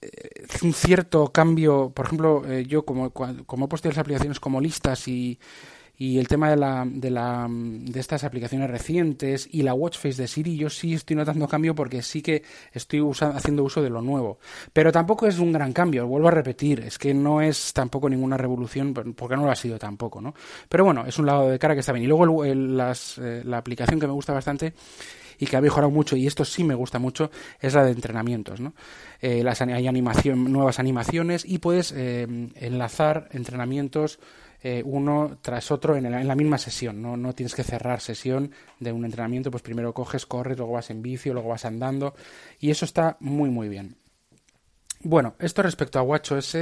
eh, 0.00 0.46
un 0.62 0.72
cierto 0.72 1.32
cambio, 1.32 1.90
por 1.94 2.06
ejemplo, 2.06 2.42
eh, 2.46 2.64
yo 2.66 2.84
como, 2.84 3.10
como 3.10 3.64
he 3.64 3.68
puesto 3.68 3.88
las 3.88 3.98
aplicaciones 3.98 4.40
como 4.40 4.60
listas 4.60 5.08
y 5.08 5.38
y 5.98 6.18
el 6.18 6.28
tema 6.28 6.50
de, 6.50 6.56
la, 6.56 6.86
de, 6.86 7.10
la, 7.10 7.46
de 7.48 8.00
estas 8.00 8.24
aplicaciones 8.24 8.70
recientes 8.70 9.48
y 9.50 9.62
la 9.62 9.74
watch 9.74 9.96
face 9.96 10.20
de 10.20 10.28
Siri, 10.28 10.56
yo 10.56 10.68
sí 10.68 10.94
estoy 10.94 11.16
notando 11.16 11.48
cambio 11.48 11.74
porque 11.74 12.02
sí 12.02 12.20
que 12.20 12.42
estoy 12.72 13.02
haciendo 13.20 13.64
uso 13.64 13.82
de 13.82 13.90
lo 13.90 14.02
nuevo. 14.02 14.38
Pero 14.72 14.92
tampoco 14.92 15.26
es 15.26 15.38
un 15.38 15.52
gran 15.52 15.72
cambio, 15.72 16.06
vuelvo 16.06 16.28
a 16.28 16.32
repetir, 16.32 16.80
es 16.80 16.98
que 16.98 17.14
no 17.14 17.40
es 17.40 17.72
tampoco 17.72 18.08
ninguna 18.08 18.36
revolución, 18.36 18.92
porque 18.92 19.36
no 19.36 19.44
lo 19.44 19.50
ha 19.50 19.56
sido 19.56 19.78
tampoco, 19.78 20.20
¿no? 20.20 20.34
Pero 20.68 20.84
bueno, 20.84 21.04
es 21.06 21.18
un 21.18 21.26
lado 21.26 21.48
de 21.48 21.58
cara 21.58 21.74
que 21.74 21.80
está 21.80 21.92
bien. 21.92 22.04
Y 22.04 22.08
luego 22.08 22.44
las, 22.44 23.18
eh, 23.18 23.42
la 23.44 23.58
aplicación 23.58 23.98
que 23.98 24.06
me 24.06 24.12
gusta 24.12 24.32
bastante 24.32 24.74
y 25.38 25.46
que 25.46 25.56
ha 25.56 25.60
mejorado 25.60 25.90
mucho, 25.90 26.16
y 26.16 26.26
esto 26.26 26.44
sí 26.44 26.64
me 26.64 26.74
gusta 26.74 26.98
mucho, 26.98 27.30
es 27.60 27.74
la 27.74 27.84
de 27.84 27.92
entrenamientos. 27.92 28.60
¿no? 28.60 28.74
Eh, 29.20 29.42
las, 29.42 29.60
hay 29.60 29.86
animación, 29.86 30.52
nuevas 30.52 30.78
animaciones 30.78 31.44
y 31.44 31.58
puedes 31.58 31.92
eh, 31.92 32.26
enlazar 32.54 33.28
entrenamientos 33.32 34.18
eh, 34.62 34.82
uno 34.84 35.38
tras 35.40 35.70
otro 35.70 35.96
en, 35.96 36.10
la 36.10 36.34
misma 36.34 36.58
sesión. 36.58 37.00
¿no? 37.02 37.16
no 37.16 37.34
tienes 37.34 37.54
que 37.54 37.62
cerrar 37.62 38.00
sesión 38.00 38.52
de 38.80 38.92
un 38.92 39.04
entrenamiento, 39.04 39.50
pues 39.50 39.62
primero 39.62 39.92
coges, 39.92 40.26
corres, 40.26 40.56
luego 40.56 40.72
vas 40.72 40.90
en 40.90 41.02
vicio, 41.02 41.32
luego 41.32 41.48
vas 41.48 41.64
andando 41.64 42.14
y 42.60 42.70
eso 42.70 42.84
está 42.84 43.16
muy 43.20 43.50
muy 43.50 43.68
bien. 43.68 43.96
Bueno, 45.00 45.34
esto 45.38 45.62
respecto 45.62 45.98
a 45.98 46.02
WatchOS 46.02 46.56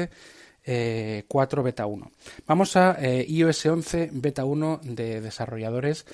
4 0.65 0.67
eh, 0.67 1.65
Beta 1.65 1.87
1. 1.87 2.11
Vamos 2.47 2.77
a 2.77 2.97
eh, 3.01 3.25
iOS 3.29 3.67
11 3.67 4.11
Beta 4.13 4.45
1 4.45 4.81
de 4.83 5.21
desarrolladores 5.21 6.07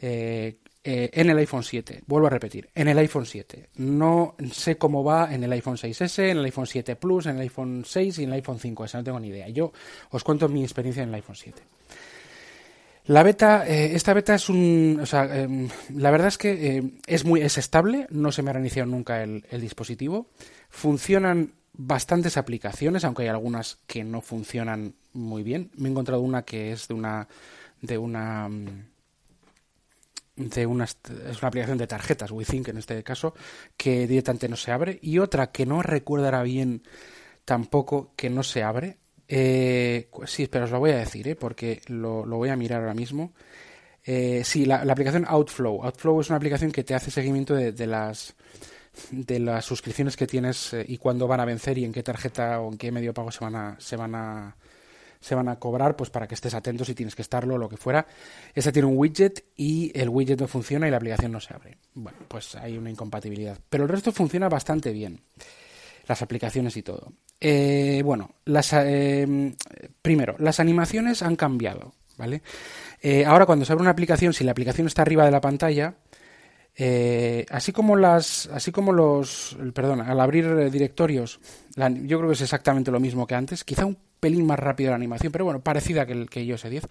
eh, 0.00 0.58
en 0.84 1.30
el 1.30 1.38
iPhone 1.38 1.62
7. 1.62 2.02
Vuelvo 2.06 2.26
a 2.26 2.30
repetir, 2.30 2.68
en 2.74 2.88
el 2.88 2.98
iPhone 2.98 3.26
7. 3.26 3.68
No 3.76 4.34
sé 4.52 4.76
cómo 4.76 5.04
va 5.04 5.32
en 5.32 5.44
el 5.44 5.52
iPhone 5.52 5.76
6S, 5.76 6.30
en 6.30 6.38
el 6.38 6.44
iPhone 6.44 6.66
7 6.66 6.96
Plus, 6.96 7.26
en 7.26 7.36
el 7.36 7.42
iPhone 7.42 7.84
6 7.86 8.18
y 8.18 8.22
en 8.24 8.30
el 8.30 8.34
iPhone 8.34 8.58
5S. 8.58 8.94
No 8.94 9.04
tengo 9.04 9.20
ni 9.20 9.28
idea. 9.28 9.48
Yo 9.48 9.72
os 10.10 10.24
cuento 10.24 10.48
mi 10.48 10.62
experiencia 10.62 11.02
en 11.02 11.10
el 11.10 11.14
iPhone 11.16 11.36
7. 11.36 11.62
La 13.06 13.24
beta, 13.24 13.66
eh, 13.66 13.96
esta 13.96 14.14
beta 14.14 14.34
es 14.34 14.48
un, 14.48 15.02
em, 15.12 15.68
la 15.96 16.10
verdad 16.12 16.28
es 16.28 16.38
que 16.38 16.76
eh, 16.76 16.90
es 17.06 17.24
muy, 17.24 17.40
es 17.40 17.58
estable, 17.58 18.06
no 18.10 18.30
se 18.30 18.42
me 18.42 18.50
ha 18.50 18.52
reiniciado 18.52 18.88
nunca 18.88 19.24
el, 19.24 19.44
el, 19.50 19.60
dispositivo, 19.60 20.28
funcionan 20.70 21.52
bastantes 21.72 22.36
aplicaciones, 22.36 23.04
aunque 23.04 23.22
hay 23.22 23.28
algunas 23.28 23.78
que 23.88 24.04
no 24.04 24.20
funcionan 24.20 24.94
muy 25.14 25.42
bien. 25.42 25.72
Me 25.76 25.88
he 25.88 25.90
encontrado 25.90 26.20
una 26.20 26.42
que 26.42 26.70
es 26.70 26.86
de 26.86 26.94
una, 26.94 27.26
de 27.80 27.98
una, 27.98 28.48
mm, 28.48 28.84
de 30.36 30.66
una, 30.66 30.84
es 30.84 31.38
una 31.38 31.48
aplicación 31.48 31.78
de 31.78 31.86
tarjetas, 31.86 32.30
WeThink 32.30 32.68
en 32.68 32.78
este 32.78 33.02
caso, 33.02 33.34
que 33.76 34.06
directamente 34.06 34.48
no 34.48 34.56
se 34.56 34.72
abre, 34.72 34.98
y 35.02 35.18
otra 35.18 35.50
que 35.50 35.66
no 35.66 35.82
recuerda 35.82 36.42
bien 36.42 36.82
tampoco 37.44 38.12
que 38.16 38.30
no 38.30 38.42
se 38.42 38.62
abre. 38.62 38.98
Eh, 39.28 40.10
sí, 40.26 40.46
pero 40.46 40.64
os 40.64 40.70
lo 40.70 40.78
voy 40.78 40.90
a 40.90 40.98
decir, 40.98 41.26
¿eh? 41.28 41.36
porque 41.36 41.80
lo, 41.86 42.24
voy 42.24 42.50
a 42.50 42.56
mirar 42.56 42.80
ahora 42.80 42.94
mismo. 42.94 43.32
Eh, 44.04 44.42
sí, 44.44 44.66
la, 44.66 44.82
aplicación 44.82 45.24
Outflow. 45.28 45.84
Outflow 45.84 46.20
es 46.20 46.28
una 46.28 46.36
aplicación 46.36 46.72
que 46.72 46.84
te 46.84 46.94
hace 46.94 47.10
seguimiento 47.10 47.54
de, 47.54 47.86
las 47.86 48.34
de 49.10 49.38
las 49.38 49.64
suscripciones 49.64 50.16
que 50.16 50.26
tienes 50.26 50.74
eh, 50.74 50.84
y 50.86 50.98
cuándo 50.98 51.26
van 51.26 51.40
a 51.40 51.44
vencer 51.44 51.78
y 51.78 51.84
en 51.84 51.92
qué 51.92 52.02
tarjeta 52.02 52.60
o 52.60 52.70
en 52.70 52.78
qué 52.78 52.92
medio 52.92 53.14
pago 53.14 53.30
se 53.30 53.40
van 53.40 53.56
a, 53.56 53.76
se 53.80 53.96
van 53.96 54.14
a 54.14 54.56
se 55.22 55.34
van 55.34 55.48
a 55.48 55.58
cobrar, 55.58 55.96
pues 55.96 56.10
para 56.10 56.26
que 56.26 56.34
estés 56.34 56.52
atento 56.52 56.84
si 56.84 56.94
tienes 56.94 57.14
que 57.14 57.22
estarlo 57.22 57.54
o 57.54 57.58
lo 57.58 57.68
que 57.68 57.76
fuera. 57.76 58.06
Esta 58.54 58.72
tiene 58.72 58.88
un 58.88 58.98
widget 58.98 59.44
y 59.56 59.92
el 59.98 60.08
widget 60.08 60.40
no 60.40 60.48
funciona 60.48 60.88
y 60.88 60.90
la 60.90 60.96
aplicación 60.96 61.32
no 61.32 61.40
se 61.40 61.54
abre. 61.54 61.78
Bueno, 61.94 62.18
pues 62.28 62.56
hay 62.56 62.76
una 62.76 62.90
incompatibilidad. 62.90 63.58
Pero 63.70 63.84
el 63.84 63.88
resto 63.88 64.12
funciona 64.12 64.48
bastante 64.48 64.92
bien. 64.92 65.20
Las 66.08 66.20
aplicaciones 66.20 66.76
y 66.76 66.82
todo. 66.82 67.12
Eh, 67.40 68.02
bueno, 68.04 68.34
las, 68.44 68.72
eh, 68.72 69.54
primero, 70.02 70.34
las 70.38 70.58
animaciones 70.58 71.22
han 71.22 71.36
cambiado, 71.36 71.94
¿vale? 72.16 72.42
Eh, 73.00 73.24
ahora 73.24 73.46
cuando 73.46 73.64
se 73.64 73.72
abre 73.72 73.82
una 73.82 73.92
aplicación, 73.92 74.32
si 74.32 74.42
la 74.42 74.50
aplicación 74.50 74.88
está 74.88 75.02
arriba 75.02 75.24
de 75.24 75.30
la 75.30 75.40
pantalla, 75.40 75.94
Eh, 76.74 77.44
así 77.50 77.72
como 77.72 77.96
las, 77.96 78.46
así 78.46 78.72
como 78.72 78.92
los, 78.92 79.56
perdón, 79.74 80.00
al 80.00 80.20
abrir 80.20 80.70
directorios, 80.70 81.40
yo 81.76 82.18
creo 82.18 82.28
que 82.28 82.34
es 82.34 82.40
exactamente 82.40 82.90
lo 82.90 83.00
mismo 83.00 83.26
que 83.26 83.34
antes, 83.34 83.64
quizá 83.64 83.84
un 83.84 83.98
pelín 84.20 84.46
más 84.46 84.58
rápido 84.58 84.90
la 84.90 84.96
animación, 84.96 85.32
pero 85.32 85.44
bueno, 85.44 85.60
parecida 85.60 86.06
que 86.06 86.12
el 86.12 86.30
que 86.30 86.44
iOS 86.44 86.62
10. 86.62 86.86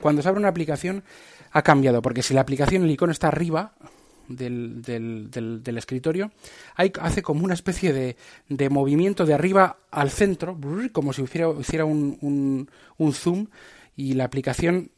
Cuando 0.00 0.22
se 0.22 0.28
abre 0.28 0.38
una 0.38 0.48
aplicación 0.48 1.02
ha 1.50 1.62
cambiado, 1.62 2.02
porque 2.02 2.22
si 2.22 2.34
la 2.34 2.42
aplicación, 2.42 2.84
el 2.84 2.90
icono 2.90 3.12
está 3.12 3.28
arriba, 3.28 3.74
del, 4.28 4.82
del, 4.82 5.30
del, 5.62 5.78
escritorio, 5.78 6.30
hay, 6.76 6.92
hace 7.00 7.22
como 7.22 7.44
una 7.44 7.54
especie 7.54 7.92
de, 7.92 8.16
de, 8.48 8.70
movimiento 8.70 9.26
de 9.26 9.34
arriba 9.34 9.78
al 9.90 10.10
centro, 10.10 10.58
como 10.92 11.12
si 11.12 11.22
hiciera, 11.22 11.48
hiciera 11.60 11.84
un, 11.84 12.18
un, 12.20 12.70
un, 12.96 13.12
zoom 13.12 13.48
y 13.96 14.14
la 14.14 14.24
aplicación 14.24 14.90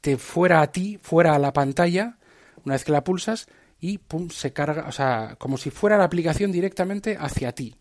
te 0.00 0.16
fuera 0.16 0.60
a 0.60 0.72
ti, 0.72 0.98
fuera 1.00 1.34
a 1.34 1.38
la 1.38 1.52
pantalla, 1.52 2.17
una 2.64 2.74
vez 2.74 2.84
que 2.84 2.92
la 2.92 3.04
pulsas, 3.04 3.48
y 3.80 3.98
pum, 3.98 4.30
se 4.30 4.52
carga, 4.52 4.86
o 4.88 4.92
sea, 4.92 5.36
como 5.38 5.56
si 5.56 5.70
fuera 5.70 5.96
la 5.96 6.04
aplicación 6.04 6.52
directamente 6.52 7.16
hacia 7.18 7.52
ti. 7.52 7.74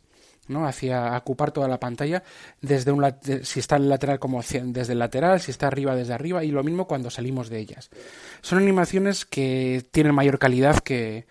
¿no? 0.48 0.66
hacia 0.66 1.18
ocupar 1.18 1.52
toda 1.52 1.68
la 1.68 1.78
pantalla 1.78 2.24
desde 2.62 2.94
un 2.94 3.06
si 3.44 3.60
está 3.60 3.76
en 3.76 3.84
el 3.84 3.90
lateral 3.90 4.18
como 4.18 4.42
desde 4.42 4.94
el 4.94 5.00
lateral, 5.00 5.42
si 5.42 5.52
está 5.52 5.68
arriba 5.68 5.94
desde 5.94 6.14
arriba 6.14 6.42
y 6.44 6.52
lo 6.52 6.64
mismo 6.64 6.88
cuando 6.88 7.10
salimos 7.10 7.50
de 7.50 7.60
ellas. 7.60 7.90
Son 8.42 8.58
animaciones 8.58 9.26
que 9.26 9.86
tienen 9.92 10.16
mayor 10.16 10.40
calidad 10.40 10.80
que 10.80 11.28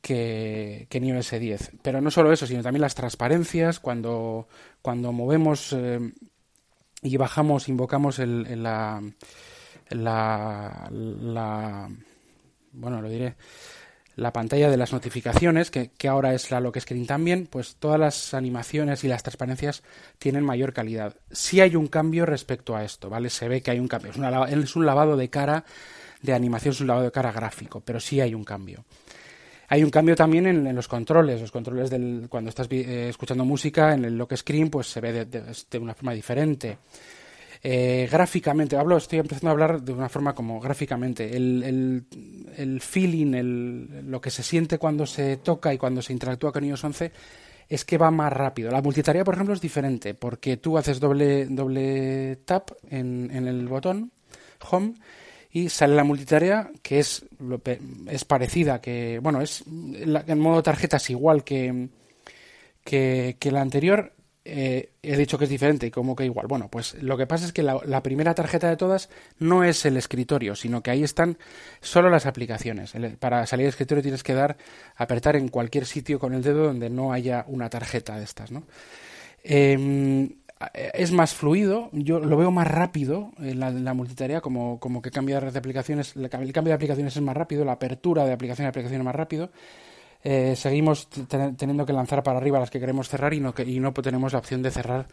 que, 0.00 0.86
que 0.88 0.98
en 0.98 1.04
iOS 1.04 1.32
10. 1.32 1.72
Pero 1.82 2.00
no 2.00 2.10
solo 2.10 2.32
eso, 2.32 2.46
sino 2.46 2.62
también 2.62 2.80
las 2.80 2.94
transparencias 2.94 3.80
cuando 3.80 4.48
cuando 4.82 5.12
movemos 5.12 5.74
eh, 5.74 6.00
y 7.02 7.16
bajamos, 7.16 7.68
invocamos 7.68 8.18
el, 8.18 8.62
la, 8.62 9.02
la, 9.90 10.88
la 10.90 11.90
bueno, 12.72 13.00
lo 13.00 13.08
diré 13.08 13.36
la 14.16 14.32
pantalla 14.32 14.68
de 14.68 14.76
las 14.76 14.92
notificaciones, 14.92 15.70
que, 15.70 15.90
ahora 16.08 16.34
es 16.34 16.50
la 16.50 16.60
lock 16.60 16.78
screen 16.78 17.06
también, 17.06 17.46
pues 17.46 17.76
todas 17.76 17.98
las 17.98 18.34
animaciones 18.34 19.02
y 19.02 19.08
las 19.08 19.22
transparencias 19.22 19.82
tienen 20.18 20.44
mayor 20.44 20.72
calidad. 20.72 21.16
Sí 21.30 21.60
hay 21.60 21.74
un 21.74 21.86
cambio 21.86 22.26
respecto 22.26 22.76
a 22.76 22.84
esto, 22.84 23.08
¿vale? 23.08 23.30
Se 23.30 23.48
ve 23.48 23.62
que 23.62 23.70
hay 23.70 23.78
un 23.78 23.88
cambio. 23.88 24.10
Es, 24.10 24.18
es 24.52 24.76
un 24.76 24.84
lavado 24.84 25.16
de 25.16 25.30
cara 25.30 25.64
de 26.20 26.34
animación, 26.34 26.72
es 26.72 26.80
un 26.80 26.88
lavado 26.88 27.06
de 27.06 27.12
cara 27.12 27.32
gráfico, 27.32 27.80
pero 27.80 27.98
sí 27.98 28.20
hay 28.20 28.34
un 28.34 28.44
cambio. 28.44 28.84
Hay 29.68 29.84
un 29.84 29.90
cambio 29.90 30.16
también 30.16 30.46
en, 30.46 30.74
los 30.74 30.88
controles. 30.88 31.40
Los 31.40 31.52
controles 31.52 31.88
del, 31.88 32.26
cuando 32.28 32.50
estás 32.50 32.66
eh, 32.70 33.08
escuchando 33.08 33.44
música 33.44 33.94
en 33.94 34.04
el 34.04 34.18
lock 34.18 34.34
screen, 34.34 34.68
pues 34.68 34.88
se 34.88 35.00
ve 35.00 35.24
de 35.24 35.78
una 35.78 35.94
forma 35.94 36.12
diferente. 36.12 36.76
Eh, 37.62 38.08
gráficamente, 38.10 38.76
hablo, 38.76 38.96
estoy 38.96 39.18
empezando 39.18 39.48
a 39.48 39.52
hablar 39.52 39.82
de 39.82 39.92
una 39.92 40.08
forma 40.08 40.34
como 40.34 40.60
gráficamente. 40.60 41.36
El, 41.36 42.04
el, 42.56 42.80
feeling, 42.80 43.34
el, 43.34 44.10
lo 44.10 44.20
que 44.20 44.30
se 44.30 44.42
siente 44.42 44.78
cuando 44.78 45.06
se 45.06 45.36
toca 45.36 45.72
y 45.74 45.78
cuando 45.78 46.00
se 46.00 46.12
interactúa 46.12 46.52
con 46.52 46.64
iOS 46.64 46.84
11 46.84 47.12
es 47.68 47.84
que 47.84 47.98
va 47.98 48.10
más 48.10 48.32
rápido. 48.32 48.70
La 48.70 48.82
multitarea, 48.82 49.24
por 49.24 49.34
ejemplo, 49.34 49.54
es 49.54 49.60
diferente 49.60 50.14
porque 50.14 50.56
tú 50.56 50.76
haces 50.76 50.98
doble, 50.98 51.46
doble 51.46 52.36
tap 52.44 52.70
en, 52.90 53.30
en 53.32 53.46
el 53.46 53.68
botón 53.68 54.10
Home 54.70 54.94
y 55.52 55.68
sale 55.68 55.94
la 55.94 56.04
multitarea 56.04 56.70
que 56.82 56.98
es, 56.98 57.24
es 58.08 58.24
parecida, 58.24 58.80
que, 58.80 59.18
bueno, 59.20 59.40
es 59.40 59.64
en 59.66 60.38
modo 60.38 60.62
tarjeta 60.62 60.96
es 60.98 61.10
igual 61.10 61.44
que, 61.44 61.88
que, 62.84 63.36
que 63.38 63.50
la 63.50 63.60
anterior, 63.60 64.12
eh, 64.52 64.90
he 65.02 65.16
dicho 65.16 65.38
que 65.38 65.44
es 65.44 65.50
diferente 65.50 65.86
y 65.86 65.90
como 65.92 66.16
que 66.16 66.24
igual. 66.24 66.48
Bueno, 66.48 66.68
pues 66.68 67.00
lo 67.00 67.16
que 67.16 67.26
pasa 67.26 67.46
es 67.46 67.52
que 67.52 67.62
la, 67.62 68.02
primera 68.02 68.34
tarjeta 68.34 68.68
de 68.68 68.76
todas 68.76 69.08
no 69.38 69.62
es 69.62 69.86
el 69.86 69.96
escritorio, 69.96 70.56
sino 70.56 70.82
que 70.82 70.90
ahí 70.90 71.04
están 71.04 71.38
solo 71.80 72.10
las 72.10 72.26
aplicaciones. 72.26 72.92
para 73.20 73.46
salir 73.46 73.64
del 73.64 73.70
escritorio 73.70 74.02
tienes 74.02 74.24
que 74.24 74.34
dar, 74.34 74.56
apretar 74.96 75.36
en 75.36 75.48
cualquier 75.48 75.86
sitio 75.86 76.18
con 76.18 76.34
el 76.34 76.42
dedo 76.42 76.64
donde 76.64 76.90
no 76.90 77.12
haya 77.12 77.44
una 77.46 77.70
tarjeta 77.70 78.16
de 78.18 78.24
estas, 78.24 78.50
¿no? 78.50 78.64
Em, 79.44 80.30
es 80.92 81.12
más 81.12 81.32
fluido, 81.32 81.88
yo 81.92 82.18
lo 82.18 82.36
veo 82.36 82.50
más 82.50 82.66
rápido 82.66 83.32
en 83.38 83.60
la, 83.60 83.94
multitarea, 83.94 84.40
como, 84.40 84.80
como 84.80 85.00
que 85.00 85.10
cambia 85.10 85.40
de 85.40 85.58
aplicaciones, 85.58 86.16
el 86.16 86.28
cambio 86.28 86.52
de 86.52 86.72
aplicaciones 86.72 87.16
es 87.16 87.22
más 87.22 87.36
rápido, 87.36 87.64
la 87.64 87.72
apertura 87.72 88.26
de 88.26 88.32
aplicación 88.32 88.66
a 88.66 88.68
aplicación 88.68 89.00
es 89.00 89.04
más 89.04 89.14
rápido 89.14 89.50
eh, 90.22 90.54
seguimos 90.54 91.08
teniendo 91.08 91.86
que 91.86 91.92
lanzar 91.92 92.22
para 92.22 92.38
arriba 92.38 92.58
las 92.58 92.70
que 92.70 92.80
queremos 92.80 93.08
cerrar 93.08 93.32
y 93.32 93.40
no, 93.40 93.54
y 93.64 93.80
no 93.80 93.92
tenemos 93.92 94.32
la 94.32 94.38
opción 94.38 94.62
de 94.62 94.70
cerrar 94.70 95.08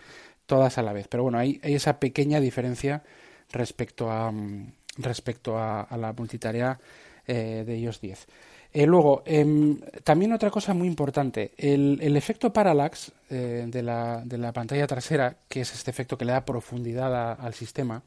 todas 0.46 0.78
a 0.78 0.82
la 0.82 0.93
vez. 0.93 1.08
Pero 1.08 1.24
bueno, 1.24 1.38
hay, 1.38 1.60
esa 1.63 2.00
pequeña 2.00 2.39
diferencia 2.39 3.04
respecto 3.52 4.12
a, 4.12 4.32
mm, 4.32 4.72
respecto 4.98 5.58
a, 5.58 5.88
la 5.98 6.12
multitarea 6.13 6.78
eh, 7.26 7.63
de 7.65 7.78
iOS 7.78 8.02
10. 8.02 8.28
Eh, 8.74 8.86
luego, 8.86 9.24
em, 9.26 9.80
también 10.04 10.34
otra 10.34 10.52
cosa 10.52 10.74
muy 10.74 10.88
importante, 10.88 11.52
el, 11.58 12.15
efecto 12.17 12.52
parallax 12.52 13.13
de, 13.30 13.82
la, 13.82 14.22
de, 14.26 14.38
la, 14.38 14.52
pantalla 14.52 14.86
trasera, 14.88 15.38
que 15.48 15.62
es 15.62 15.74
este 15.74 15.89
efecto 15.89 16.17
que 16.17 16.26
le 16.26 16.34
da 16.34 16.43
profundidad 16.43 17.39
al 17.39 17.54
sistema, 17.54 18.04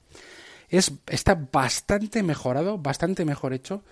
es, 0.68 0.92
está 1.06 1.34
bastante 1.50 2.22
mejorado, 2.22 2.78
bastante 2.78 3.24
mejor 3.24 3.54
hecho 3.54 3.82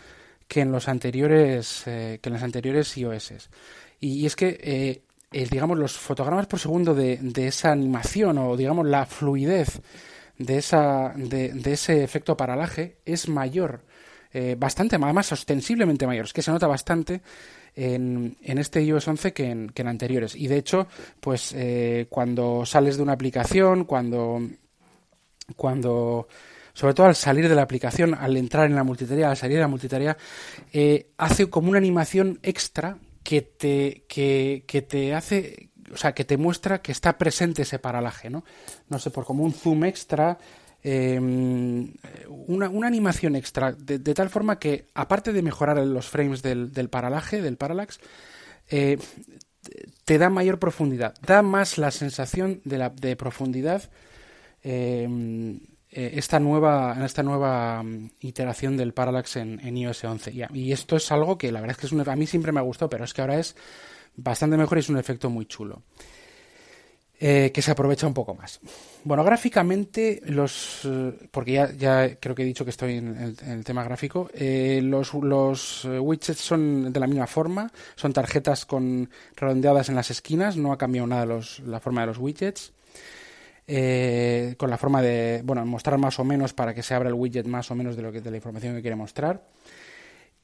que 0.48 0.62
en 0.62 0.72
los 0.72 0.88
anteriores 0.88 1.82
eh, 1.86 2.18
que 2.20 2.30
en 2.30 2.32
las 2.32 2.42
anteriores 2.42 2.96
iOS. 2.96 3.50
Y, 4.00 4.26
es 4.26 4.34
que 4.34 4.58
eh, 5.30 5.46
digamos 5.50 5.78
los 5.78 5.92
fotogramas 5.92 6.46
por 6.46 6.58
segundo 6.58 6.94
de, 6.94 7.18
de, 7.18 7.48
esa 7.48 7.70
animación 7.70 8.38
o 8.38 8.56
digamos 8.56 8.86
la 8.86 9.04
fluidez 9.04 9.82
de 10.38 10.58
esa 10.58 11.12
de, 11.14 11.50
de 11.52 11.72
ese 11.72 12.02
efecto 12.02 12.36
paralaje 12.36 12.96
es 13.04 13.28
mayor 13.28 13.82
eh, 14.32 14.56
bastante 14.58 14.96
más 14.98 15.32
ostensiblemente 15.32 16.06
mayor 16.06 16.26
es 16.26 16.32
que 16.32 16.42
se 16.42 16.52
nota 16.52 16.66
bastante 16.66 17.20
en, 17.74 18.36
en 18.40 18.58
este 18.58 18.82
iOS 18.82 19.08
11 19.08 19.32
que 19.32 19.50
en, 19.50 19.68
que 19.70 19.82
en 19.82 19.88
anteriores 19.88 20.36
y 20.36 20.46
de 20.46 20.58
hecho 20.58 20.86
pues 21.20 21.54
cuando 22.08 22.64
sales 22.64 22.96
de 22.96 23.02
una 23.02 23.14
aplicación 23.14 23.84
cuando 23.84 24.40
cuando 25.56 26.28
sobre 26.78 26.94
todo 26.94 27.08
al 27.08 27.16
salir 27.16 27.48
de 27.48 27.56
la 27.56 27.62
aplicación, 27.62 28.14
al 28.14 28.36
entrar 28.36 28.66
en 28.66 28.76
la 28.76 28.84
multitarea, 28.84 29.30
al 29.30 29.36
salir 29.36 29.56
de 29.56 29.62
la 29.62 29.66
multitarea, 29.66 30.16
eh, 30.72 31.10
hace 31.18 31.50
como 31.50 31.70
una 31.70 31.78
animación 31.78 32.38
extra 32.44 32.98
que 33.24 33.42
te, 33.42 34.04
que, 34.06 34.86
te 34.88 35.12
hace, 35.12 35.70
o 35.92 35.96
sea, 35.96 36.12
que 36.14 36.24
te 36.24 36.36
muestra 36.36 36.80
que 36.80 36.92
está 36.92 37.18
presente 37.18 37.62
ese 37.62 37.80
paralaje, 37.80 38.30
¿no? 38.30 38.44
No 38.88 39.00
sé, 39.00 39.10
por 39.10 39.24
como 39.24 39.42
un 39.42 39.52
zoom 39.54 39.86
extra, 39.86 40.38
em, 40.84 41.94
una, 42.46 42.68
una, 42.68 42.86
animación 42.86 43.34
extra, 43.34 43.72
de, 43.72 43.98
tal 44.14 44.30
forma 44.30 44.60
que, 44.60 44.86
aparte 44.94 45.32
de 45.32 45.42
mejorar 45.42 45.78
los 45.78 46.06
frames 46.06 46.42
del, 46.42 46.72
del 46.72 46.90
paralaje, 46.90 47.42
del 47.42 47.56
parallax, 47.56 47.98
eh, 48.70 48.98
te 50.04 50.16
da 50.16 50.30
mayor 50.30 50.60
profundidad, 50.60 51.16
da 51.26 51.42
más 51.42 51.76
la 51.76 51.90
sensación 51.90 52.60
de, 52.64 52.78
la, 52.78 52.90
de 52.90 53.16
profundidad 53.16 53.90
eh, 54.62 55.58
esta 55.90 56.38
nueva, 56.38 56.94
en 56.96 57.02
esta 57.02 57.22
nueva 57.22 57.82
mm, 57.82 58.10
iteración 58.20 58.76
del 58.76 58.92
Parallax 58.92 59.36
en, 59.36 59.76
iOS 59.76 60.04
11. 60.04 60.32
Y, 60.52 60.72
esto 60.72 60.96
es 60.96 61.10
algo 61.10 61.38
que 61.38 61.50
la 61.50 61.60
verdad 61.60 61.76
es 61.76 61.80
que 61.80 61.86
es 61.86 61.92
un, 61.92 62.08
a 62.08 62.16
mí 62.16 62.26
siempre 62.26 62.52
me 62.52 62.60
gustado, 62.60 62.90
pero 62.90 63.04
es 63.04 63.14
que 63.14 63.20
ahora 63.20 63.38
es 63.38 63.56
bastante 64.16 64.56
mejor 64.56 64.78
y 64.78 64.80
es 64.80 64.88
un 64.88 64.98
efecto 64.98 65.30
muy 65.30 65.46
chulo. 65.46 65.82
Eh, 67.20 67.50
que 67.52 67.62
se 67.62 67.72
aprovecha 67.72 68.06
un 68.06 68.14
poco 68.14 68.36
más. 68.36 68.60
Bueno, 69.02 69.24
gráficamente, 69.24 70.22
los 70.26 70.82
eh, 70.84 71.18
porque 71.32 71.50
ya, 71.50 71.72
ya, 71.72 72.14
creo 72.14 72.32
que 72.32 72.42
he 72.42 72.46
dicho 72.46 72.62
que 72.62 72.70
estoy 72.70 72.98
en 72.98 73.34
el, 73.44 73.64
tema 73.64 73.82
gráfico, 73.82 74.30
los, 74.32 75.14
los, 75.14 75.84
widgets 75.84 76.38
son 76.38 76.92
de 76.92 77.00
la 77.00 77.08
misma 77.08 77.26
forma, 77.26 77.72
son 77.96 78.12
tarjetas 78.12 78.64
con 78.66 79.10
redondeadas 79.34 79.88
en 79.88 79.96
las 79.96 80.12
esquinas, 80.12 80.56
no 80.56 80.72
ha 80.72 80.78
cambiado 80.78 81.08
nada 81.08 81.26
los, 81.26 81.58
la 81.60 81.80
forma 81.80 82.02
de 82.02 82.06
los 82.06 82.18
widgets. 82.18 82.72
Eh, 83.70 84.54
con 84.56 84.70
la 84.70 84.78
forma 84.78 85.02
de, 85.02 85.42
bueno, 85.44 85.64
mostrar 85.66 85.98
más 85.98 86.18
o 86.18 86.24
menos 86.24 86.54
para 86.54 86.72
que 86.72 86.82
se 86.82 86.94
abra 86.94 87.10
el 87.10 87.14
widget 87.14 87.46
más 87.46 87.70
o 87.70 87.74
menos 87.74 87.96
de, 87.96 88.02
lo 88.02 88.10
que, 88.10 88.22
de 88.22 88.30
la 88.30 88.38
información 88.38 88.74
que 88.74 88.80
quiere 88.80 88.96
mostrar. 88.96 89.42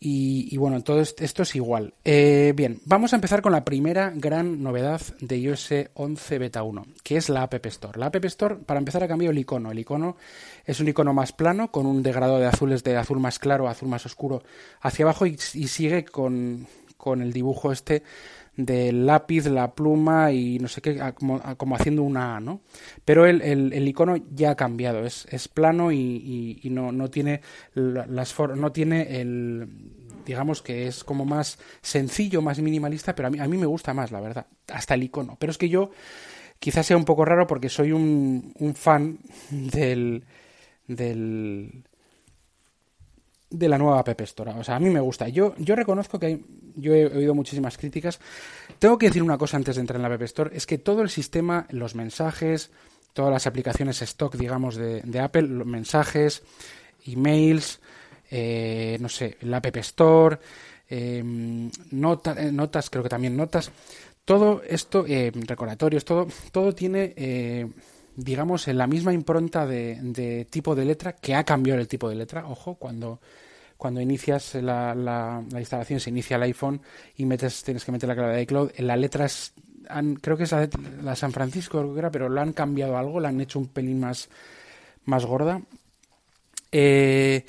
Y, 0.07 0.55
bueno, 0.59 0.83
todo 0.83 1.01
esto 1.01 1.43
es 1.43 1.57
igual. 1.57 1.95
Eh, 2.05 2.53
bien, 2.55 2.79
vamos 2.85 3.15
a 3.15 3.17
empezar 3.17 3.41
con 3.41 3.53
la 3.53 3.65
primera 3.65 4.13
gran 4.15 4.63
novedad 4.63 5.01
de 5.21 5.39
iOS 5.39 5.71
11 5.95 6.39
Beta 6.39 6.63
1, 6.63 6.85
que 7.03 7.17
es 7.17 7.31
la 7.31 7.43
App 7.43 7.65
Store. 7.65 7.99
La 7.99 8.07
App 8.07 8.23
Store, 8.27 8.57
para 8.57 8.79
empezar, 8.79 9.03
ha 9.03 9.09
cambiado 9.09 9.33
el 9.33 9.39
icono. 9.39 9.73
El 9.73 9.79
icono 9.79 10.19
es 10.67 10.79
un 10.81 10.89
icono 10.89 11.15
más 11.15 11.33
plano, 11.33 11.71
con 11.71 11.87
un 11.87 12.03
degradado 12.03 12.39
de 12.39 12.45
azules 12.45 12.85
de 12.85 12.99
azul 12.99 13.19
más 13.19 13.39
claro 13.39 13.67
a 13.67 13.71
azul 13.71 13.89
más 13.89 14.05
oscuro 14.05 14.43
hacia 14.83 15.07
abajo 15.07 15.25
y, 15.25 15.39
sigue 15.39 16.05
con, 16.05 16.67
con 16.99 17.23
el 17.23 17.33
dibujo 17.33 17.73
este 17.73 18.03
del 18.57 19.07
lápiz, 19.07 19.47
la 19.47 19.75
pluma 19.75 20.33
y 20.33 20.59
no 20.59 20.69
sé 20.69 20.81
qué, 20.81 21.01
como, 21.15 21.77
haciendo 21.77 22.03
una 22.03 22.37
A, 22.37 22.41
¿no? 22.41 22.61
Pero 23.05 23.27
el, 23.27 23.43
el, 23.43 23.89
icono 23.89 24.17
ya 24.33 24.53
ha 24.53 24.57
cambiado, 24.57 25.05
es, 25.05 25.27
es 25.31 25.49
plano 25.49 25.93
y, 25.93 26.61
y, 26.63 26.71
no, 26.71 26.93
no 26.93 27.11
tiene 27.11 27.41
las 27.75 28.39
no 28.39 28.73
tiene 28.73 29.21
el 29.21 29.69
digamos 30.25 30.63
que 30.63 30.87
es 30.87 31.05
como 31.05 31.25
más 31.25 31.59
sencillo, 31.83 32.41
más 32.41 32.59
minimalista, 32.59 33.15
pero 33.15 33.29
a 33.29 33.31
mí, 33.31 33.39
a 33.39 33.47
mí 33.47 33.59
me 33.59 33.67
gusta 33.67 33.93
más, 33.93 34.11
la 34.11 34.21
verdad, 34.21 34.47
hasta 34.73 34.95
el 34.95 35.03
icono. 35.03 35.37
Pero 35.39 35.51
es 35.51 35.59
que 35.59 35.69
yo 35.69 35.91
quizás 36.59 36.87
sea 36.87 36.97
un 36.97 37.05
poco 37.05 37.25
raro 37.25 37.47
porque 37.47 37.69
soy 37.69 37.93
un, 37.93 38.55
un 38.59 38.75
fan 38.75 39.19
del, 39.51 40.25
del 40.87 41.85
de 43.59 43.69
la 43.69 43.79
nueva 43.79 44.01
App 44.01 44.21
Store. 44.21 44.53
O 44.53 44.65
sea, 44.65 44.77
a 44.77 44.81
mí 44.81 44.91
me 44.91 45.01
gusta. 45.01 45.29
Yo, 45.29 45.55
yo 45.59 45.77
reconozco 45.77 46.19
que 46.19 46.27
hay, 46.27 46.45
yo 46.75 46.95
he 46.95 47.07
oído 47.07 47.35
muchísimas 47.35 47.79
críticas. 47.79 48.19
Tengo 48.79 48.99
que 48.99 49.07
decir 49.07 49.23
una 49.23 49.39
cosa 49.39 49.57
antes 49.57 49.77
de 49.77 49.81
entrar 49.81 49.97
en 49.97 50.03
la 50.03 50.15
App 50.15 50.23
Store, 50.23 50.51
es 50.55 50.67
que 50.67 50.79
todo 50.79 51.03
el 51.03 51.11
sistema, 51.11 51.67
los 51.71 51.95
mensajes, 51.95 52.71
todas 53.13 53.33
las 53.33 53.47
aplicaciones 53.47 54.03
stock, 54.03 54.35
digamos, 54.37 54.77
de, 54.77 55.21
Apple, 55.21 55.43
los 55.43 55.67
mensajes, 55.67 56.43
emails, 57.07 57.81
eh, 58.31 58.99
no 59.01 59.09
sé, 59.09 59.37
la 59.43 59.59
App 59.59 59.77
Store, 59.77 60.39
em, 60.89 61.69
eh, 61.69 61.71
notas, 62.53 62.91
creo 62.91 63.03
que 63.03 63.09
también 63.09 63.37
notas, 63.37 63.71
todo 64.25 64.63
esto, 64.67 65.05
eh, 65.07 65.31
recordatorios, 65.35 66.05
todo, 66.05 66.27
todo 66.51 66.75
tiene 66.75 67.15
eh, 67.17 67.69
digamos, 68.17 68.69
en 68.69 68.79
la 68.79 68.87
misma 68.87 69.13
impronta 69.13 69.67
de, 69.67 70.47
tipo 70.51 70.75
de 70.75 70.85
letra, 70.85 71.15
que 71.17 71.35
ha 71.35 71.45
cambiado 71.45 71.81
el 71.81 71.89
tipo 71.89 72.09
de 72.09 72.15
letra. 72.15 72.47
Ojo, 72.47 72.77
cuando, 72.77 73.21
cuando 73.85 74.01
inicias 74.01 74.55
la, 74.55 74.95
la, 74.95 75.45
instalación, 75.59 76.01
se 76.01 76.09
inicia 76.09 76.37
el 76.37 76.43
iPhone 76.45 76.81
y 77.19 77.27
metes, 77.27 77.63
tienes 77.63 77.85
que 77.85 77.93
meter 77.93 78.09
la 78.09 78.15
clave 78.15 78.37
de 78.37 78.41
iCloud, 78.41 78.71
las 78.79 78.99
letras, 78.99 79.53
han, 79.91 80.15
creo 80.15 80.39
que 80.39 80.45
es 80.45 80.55
la, 81.03 81.15
San 81.15 81.33
Francisco, 81.33 81.95
pero 82.11 82.31
lo 82.31 82.41
han 82.41 82.55
cambiado 82.55 82.97
algo, 82.97 83.21
la 83.21 83.29
han 83.29 83.43
hecho 83.43 83.59
un 83.59 83.69
pelín 83.69 84.01
más, 84.01 84.31
más 85.05 85.27
gorda. 85.27 85.61
Eh, 86.73 87.45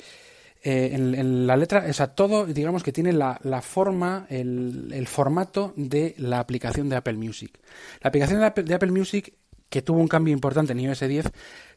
eh, 0.62 0.90
en, 0.92 1.46
la 1.46 1.56
letra, 1.56 1.86
o 1.88 1.92
sea, 1.94 2.08
todo, 2.08 2.44
digamos 2.44 2.82
que 2.82 2.92
tiene 2.92 3.14
la, 3.14 3.40
la 3.42 3.62
forma, 3.62 4.26
el, 4.28 4.90
el, 4.92 5.06
formato 5.06 5.72
de 5.74 6.16
la 6.18 6.38
aplicación 6.38 6.90
de 6.90 6.96
Apple 6.96 7.14
Music. 7.14 7.58
La 8.02 8.08
aplicación 8.08 8.40
de 8.40 8.44
Apple, 8.44 8.64
de 8.64 8.74
Apple 8.74 8.92
Music 8.92 9.32
que 9.70 9.82
tuvo 9.82 10.00
un 10.00 10.08
cambio 10.08 10.32
importante 10.32 10.72
en 10.72 10.80
iOS 10.80 11.00
10, 11.00 11.26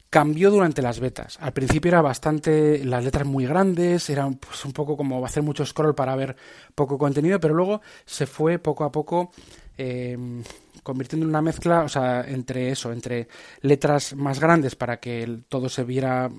cambió 0.10 0.50
durante 0.50 0.82
las 0.82 1.00
betas. 1.00 1.38
Al 1.40 1.54
principio 1.54 1.90
era 1.90 2.02
bastante, 2.02 2.84
las 2.84 3.04
letras 3.04 3.28
muy 3.28 3.46
grandes, 3.46 4.10
era 4.10 4.30
pues, 4.30 4.66
un 4.66 4.74
poco 4.74 4.98
como 4.98 5.24
hacer 5.26 5.44
mucho 5.44 5.66
scroll 5.66 5.96
para 5.96 6.16
ver 6.16 6.36
poco 6.74 6.98
contenido, 6.98 7.40
pero 7.40 7.54
luego 7.54 7.82
se 8.06 8.26
fue 8.26 8.58
poco 8.58 8.84
a 8.84 8.92
poco 8.92 9.32
em, 9.78 10.44
convirtiendo 10.82 11.26
en 11.26 11.30
una 11.30 11.42
mezcla, 11.42 11.84
o 11.84 11.90
sea, 11.90 12.22
entre 12.22 12.72
eso, 12.72 12.92
entre 12.92 13.28
letras 13.62 14.16
más 14.16 14.40
grandes 14.40 14.76
para 14.76 15.00
que 15.00 15.42
todo 15.48 15.70
se 15.70 15.84
viera 15.84 16.30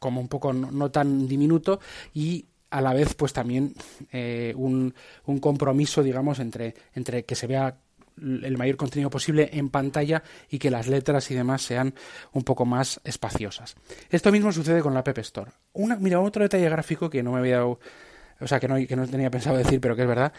como 0.00 0.20
un 0.20 0.28
poco 0.28 0.52
no, 0.52 0.90
tan 0.90 1.28
diminuto 1.28 1.78
y 2.12 2.46
a 2.70 2.80
la 2.80 2.94
vez 2.94 3.14
pues 3.14 3.32
también 3.32 3.74
eh, 4.10 4.52
un, 4.56 4.94
un 5.26 5.38
compromiso 5.38 6.02
digamos 6.02 6.38
entre, 6.40 6.74
entre 6.94 7.24
que 7.24 7.34
se 7.34 7.46
vea 7.46 7.76
el 8.20 8.56
mayor 8.56 8.76
contenido 8.76 9.10
posible 9.10 9.50
en 9.52 9.70
pantalla 9.70 10.22
y 10.50 10.58
que 10.58 10.70
las 10.70 10.88
letras 10.88 11.30
y 11.30 11.34
demás 11.34 11.62
sean 11.62 11.94
un 12.32 12.44
poco 12.44 12.64
más 12.64 13.00
espaciosas. 13.04 13.76
Esto 14.10 14.32
mismo 14.32 14.52
sucede 14.52 14.80
con 14.80 14.94
la 14.94 15.00
App 15.00 15.18
Store. 15.18 15.50
Una, 15.72 15.96
mira, 15.96 16.20
otro 16.20 16.42
detalle 16.42 16.68
gráfico 16.68 17.10
que 17.10 17.22
no 17.22 17.32
me 17.32 17.38
había 17.38 17.56
dado, 17.56 17.80
o 18.40 18.46
sea, 18.46 18.60
que 18.60 18.68
no, 18.68 18.76
que 18.76 18.96
no 18.96 19.06
tenía 19.06 19.30
pensado 19.30 19.56
decir, 19.56 19.80
pero 19.80 19.96
que 19.96 20.02
es 20.02 20.08
verdad, 20.08 20.32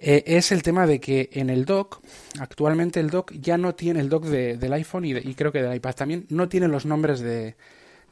eh, 0.00 0.22
es 0.26 0.52
el 0.52 0.62
tema 0.62 0.86
de 0.86 1.00
que 1.00 1.28
en 1.32 1.50
el 1.50 1.64
dock, 1.64 2.00
actualmente 2.38 3.00
el 3.00 3.10
dock 3.10 3.32
ya 3.32 3.58
no 3.58 3.74
tiene 3.74 4.00
el 4.00 4.08
dock 4.08 4.26
del 4.26 4.72
iPhone 4.72 5.04
y, 5.04 5.34
creo 5.34 5.50
que 5.50 5.60
del 5.60 5.74
iPad 5.74 5.94
también, 5.94 6.26
no 6.28 6.48
tiene 6.48 6.68
los 6.68 6.86
nombres 6.86 7.18
de, 7.20 7.56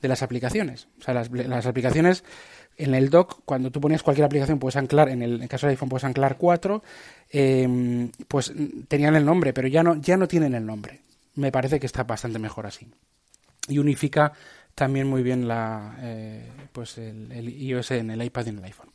de 0.03 0.09
las 0.09 0.23
aplicaciones. 0.23 0.89
O 0.99 1.03
sea, 1.03 1.15
las, 1.15 1.31
las 1.31 1.67
aplicaciones 1.67 2.25
en 2.77 2.95
el 2.95 3.11
dock, 3.11 3.41
cuando 3.45 3.71
tú 3.71 3.81
ponías 3.81 4.03
cualquier 4.03 4.27
aplicación, 4.27 4.59
puedes 4.59 4.77
anclar, 4.77 5.09
en 5.09 5.23
el, 5.23 5.49
caso 5.49 5.67
del 5.67 5.75
iPhone 5.75 5.89
puedes 5.89 6.05
anclar 6.05 6.37
4, 6.37 6.83
em, 7.31 8.11
pues 8.29 8.53
tenían 8.89 9.17
el 9.17 9.25
nombre, 9.25 9.53
pero 9.53 9.69
ya 9.69 9.83
no, 9.83 9.97
ya 9.97 10.17
no 10.17 10.29
tienen 10.29 10.55
el 10.55 10.65
nombre. 10.65 11.01
Me 11.35 11.53
parece 11.53 11.81
que 11.81 11.87
está 11.87 12.05
bastante 12.05 12.39
mejor 12.39 12.67
así. 12.67 12.87
Y 13.69 13.79
unifica 13.79 14.33
también 14.75 15.07
muy 15.07 15.23
bien 15.23 15.49
la, 15.49 15.97
eh, 16.01 16.51
pues 16.73 16.99
el, 16.99 17.49
iOS 17.49 17.93
en 17.93 18.11
el 18.11 18.23
iPad 18.23 18.47
y 18.47 18.49
en 18.51 18.59
el 18.59 18.65
iPhone. 18.65 18.91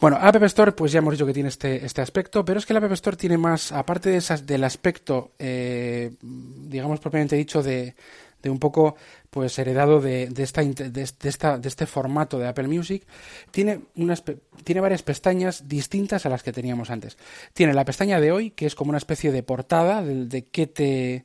Bueno, 0.00 0.16
App 0.18 0.42
Store, 0.44 0.72
pues 0.72 0.92
ya 0.92 1.00
hemos 1.00 1.12
dicho 1.12 1.26
que 1.26 1.34
tiene 1.34 1.50
este, 1.50 1.84
este 1.84 2.00
aspecto, 2.00 2.42
pero 2.44 2.58
es 2.58 2.64
que 2.64 2.72
la 2.72 2.78
App 2.78 2.92
Store 2.92 3.16
tiene 3.16 3.36
más, 3.36 3.70
aparte 3.72 4.08
de 4.08 4.16
esas, 4.16 4.46
del 4.46 4.64
aspecto, 4.64 5.32
eh, 5.38 6.12
digamos 6.22 7.00
propiamente 7.00 7.36
dicho, 7.36 7.62
de, 7.62 7.94
de 8.42 8.50
un 8.50 8.58
poco 8.58 8.96
pues 9.30 9.58
heredado 9.58 10.00
de, 10.00 10.28
de, 10.28 10.42
esta, 10.42 10.62
de, 10.62 11.08
esta, 11.22 11.58
de 11.58 11.68
este 11.68 11.86
formato 11.86 12.38
de 12.38 12.48
Apple 12.48 12.68
Music, 12.68 13.04
tiene, 13.50 13.80
unas, 13.96 14.22
tiene 14.64 14.80
varias 14.80 15.02
pestañas 15.02 15.68
distintas 15.68 16.26
a 16.26 16.28
las 16.28 16.42
que 16.42 16.52
teníamos 16.52 16.90
antes. 16.90 17.16
Tiene 17.52 17.74
la 17.74 17.84
pestaña 17.84 18.20
de 18.20 18.32
hoy, 18.32 18.50
que 18.50 18.66
es 18.66 18.74
como 18.74 18.90
una 18.90 18.98
especie 18.98 19.32
de 19.32 19.42
portada 19.42 20.02
de, 20.02 20.46
qué, 20.46 20.66
te, 20.66 21.24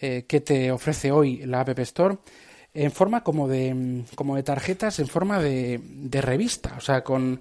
eh, 0.00 0.24
qué 0.26 0.40
te 0.40 0.72
ofrece 0.72 1.12
hoy 1.12 1.44
la 1.44 1.60
App 1.60 1.78
Store, 1.80 2.18
en 2.72 2.90
forma 2.90 3.22
como 3.22 3.46
de, 3.46 4.02
como 4.16 4.36
de 4.36 4.42
tarjetas, 4.42 4.98
en 4.98 5.06
forma 5.06 5.40
de, 5.40 5.80
de 5.82 6.20
revista, 6.20 6.74
o 6.76 6.80
sea, 6.80 7.04
con 7.04 7.40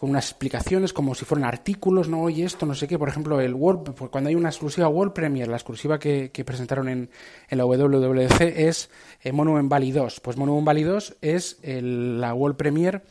con 0.00 0.08
unas 0.08 0.30
explicaciones 0.30 0.94
como 0.94 1.14
si 1.14 1.26
fueran 1.26 1.46
artículos, 1.46 2.08
no 2.08 2.22
oye 2.22 2.46
esto, 2.46 2.64
no 2.64 2.74
sé 2.74 2.88
qué. 2.88 2.98
Por 2.98 3.10
ejemplo, 3.10 3.38
el 3.38 3.52
World, 3.52 3.92
pues 3.92 4.10
cuando 4.10 4.30
hay 4.30 4.34
una 4.34 4.48
exclusiva 4.48 4.88
World 4.88 5.12
Premiere, 5.12 5.50
la 5.50 5.58
exclusiva 5.58 5.98
que, 5.98 6.30
presentaron 6.42 6.88
en, 6.88 7.10
en, 7.50 7.58
la 7.58 7.66
WWDC 7.66 8.40
es 8.40 8.88
eh, 9.22 9.30
Monument 9.30 9.68
Valley 9.68 9.92
2. 9.92 10.20
Pues 10.20 10.38
Monument 10.38 10.66
Valley 10.66 10.84
2 10.84 11.16
es 11.20 11.58
la 11.62 12.32
World 12.32 12.56
Premiere 12.56 13.02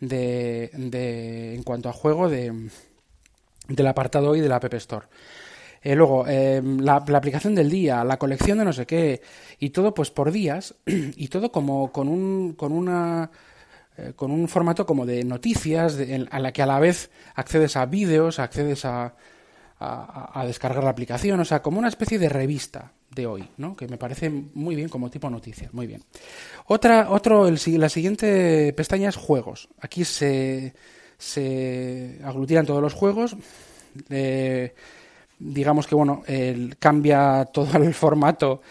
de, 0.00 0.70
de, 0.72 1.56
en 1.56 1.62
cuanto 1.62 1.90
a 1.90 1.92
juego 1.92 2.30
de, 2.30 2.70
del 3.68 3.86
apartado 3.86 4.30
hoy 4.30 4.40
de 4.40 4.48
la 4.48 4.56
App 4.56 4.72
Store. 4.72 5.08
Eh, 5.82 5.94
luego, 5.94 6.26
em, 6.26 6.78
la, 6.80 7.04
la, 7.06 7.18
aplicación 7.18 7.54
del 7.54 7.68
día, 7.68 8.02
la 8.02 8.18
colección 8.18 8.56
de 8.56 8.64
no 8.64 8.72
sé 8.72 8.86
qué, 8.86 9.20
y 9.58 9.70
todo 9.70 9.92
pues 9.92 10.10
por 10.10 10.32
días, 10.32 10.74
y 10.86 11.28
todo 11.28 11.52
como 11.52 11.92
con, 11.92 12.08
un, 12.08 12.54
con 12.54 12.72
una 12.72 13.30
eh, 13.96 14.12
con 14.14 14.30
un 14.30 14.48
formato 14.48 14.86
como 14.86 15.04
de 15.04 15.24
noticias, 15.24 15.98
a 16.30 16.38
la 16.38 16.52
que 16.52 16.62
a 16.62 16.66
la 16.66 16.78
vez 16.78 17.10
accedes 17.34 17.76
a 17.76 17.86
vídeos, 17.86 18.38
accedes 18.38 18.84
a, 18.84 19.14
a, 19.80 20.44
descargar 20.46 20.84
la 20.84 20.90
aplicación, 20.90 21.40
o 21.40 21.44
sea, 21.44 21.62
como 21.62 21.78
una 21.78 21.88
especie 21.88 22.18
de 22.18 22.28
revista 22.28 22.92
de 23.10 23.26
hoy, 23.26 23.48
¿no? 23.56 23.74
Que 23.74 23.88
me 23.88 23.96
parece 23.96 24.30
muy 24.30 24.76
bien 24.76 24.88
como 24.88 25.10
tipo 25.10 25.28
noticias, 25.30 25.72
muy 25.72 25.86
bien. 25.86 26.02
Otra, 26.66 27.10
otro, 27.10 27.48
el, 27.48 27.58
la 27.78 27.88
siguiente 27.88 28.72
pestaña 28.74 29.08
es 29.08 29.16
juegos. 29.16 29.68
Aquí 29.80 30.04
se, 30.04 30.74
se 31.18 32.20
aglutinan 32.22 32.66
todos 32.66 32.82
los 32.82 32.94
juegos. 32.94 33.36
Eh, 34.10 34.74
digamos 35.38 35.86
que, 35.86 35.94
bueno, 35.94 36.22
cambia 36.78 37.46
todo 37.46 37.76
el 37.78 37.94
formato. 37.94 38.62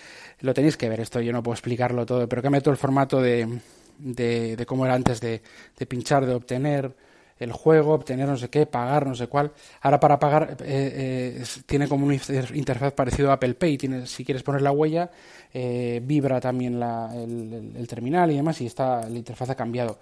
Lo 0.41 0.53
tenéis 0.53 0.77
que 0.77 0.87
ver 0.87 1.01
esto, 1.01 1.19
yo 1.19 1.33
no 1.33 1.43
puedo 1.43 1.55
explicarlo 1.55 2.05
todo, 2.05 2.29
pero 2.29 2.41
cambia 2.41 2.61
todo 2.61 2.71
el 2.71 2.77
formato 2.77 3.21
de, 3.21 3.59
de, 3.99 4.55
de 4.55 4.65
cómo 4.65 4.85
era 4.85 4.95
antes 4.95 5.21
de, 5.21 5.41
pinchar, 5.87 6.25
de 6.25 6.33
obtener 6.33 6.95
el 7.37 7.51
juego, 7.53 7.93
obtener 7.93 8.27
no 8.27 8.37
sé 8.37 8.49
qué, 8.49 8.65
pagar 8.65 9.05
no 9.05 9.15
sé 9.15 9.27
cuál. 9.27 9.51
Ahora 9.81 9.99
para 9.99 10.19
pagar 10.19 10.57
eh, 10.61 11.37
eh, 11.41 11.43
tiene 11.65 11.87
como 11.87 12.05
una 12.05 12.15
interfaz 12.53 12.93
parecido 12.93 13.29
a 13.29 13.33
Apple 13.33 13.53
Pay. 13.53 13.77
Tiene, 13.77 14.07
si 14.07 14.25
quieres 14.25 14.43
poner 14.43 14.61
la 14.61 14.71
huella, 14.71 15.09
eh, 15.53 16.01
vibra 16.03 16.41
también 16.41 16.79
la, 16.79 17.11
el, 17.15 17.73
el, 17.75 17.87
terminal 17.87 18.31
y 18.31 18.35
demás 18.35 18.59
y 18.61 18.65
está, 18.65 19.07
la 19.07 19.17
interfaz 19.17 19.51
ha 19.51 19.55
cambiado. 19.55 19.99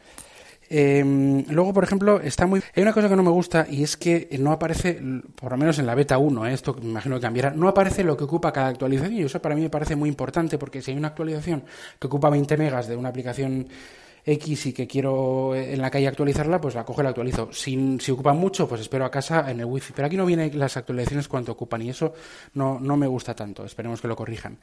Eh, 0.69 1.43
luego, 1.49 1.73
por 1.73 1.83
ejemplo, 1.83 2.19
está 2.19 2.45
muy. 2.45 2.61
Hay 2.75 2.83
una 2.83 2.93
cosa 2.93 3.09
que 3.09 3.15
no 3.15 3.23
me 3.23 3.31
gusta 3.31 3.67
y 3.69 3.83
es 3.83 3.97
que 3.97 4.29
no 4.39 4.51
aparece, 4.51 4.99
por 5.35 5.51
lo 5.51 5.57
menos 5.57 5.79
en 5.79 5.85
la 5.85 5.95
beta 5.95 6.17
1, 6.17 6.47
¿eh? 6.47 6.53
esto 6.53 6.75
me 6.81 6.89
imagino 6.89 7.15
que 7.15 7.21
cambiará, 7.21 7.51
no 7.51 7.67
aparece 7.67 8.03
lo 8.03 8.17
que 8.17 8.25
ocupa 8.25 8.51
cada 8.51 8.67
actualización 8.67 9.13
y 9.13 9.21
eso 9.23 9.41
para 9.41 9.55
mí 9.55 9.61
me 9.61 9.69
parece 9.69 9.95
muy 9.95 10.09
importante 10.09 10.57
porque 10.57 10.81
si 10.81 10.91
hay 10.91 10.97
una 10.97 11.09
actualización 11.09 11.63
que 11.99 12.07
ocupa 12.07 12.29
20 12.29 12.57
megas 12.57 12.87
de 12.87 12.95
una 12.95 13.09
aplicación 13.09 13.67
X 14.27 14.65
y 14.65 14.73
que 14.73 14.87
quiero 14.87 15.55
en 15.55 15.81
la 15.81 15.89
calle 15.89 16.07
actualizarla, 16.07 16.59
pues 16.59 16.75
la 16.75 16.83
cojo 16.83 17.01
y 17.01 17.03
la 17.03 17.09
actualizo. 17.09 17.49
Si, 17.53 17.97
si 17.99 18.11
ocupa 18.11 18.33
mucho, 18.33 18.67
pues 18.67 18.81
espero 18.81 19.05
a 19.05 19.11
casa 19.11 19.49
en 19.49 19.61
el 19.61 19.65
wifi. 19.65 19.93
Pero 19.95 20.07
aquí 20.07 20.17
no 20.17 20.25
vienen 20.25 20.59
las 20.59 20.75
actualizaciones 20.75 21.29
cuánto 21.29 21.53
ocupan 21.53 21.81
y 21.81 21.89
eso 21.89 22.13
no, 22.53 22.77
no 22.79 22.97
me 22.97 23.07
gusta 23.07 23.33
tanto. 23.33 23.63
Esperemos 23.63 24.01
que 24.01 24.09
lo 24.09 24.17
corrijan. 24.17 24.57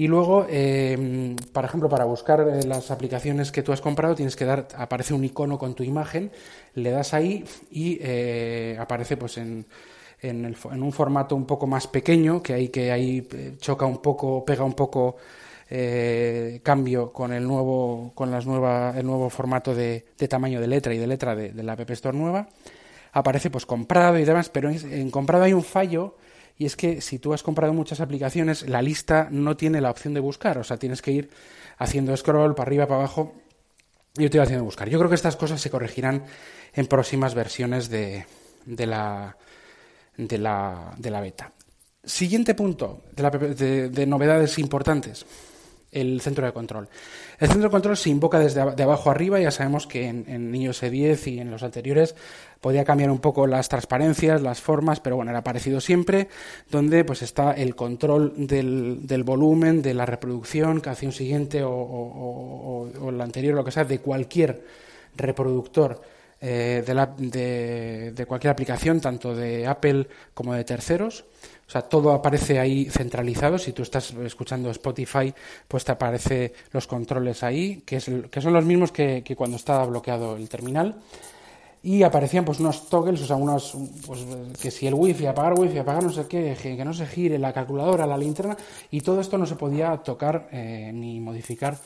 Y 0.00 0.08
luego, 0.08 0.46
eh, 0.48 1.36
por 1.52 1.62
ejemplo, 1.62 1.90
para 1.90 2.06
buscar 2.06 2.40
eh, 2.40 2.66
las 2.66 2.90
aplicaciones 2.90 3.52
que 3.52 3.62
tú 3.62 3.70
has 3.70 3.82
comprado, 3.82 4.14
tienes 4.14 4.34
que 4.34 4.46
dar, 4.46 4.66
aparece 4.74 5.12
un 5.12 5.22
icono 5.24 5.58
con 5.58 5.74
tu 5.74 5.82
imagen, 5.82 6.30
le 6.72 6.90
das 6.90 7.12
ahí 7.12 7.44
y 7.70 7.98
eh, 8.00 8.78
aparece 8.80 9.18
pues 9.18 9.36
en, 9.36 9.66
en, 10.22 10.46
el, 10.46 10.56
en, 10.72 10.82
un 10.82 10.92
formato 10.92 11.36
un 11.36 11.44
poco 11.44 11.66
más 11.66 11.86
pequeño, 11.86 12.42
que 12.42 12.54
ahí, 12.54 12.68
que 12.70 12.90
ahí 12.90 13.28
eh, 13.30 13.56
choca 13.60 13.84
un 13.84 13.98
poco, 13.98 14.42
pega 14.42 14.64
un 14.64 14.72
poco 14.72 15.16
eh, 15.68 16.60
cambio 16.62 17.12
con 17.12 17.34
el 17.34 17.46
nuevo, 17.46 18.12
con 18.14 18.30
las 18.30 18.46
nueva, 18.46 18.94
el 18.96 19.04
nuevo 19.04 19.28
formato 19.28 19.74
de, 19.74 20.06
de, 20.16 20.28
tamaño 20.28 20.62
de 20.62 20.66
letra 20.66 20.94
y 20.94 20.98
de 20.98 21.06
letra 21.06 21.34
de, 21.36 21.52
la 21.62 21.74
App 21.74 21.90
Store 21.90 22.16
nueva. 22.16 22.48
Aparece 23.12 23.50
pues 23.50 23.66
comprado 23.66 24.18
y 24.18 24.24
demás, 24.24 24.48
pero 24.48 24.70
en 24.70 25.10
comprado 25.10 25.44
hay 25.44 25.52
un 25.52 25.62
fallo 25.62 26.14
y 26.60 26.66
es 26.66 26.76
que 26.76 27.00
si 27.00 27.18
tú 27.18 27.32
has 27.32 27.42
comprado 27.42 27.72
muchas 27.72 28.02
aplicaciones, 28.02 28.68
la 28.68 28.82
lista 28.82 29.28
no 29.30 29.56
tiene 29.56 29.80
la 29.80 29.90
opción 29.90 30.12
de 30.12 30.20
buscar, 30.20 30.58
o 30.58 30.62
sea, 30.62 30.76
tienes 30.76 31.00
que 31.00 31.10
ir 31.10 31.30
haciendo 31.78 32.14
scroll 32.14 32.54
para 32.54 32.68
arriba, 32.68 32.86
para 32.86 33.00
abajo. 33.00 33.32
Y 34.14 34.20
yo 34.20 34.24
estoy 34.26 34.40
haciendo 34.40 34.64
buscar. 34.64 34.86
Yo 34.90 34.98
creo 34.98 35.08
que 35.08 35.14
estas 35.14 35.36
cosas 35.36 35.58
se 35.58 35.70
corregirán 35.70 36.22
en 36.74 36.86
próximas 36.86 37.34
versiones 37.34 37.88
de, 37.88 38.26
de, 38.66 38.86
la, 38.86 39.38
de, 40.18 40.36
la, 40.36 40.92
de 40.98 41.10
la 41.10 41.22
beta. 41.22 41.50
Siguiente 42.04 42.54
punto 42.54 43.04
de 43.16 44.06
novedades 44.06 44.58
importantes. 44.58 45.24
El 45.92 46.20
centro 46.20 46.46
de 46.46 46.52
control. 46.52 46.88
El 47.38 47.48
centro 47.48 47.64
de 47.64 47.70
control 47.70 47.96
se 47.96 48.10
invoca 48.10 48.38
desde 48.38 48.74
de 48.74 48.82
abajo 48.82 49.10
arriba, 49.10 49.40
ya 49.40 49.50
sabemos 49.50 49.86
que 49.86 50.06
en, 50.06 50.24
en 50.28 50.54
iOS 50.54 50.82
10 50.82 51.26
y 51.26 51.40
en 51.40 51.50
los 51.50 51.62
anteriores 51.62 52.14
podía 52.60 52.84
cambiar 52.84 53.10
un 53.10 53.18
poco 53.18 53.46
las 53.46 53.68
transparencias, 53.68 54.42
las 54.42 54.60
formas, 54.60 55.00
pero 55.00 55.16
bueno, 55.16 55.30
era 55.30 55.42
parecido 55.42 55.80
siempre, 55.80 56.28
donde 56.70 57.04
pues 57.04 57.22
está 57.22 57.52
el 57.52 57.74
control 57.74 58.34
del, 58.36 59.06
del 59.06 59.24
volumen, 59.24 59.82
de 59.82 59.94
la 59.94 60.06
reproducción, 60.06 60.80
canción 60.80 61.12
siguiente 61.12 61.62
o, 61.62 61.72
o, 61.72 62.90
o, 63.00 63.10
la 63.10 63.24
anterior, 63.24 63.54
lo 63.54 63.64
que 63.64 63.72
sea, 63.72 63.84
de 63.84 63.98
cualquier 63.98 64.62
reproductor 65.16 66.00
eh, 66.40 66.82
de, 66.86 66.94
la, 66.94 67.06
de 67.06 68.24
cualquier 68.28 68.52
aplicación, 68.52 69.00
tanto 69.00 69.34
de 69.34 69.66
Apple 69.66 70.06
como 70.34 70.54
de 70.54 70.64
terceros. 70.64 71.24
O 71.70 71.72
sea, 71.72 71.82
todo 71.82 72.10
aparece 72.10 72.58
ahí 72.58 72.86
centralizado. 72.86 73.56
Si 73.56 73.70
tú 73.70 73.82
estás 73.82 74.12
escuchando 74.24 74.72
Spotify, 74.72 75.32
pues 75.68 75.84
te 75.84 75.92
aparece 75.92 76.52
los 76.72 76.88
controles 76.88 77.44
ahí, 77.44 77.82
que, 77.86 78.00
son 78.00 78.52
los 78.52 78.64
mismos 78.64 78.90
que, 78.90 79.22
cuando 79.38 79.56
está 79.56 79.84
bloqueado 79.84 80.34
el 80.34 80.48
terminal. 80.48 80.96
Y 81.84 82.02
aparecían 82.02 82.44
pues 82.44 82.58
unos 82.58 82.88
toggles, 82.88 83.22
o 83.22 83.24
sea, 83.24 83.36
unos, 83.36 83.76
pues, 84.04 84.26
que 84.60 84.72
si 84.72 84.88
el 84.88 84.94
wifi, 84.94 85.26
apagar 85.26 85.56
wifi, 85.56 85.78
apagar 85.78 86.02
no 86.02 86.10
sé 86.10 86.26
qué, 86.26 86.56
que 86.60 86.84
no 86.84 86.92
se 86.92 87.06
gire 87.06 87.38
la 87.38 87.52
calculadora, 87.52 88.04
la 88.04 88.18
linterna, 88.18 88.56
y 88.90 89.02
todo 89.02 89.20
esto 89.20 89.38
no 89.38 89.46
se 89.46 89.54
podía 89.54 89.96
tocar 89.98 90.48
eh, 90.50 90.90
ni 90.92 91.20
modificar 91.20 91.78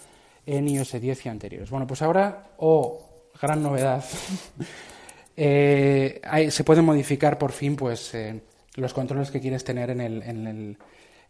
en 0.46 0.66
iOS 0.66 0.98
10 0.98 1.26
y 1.26 1.28
anteriores. 1.28 1.68
Bueno, 1.68 1.86
pues 1.86 2.00
ahora, 2.00 2.52
oh, 2.56 3.02
gran 3.38 3.62
novedad, 3.62 4.02
eh, 5.36 6.48
se 6.48 6.64
pueden 6.64 6.86
modificar 6.86 7.36
por 7.36 7.52
fin, 7.52 7.76
pues... 7.76 8.14
Eh, 8.14 8.40
los 8.76 8.92
controles 8.92 9.30
que 9.30 9.40
quieres 9.40 9.64
tener 9.64 9.90
en 9.90 10.00
el, 10.00 10.22
en 10.22 10.46
el, 10.46 10.78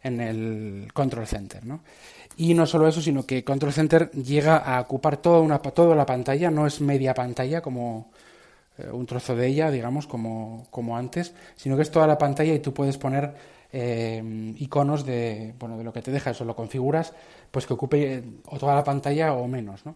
en 0.03 0.21
el 0.21 0.93
Control 0.93 1.27
Center. 1.27 1.65
¿no? 1.65 1.81
Y 2.37 2.53
no 2.53 2.65
solo 2.65 2.87
eso, 2.87 3.01
sino 3.01 3.25
que 3.25 3.43
Control 3.43 3.73
Center 3.73 4.11
llega 4.11 4.57
a 4.57 4.81
ocupar 4.81 5.17
toda, 5.17 5.39
una, 5.39 5.59
toda 5.59 5.95
la 5.95 6.05
pantalla, 6.05 6.51
no 6.51 6.67
es 6.67 6.81
media 6.81 7.13
pantalla 7.13 7.61
como 7.61 8.11
eh, 8.77 8.89
un 8.91 9.05
trozo 9.05 9.35
de 9.35 9.47
ella, 9.47 9.71
digamos, 9.71 10.07
como, 10.07 10.67
como 10.69 10.97
antes, 10.97 11.33
sino 11.55 11.75
que 11.75 11.83
es 11.83 11.91
toda 11.91 12.07
la 12.07 12.17
pantalla 12.17 12.53
y 12.53 12.59
tú 12.59 12.73
puedes 12.73 12.97
poner 12.97 13.33
eh, 13.71 14.53
iconos 14.57 15.05
de, 15.05 15.53
bueno, 15.59 15.77
de 15.77 15.83
lo 15.83 15.93
que 15.93 16.01
te 16.01 16.11
deja, 16.11 16.31
eso 16.31 16.45
lo 16.45 16.55
configuras, 16.55 17.13
pues 17.51 17.65
que 17.65 17.73
ocupe 17.73 18.23
o 18.45 18.57
toda 18.57 18.75
la 18.75 18.83
pantalla 18.83 19.33
o 19.33 19.47
menos. 19.47 19.85
¿no? 19.85 19.95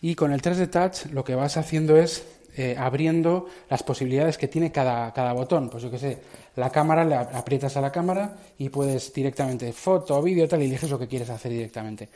Y 0.00 0.14
con 0.14 0.32
el 0.32 0.42
3D 0.42 0.70
Touch 0.70 1.12
lo 1.12 1.24
que 1.24 1.34
vas 1.34 1.56
haciendo 1.56 1.96
es 1.96 2.24
eh, 2.58 2.74
abriendo 2.76 3.46
las 3.70 3.82
posibilidades 3.82 4.36
que 4.36 4.48
tiene 4.48 4.72
cada, 4.72 5.12
cada 5.12 5.32
botón. 5.32 5.70
Pues 5.70 5.84
yo 5.84 5.90
que 5.90 5.98
sé, 5.98 6.18
la 6.56 6.70
cámara, 6.70 7.04
le 7.04 7.14
aprietas 7.14 7.76
a 7.76 7.80
la 7.80 7.92
cámara 7.92 8.36
y 8.58 8.68
puedes 8.68 9.12
directamente 9.12 9.72
foto, 9.72 10.20
vídeo, 10.20 10.48
tal, 10.48 10.62
y 10.62 10.66
eliges 10.66 10.90
lo 10.90 10.98
que 10.98 11.06
quieres 11.06 11.30
hacer 11.30 11.52
directamente. 11.52 12.08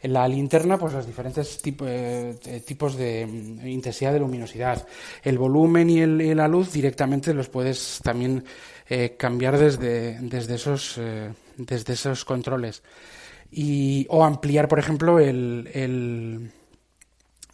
En 0.00 0.12
la 0.12 0.28
linterna, 0.28 0.78
pues 0.78 0.92
los 0.92 1.06
diferentes 1.06 1.60
eh, 1.64 2.62
tipos 2.64 2.96
de 2.96 3.26
mm, 3.26 3.66
intensidad 3.66 4.12
de 4.12 4.20
luminosidad. 4.20 4.86
El 5.24 5.38
volumen 5.38 5.90
y, 5.90 6.00
el, 6.00 6.36
la 6.36 6.46
luz 6.46 6.72
directamente 6.72 7.34
los 7.34 7.48
puedes 7.48 7.98
también 8.04 8.44
eh, 8.88 9.16
cambiar 9.18 9.58
desde, 9.58 10.20
desde, 10.20 10.54
esos, 10.54 10.96
eh, 10.98 11.32
desde 11.56 11.94
esos 11.94 12.24
controles. 12.24 12.82
Y, 13.50 14.06
o 14.10 14.24
ampliar, 14.24 14.68
por 14.68 14.78
ejemplo, 14.78 15.18
el, 15.18 15.68
el, 15.74 16.52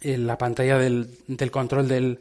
el 0.01 0.27
la 0.27 0.37
pantalla 0.37 0.77
del, 0.77 1.09
control 1.51 1.87
del, 1.87 2.19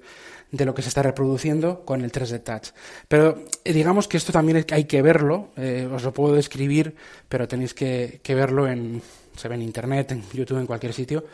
de 0.51 0.65
lo 0.65 0.75
que 0.75 0.83
se 0.83 0.89
está 0.89 1.03
reproduciendo 1.03 1.85
con 1.85 2.03
el 2.03 2.13
3D 2.13 2.43
Touch. 2.43 2.69
Pero 3.09 3.45
eh, 3.65 3.73
digamos 3.73 4.09
que 4.09 4.17
esto 4.17 4.33
también 4.33 4.65
hay 4.71 4.85
que 4.85 5.03
verlo, 5.03 5.51
eh, 5.57 5.89
os 5.93 6.03
lo 6.03 6.13
puedo 6.13 6.35
describir, 6.35 6.95
pero 7.29 7.49
tenéis 7.49 7.75
que, 7.75 8.21
que, 8.23 8.35
verlo 8.35 8.69
en, 8.69 9.03
se 9.37 9.49
ve 9.49 9.55
en 9.57 9.63
Internet, 9.63 10.13
en 10.13 10.23
YouTube, 10.33 10.59
en 10.59 10.67
cualquier 10.67 10.93
sitio. 10.93 11.25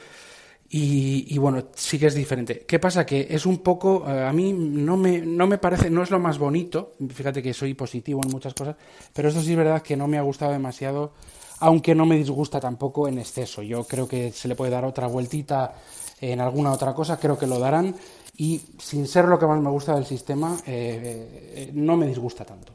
Y, 0.73 1.27
y, 1.35 1.39
bueno, 1.39 1.65
sí 1.75 1.99
que 1.99 2.07
es 2.07 2.15
diferente. 2.15 2.65
¿Qué 2.65 2.79
pasa? 2.79 3.05
Que 3.05 3.27
es 3.29 3.45
un 3.45 3.59
poco, 3.59 4.05
eh, 4.07 4.25
a 4.25 4.33
mí 4.33 4.53
no 4.53 4.97
me, 4.97 5.19
no 5.19 5.49
me 5.49 5.59
parece, 5.59 5.91
no 5.91 6.05
es 6.05 6.13
lo 6.13 6.21
más 6.21 6.39
bonito, 6.39 6.95
fíjate 7.13 7.43
que 7.43 7.53
soy 7.53 7.75
positivo 7.75 8.21
en 8.25 8.31
muchas 8.31 8.55
cosas, 8.55 8.77
pero 9.13 9.29
esto 9.29 9.41
sí 9.41 9.51
es 9.51 9.57
verdad 9.57 9.83
que 9.83 9.97
no 9.97 10.07
me 10.07 10.17
ha 10.17 10.23
gustado 10.23 10.53
demasiado, 10.53 11.13
aunque 11.59 11.97
no 11.97 12.07
me 12.07 12.17
disgusta 12.17 12.61
tampoco 12.61 13.09
en 13.09 13.19
exceso. 13.19 13.63
Yo 13.63 13.83
creo 13.83 14.07
que 14.07 14.31
se 14.31 14.47
le 14.47 14.55
puede 14.55 14.71
dar 14.71 14.85
otra 14.85 15.09
vueltita 15.09 15.75
en 16.21 16.41
alguna 16.41 16.73
otra 16.73 16.95
cosa, 16.95 17.19
creo 17.19 17.39
que 17.39 17.47
lo 17.47 17.59
darán 17.59 17.95
y 18.37 18.61
sin 18.79 19.07
ser 19.07 19.27
lo 19.27 19.39
que 19.39 19.47
más 19.47 19.61
me 19.61 19.71
gusta 19.71 19.95
del 19.95 20.07
sistema, 20.07 20.57
eh, 20.67 21.53
eh, 21.55 21.71
no 21.75 21.97
me 21.97 22.07
disgusta 22.07 22.45
tanto. 22.45 22.75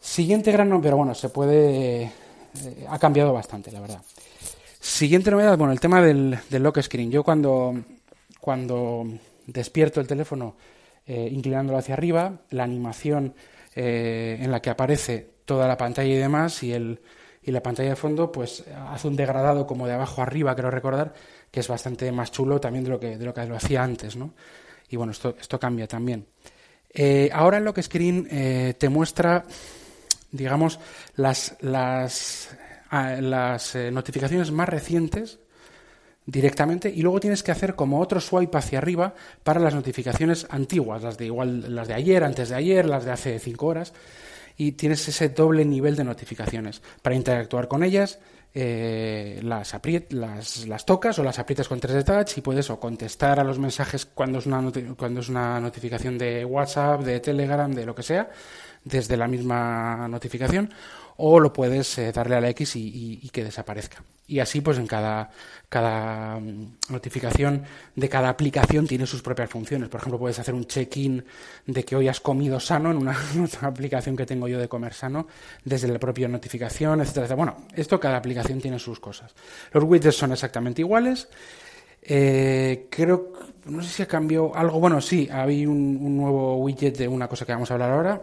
Siguiente 0.00 0.52
gran 0.52 0.80
pero 0.80 0.96
bueno, 0.96 1.14
se 1.14 1.28
puede... 1.28 2.04
Eh, 2.04 2.86
ha 2.88 2.98
cambiado 2.98 3.32
bastante, 3.32 3.70
la 3.70 3.80
verdad. 3.80 4.02
Siguiente 4.80 5.30
novedad, 5.30 5.56
bueno, 5.56 5.72
el 5.72 5.80
tema 5.80 6.02
del, 6.02 6.38
lock 6.50 6.80
screen. 6.80 7.10
Yo 7.10 7.22
cuando, 7.22 7.74
cuando 8.40 9.06
despierto 9.46 10.00
el 10.00 10.06
teléfono 10.06 10.56
inclinándolo 11.06 11.78
hacia 11.78 11.94
arriba, 11.94 12.40
la 12.50 12.64
animación 12.64 13.34
en 13.74 14.50
la 14.50 14.62
que 14.62 14.70
aparece 14.70 15.30
toda 15.44 15.68
la 15.68 15.76
pantalla 15.76 16.08
y 16.08 16.16
demás 16.16 16.62
y, 16.62 16.72
el, 16.72 17.00
y 17.42 17.50
la 17.50 17.62
pantalla 17.62 17.90
de 17.90 17.96
fondo, 17.96 18.30
pues 18.30 18.64
hace 18.88 19.08
un 19.08 19.16
degradado 19.16 19.66
como 19.66 19.86
de 19.86 19.94
abajo 19.94 20.22
arriba, 20.22 20.54
creo 20.54 20.70
recordar, 20.70 21.12
que 21.50 21.60
es 21.60 21.68
bastante 21.68 22.10
más 22.12 22.30
chulo 22.30 22.60
también 22.60 22.84
de 22.84 22.90
lo 22.90 23.00
que, 23.00 23.18
de 23.18 23.24
lo, 23.24 23.34
que 23.34 23.44
lo 23.46 23.56
hacía 23.56 23.82
antes, 23.82 24.16
¿no? 24.16 24.32
Y 24.88 24.96
bueno, 24.96 25.12
esto, 25.12 25.34
esto 25.40 25.58
cambia 25.58 25.88
también. 25.88 26.26
Eh, 26.94 27.30
ahora 27.32 27.58
el 27.58 27.64
lock 27.64 27.80
screen 27.80 28.28
eh, 28.30 28.74
te 28.78 28.88
muestra, 28.88 29.44
digamos, 30.30 30.78
las, 31.16 31.56
las, 31.60 32.56
ah, 32.90 33.16
las 33.20 33.74
eh, 33.74 33.90
notificaciones 33.90 34.50
más 34.52 34.68
recientes 34.68 35.38
directamente 36.24 36.88
y 36.88 37.02
luego 37.02 37.18
tienes 37.18 37.42
que 37.42 37.50
hacer 37.50 37.74
como 37.74 38.00
otro 38.00 38.20
swipe 38.20 38.56
hacia 38.56 38.78
arriba 38.78 39.14
para 39.42 39.58
las 39.58 39.74
notificaciones 39.74 40.46
antiguas, 40.50 41.02
las 41.02 41.18
de 41.18 41.26
igual 41.26 41.74
las 41.74 41.88
de 41.88 41.94
ayer, 41.94 42.22
antes 42.22 42.50
de 42.50 42.54
ayer, 42.54 42.86
las 42.86 43.04
de 43.04 43.10
hace 43.10 43.38
cinco 43.40 43.66
horas 43.66 43.92
y 44.62 44.72
tienes 44.72 45.08
ese 45.08 45.28
doble 45.30 45.64
nivel 45.64 45.96
de 45.96 46.04
notificaciones. 46.04 46.82
Para 47.02 47.16
interactuar 47.16 47.66
con 47.66 47.82
ellas 47.82 48.20
eh, 48.54 49.40
las, 49.42 49.74
las, 50.66 50.86
tocas 50.86 51.18
o 51.18 51.24
las 51.24 51.40
aprietas 51.40 51.66
con 51.66 51.80
3D 51.80 52.04
Touch 52.04 52.38
y 52.38 52.42
puedes 52.42 52.70
o 52.70 52.78
contestar 52.78 53.40
a 53.40 53.44
los 53.44 53.58
mensajes 53.58 54.06
cuando 54.06 54.38
es, 54.38 54.46
una 54.46 54.62
cuando 54.96 55.20
es 55.20 55.28
una 55.28 55.58
notificación 55.58 56.16
de 56.16 56.44
WhatsApp, 56.44 57.02
de 57.02 57.18
Telegram, 57.18 57.72
de 57.72 57.84
lo 57.84 57.94
que 57.94 58.04
sea, 58.04 58.30
desde 58.84 59.16
la 59.16 59.26
misma 59.26 60.06
notificación 60.08 60.72
o 61.16 61.40
lo 61.40 61.52
puedes 61.52 61.98
eh, 61.98 62.12
darle 62.12 62.36
a 62.36 62.40
la 62.40 62.48
X 62.50 62.76
y, 62.76 63.28
que 63.32 63.44
desaparezca. 63.44 64.02
Y 64.26 64.38
así, 64.38 64.60
pues 64.60 64.78
en 64.78 64.86
cada, 64.86 65.30
cada 65.68 66.38
mm, 66.38 66.78
notificación 66.90 67.64
de 67.94 68.08
cada 68.08 68.28
aplicación 68.28 68.86
tiene 68.86 69.06
sus 69.06 69.22
propias 69.22 69.50
funciones. 69.50 69.88
Por 69.88 70.00
ejemplo, 70.00 70.18
puedes 70.18 70.38
hacer 70.38 70.54
un 70.54 70.66
check-in 70.66 71.24
de 71.66 71.84
que 71.84 71.96
hoy 71.96 72.08
has 72.08 72.20
comido 72.20 72.58
sano 72.60 72.90
en 72.90 72.96
una, 72.98 73.16
aplicación 73.62 74.16
que 74.16 74.26
tengo 74.26 74.48
yo 74.48 74.58
de 74.58 74.68
comer 74.68 74.94
sano, 74.94 75.26
desde 75.64 75.88
la 75.88 75.98
propia 75.98 76.28
notificación, 76.28 77.00
etcétera, 77.00 77.26
etcétera. 77.26 77.36
Bueno, 77.36 77.56
esto 77.74 78.00
cada 78.00 78.16
aplicación 78.16 78.60
tiene 78.60 78.78
sus 78.78 79.00
cosas. 79.00 79.34
Los 79.72 79.84
widgets 79.84 80.16
son 80.16 80.32
exactamente 80.32 80.82
iguales. 80.82 81.28
Eh, 82.00 82.88
creo, 82.90 83.32
no 83.66 83.82
sé 83.82 83.88
si 83.88 84.02
ha 84.02 84.06
cambiado 84.06 84.54
algo. 84.54 84.80
Bueno, 84.80 85.00
sí, 85.00 85.28
un, 85.30 85.98
un 86.00 86.16
nuevo 86.16 86.56
widget 86.56 86.96
de 86.96 87.06
una 87.06 87.28
cosa 87.28 87.44
que 87.44 87.52
vamos 87.52 87.70
a 87.70 87.74
hablar 87.74 87.90
ahora 87.90 88.22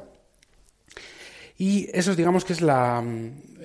y 1.59 1.89
eso 1.93 2.15
digamos 2.15 2.45
que 2.45 2.53
es 2.53 2.61
la, 2.61 3.03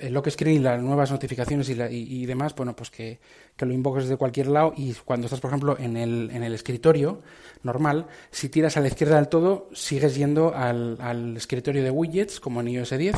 el 0.05 0.13
lock 0.13 0.29
screen 0.29 0.57
y 0.57 0.59
las 0.59 0.81
nuevas 0.81 1.11
notificaciones 1.11 1.69
y, 1.69 1.75
la, 1.75 1.89
y, 1.89 2.25
demás, 2.25 2.55
bueno, 2.55 2.75
pues 2.75 2.89
que, 2.89 3.19
que, 3.55 3.65
lo 3.65 3.73
invoques 3.73 4.03
desde 4.03 4.17
cualquier 4.17 4.47
lado 4.47 4.73
y 4.75 4.93
cuando 4.93 5.25
estás, 5.25 5.39
por 5.39 5.49
ejemplo, 5.49 5.77
en 5.79 5.97
el, 5.97 6.29
en 6.31 6.43
el 6.43 6.53
escritorio 6.53 7.21
normal, 7.63 8.07
si 8.31 8.49
tiras 8.49 8.77
a 8.77 8.81
la 8.81 8.87
izquierda 8.87 9.15
del 9.15 9.27
todo, 9.27 9.69
sigues 9.73 10.15
yendo 10.15 10.53
al, 10.55 11.35
escritorio 11.35 11.83
de 11.83 11.91
widgets, 11.91 12.39
como 12.39 12.61
en 12.61 12.69
iOS 12.69 12.97
10, 12.97 13.15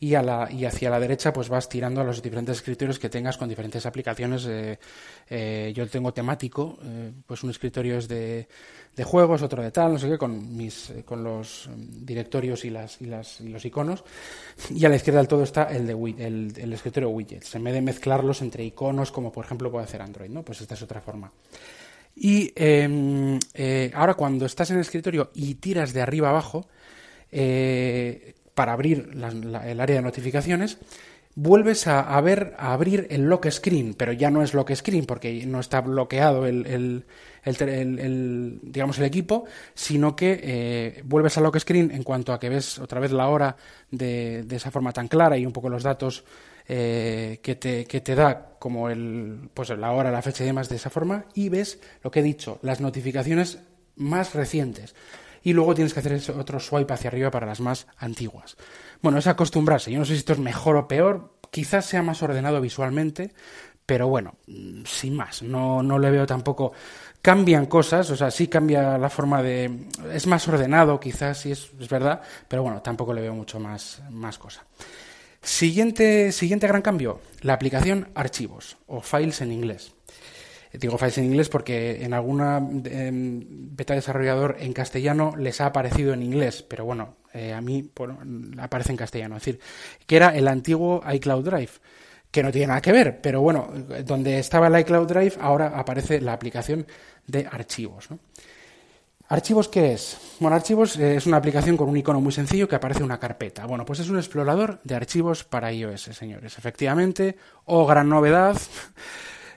y, 0.00 0.14
a 0.14 0.22
la, 0.22 0.48
y 0.50 0.64
hacia 0.64 0.90
la 0.90 1.00
derecha 1.00 1.32
pues 1.32 1.48
vas 1.48 1.68
tirando 1.68 2.00
a 2.00 2.04
los 2.04 2.22
diferentes 2.22 2.58
escritorios 2.58 2.98
que 2.98 3.08
tengas 3.08 3.36
con 3.36 3.48
diferentes 3.48 3.84
aplicaciones. 3.84 4.46
Eh, 4.46 4.78
eh, 5.30 5.72
yo 5.74 5.86
tengo 5.88 6.12
temático, 6.12 6.78
eh, 6.82 7.12
pues 7.26 7.42
un 7.42 7.50
escritorio 7.50 7.98
es 7.98 8.08
de, 8.08 8.46
juegos, 9.04 9.42
otro 9.42 9.62
de 9.62 9.70
tal, 9.70 9.92
no 9.92 9.98
sé 9.98 10.08
qué, 10.08 10.18
con, 10.18 10.56
mis, 10.56 10.90
eh, 10.90 11.04
con 11.04 11.22
los 11.22 11.68
directorios 11.76 12.64
y, 12.64 12.70
las, 12.70 13.00
y, 13.00 13.06
las, 13.06 13.40
y 13.40 13.48
los 13.48 13.64
iconos. 13.64 14.04
Y 14.70 14.84
a 14.84 14.88
la 14.88 14.96
izquierda 14.96 15.20
del 15.20 15.28
todo 15.28 15.42
está 15.42 15.64
el, 15.64 15.86
de, 15.86 15.94
el, 16.18 16.72
escritorio 16.72 17.10
widgets. 17.10 17.54
En 17.54 17.64
vez 17.64 17.74
de 17.74 17.80
mezclarlos 17.80 18.42
entre 18.42 18.64
iconos, 18.64 19.12
como 19.12 19.32
por 19.32 19.44
ejemplo 19.44 19.70
puede 19.70 19.84
hacer 19.84 20.02
Android, 20.02 20.30
¿no? 20.30 20.42
Pues 20.42 20.60
esta 20.60 20.74
es 20.74 20.82
otra 20.82 21.00
forma. 21.00 21.30
Y 22.16 22.52
eh, 22.56 23.38
eh, 23.54 23.90
ahora 23.94 24.14
cuando 24.14 24.46
estás 24.46 24.70
en 24.70 24.76
el 24.76 24.82
escritorio 24.82 25.30
y 25.34 25.54
tiras 25.56 25.92
de 25.92 26.02
arriba 26.02 26.30
abajo, 26.30 26.66
eh, 27.30 28.34
para 28.54 28.72
abrir 28.72 29.10
el 29.12 29.80
área 29.80 29.96
de 29.96 30.02
notificaciones, 30.02 30.78
vuelves 31.40 31.86
a, 31.86 32.00
a, 32.00 32.20
ver, 32.20 32.54
a 32.58 32.72
abrir 32.72 33.06
el 33.10 33.22
lock 33.22 33.48
screen, 33.48 33.94
pero 33.94 34.12
ya 34.12 34.28
no 34.28 34.42
es 34.42 34.54
lock 34.54 34.74
screen 34.74 35.06
porque 35.06 35.46
no 35.46 35.60
está 35.60 35.80
bloqueado 35.80 36.46
el, 36.46 36.66
el, 36.66 37.04
el, 37.44 38.58
digamos 38.60 38.98
el 38.98 39.04
equipo, 39.04 39.44
sino 39.72 40.16
que 40.16 40.40
eh, 40.42 41.02
vuelves 41.04 41.38
a 41.38 41.40
lock 41.40 41.60
screen 41.60 41.92
en 41.92 42.02
cuanto 42.02 42.32
a 42.32 42.40
que 42.40 42.48
ves 42.48 42.80
otra 42.80 42.98
vez 42.98 43.12
la 43.12 43.28
hora 43.28 43.56
de, 43.88 44.44
esa 44.50 44.72
forma 44.72 44.92
tan 44.92 45.06
clara 45.06 45.38
y 45.38 45.46
un 45.46 45.52
poco 45.52 45.68
los 45.68 45.84
datos 45.84 46.24
eh, 46.66 47.38
que, 47.40 47.54
te, 47.54 47.84
que 47.84 48.00
te 48.00 48.16
da 48.16 48.56
como 48.58 48.90
el, 48.90 49.48
pues 49.54 49.68
la 49.70 49.92
hora, 49.92 50.10
la 50.10 50.22
fecha 50.22 50.42
y 50.42 50.46
demás 50.48 50.68
de 50.68 50.74
esa 50.74 50.90
forma 50.90 51.26
y 51.34 51.50
ves 51.50 51.78
lo 52.02 52.10
que 52.10 52.18
he 52.18 52.24
dicho, 52.24 52.58
las 52.62 52.80
notificaciones 52.80 53.60
más 53.94 54.34
recientes. 54.34 54.96
Y 55.44 55.52
luego 55.52 55.76
tienes 55.76 55.94
que 55.94 56.00
hacer 56.00 56.20
otro 56.36 56.58
swipe 56.58 56.92
hacia 56.92 57.08
arriba 57.08 57.30
para 57.30 57.46
las 57.46 57.60
más 57.60 57.86
antiguas. 57.96 58.56
Bueno, 59.02 59.18
es 59.18 59.26
acostumbrarse. 59.26 59.90
Yo 59.92 59.98
no 59.98 60.04
sé 60.04 60.12
si 60.12 60.18
esto 60.18 60.32
es 60.32 60.38
mejor 60.38 60.76
o 60.76 60.88
peor. 60.88 61.34
Quizás 61.50 61.86
sea 61.86 62.02
más 62.02 62.22
ordenado 62.22 62.60
visualmente, 62.60 63.32
pero 63.86 64.08
bueno, 64.08 64.34
sin 64.84 65.16
más. 65.16 65.42
No, 65.42 65.82
no 65.82 65.98
le 65.98 66.10
veo 66.10 66.26
tampoco 66.26 66.72
cambian 67.22 67.66
cosas, 67.66 68.10
o 68.10 68.16
sea, 68.16 68.30
sí 68.30 68.48
cambia 68.48 68.98
la 68.98 69.10
forma 69.10 69.42
de... 69.42 69.86
es 70.12 70.26
más 70.26 70.46
ordenado 70.46 71.00
quizás, 71.00 71.38
sí 71.38 71.50
es, 71.50 71.70
es 71.80 71.88
verdad, 71.88 72.20
pero 72.46 72.62
bueno, 72.62 72.80
tampoco 72.80 73.12
le 73.12 73.22
veo 73.22 73.34
mucho 73.34 73.58
más, 73.58 74.02
más 74.10 74.38
cosa. 74.38 74.64
Siguiente, 75.42 76.32
siguiente 76.32 76.66
gran 76.66 76.82
cambio, 76.82 77.20
la 77.40 77.54
aplicación 77.54 78.08
archivos 78.14 78.76
o 78.86 79.00
files 79.00 79.40
en 79.40 79.52
inglés. 79.52 79.92
Digo 80.72 80.98
files 80.98 81.18
en 81.18 81.24
inglés 81.24 81.48
porque 81.48 82.04
en 82.04 82.12
alguna 82.12 82.60
beta 82.62 83.94
desarrollador 83.94 84.56
en 84.60 84.72
castellano 84.72 85.34
les 85.36 85.60
ha 85.60 85.66
aparecido 85.66 86.12
en 86.12 86.22
inglés, 86.22 86.62
pero 86.62 86.84
bueno, 86.84 87.16
eh, 87.32 87.52
a 87.52 87.60
mí 87.60 87.90
aparece 88.58 88.92
en 88.92 88.96
castellano. 88.96 89.36
Es 89.36 89.44
decir, 89.44 89.60
que 90.06 90.16
era 90.16 90.36
el 90.36 90.46
antiguo 90.46 91.02
iCloud 91.10 91.44
Drive 91.44 91.70
que 92.30 92.42
no 92.42 92.52
tiene 92.52 92.68
nada 92.68 92.82
que 92.82 92.92
ver, 92.92 93.20
pero 93.22 93.40
bueno, 93.40 93.72
donde 94.04 94.38
estaba 94.38 94.66
el 94.66 94.78
iCloud 94.80 95.06
Drive, 95.06 95.34
ahora 95.40 95.78
aparece 95.78 96.20
la 96.20 96.34
aplicación 96.34 96.86
de 97.26 97.46
archivos. 97.50 98.08
¿Archivos 99.30 99.68
qué 99.68 99.92
es? 99.92 100.16
Bueno, 100.40 100.56
archivos 100.56 100.96
eh, 100.96 101.16
es 101.16 101.26
una 101.26 101.36
aplicación 101.36 101.76
con 101.76 101.88
un 101.88 101.96
icono 101.98 102.20
muy 102.20 102.32
sencillo 102.32 102.66
que 102.66 102.76
aparece 102.76 103.02
una 103.02 103.18
carpeta. 103.18 103.66
Bueno, 103.66 103.84
pues 103.84 104.00
es 104.00 104.08
un 104.08 104.16
explorador 104.16 104.80
de 104.84 104.94
archivos 104.94 105.44
para 105.44 105.70
iOS, 105.70 106.00
señores. 106.00 106.56
Efectivamente, 106.56 107.36
o 107.66 107.86
gran 107.86 108.08
novedad, 108.08 108.56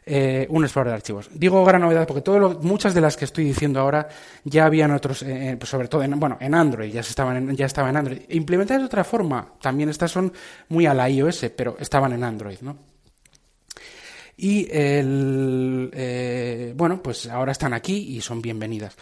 eh, 0.04 0.48
un 0.50 0.64
explorador 0.64 0.94
de 0.94 0.96
archivos. 0.96 1.30
Digo 1.32 1.64
gran 1.64 1.82
novedad 1.82 2.08
porque 2.08 2.28
muchas 2.62 2.96
de 2.96 3.02
las 3.02 3.16
que 3.16 3.26
estoy 3.26 3.44
diciendo 3.44 3.80
ahora 3.80 4.10
ya 4.44 4.66
habían 4.66 4.90
otros, 4.92 5.22
eh, 5.22 5.52
eh, 5.52 5.58
pues 5.58 5.70
sobre 5.70 5.88
todo 5.88 6.02
en, 6.02 6.20
bueno, 6.20 6.38
en 6.42 6.56
Android, 6.56 6.92
ya, 6.92 7.02
estaban 7.02 7.38
en, 7.38 7.56
ya 7.56 7.68
estaba 7.68 7.92
en 7.92 7.98
Android. 7.98 8.22
Implementadas 8.30 8.82
de 8.82 8.88
otra 8.88 9.04
forma, 9.04 9.54
también 9.62 9.90
estas 9.90 10.12
son 10.12 10.34
muy 10.70 10.88
a 10.88 10.96
la 10.96 11.08
iOS, 11.08 11.52
pero 11.56 11.78
estaban 11.80 12.14
en 12.14 12.24
Android, 12.24 12.58
¿no? 12.62 12.78
Y 14.38 14.68
el, 14.72 16.74
bueno, 16.76 17.04
pues 17.04 17.28
ahora 17.28 17.52
están 17.52 17.76
aquí 17.76 18.18
y 18.18 18.22
son 18.22 18.42
bienvenidas. 18.42 18.96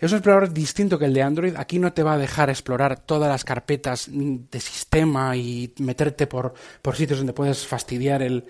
Es 0.00 0.10
un 0.10 0.18
explorador 0.18 0.54
distinto 0.54 0.98
que 0.98 1.04
el 1.04 1.12
de 1.12 1.22
Android. 1.22 1.54
Aquí 1.54 1.78
no 1.78 1.92
te 1.92 2.02
va 2.02 2.14
a 2.14 2.18
dejar 2.18 2.48
explorar 2.48 3.00
todas 3.00 3.28
las 3.28 3.44
carpetas 3.44 4.08
de 4.10 4.58
sistema 4.58 5.36
y 5.36 5.74
meterte 5.80 6.26
por, 6.26 6.54
por 6.80 6.96
sitios 6.96 7.18
donde 7.18 7.34
puedes 7.34 7.66
fastidiar 7.66 8.22
el, 8.22 8.46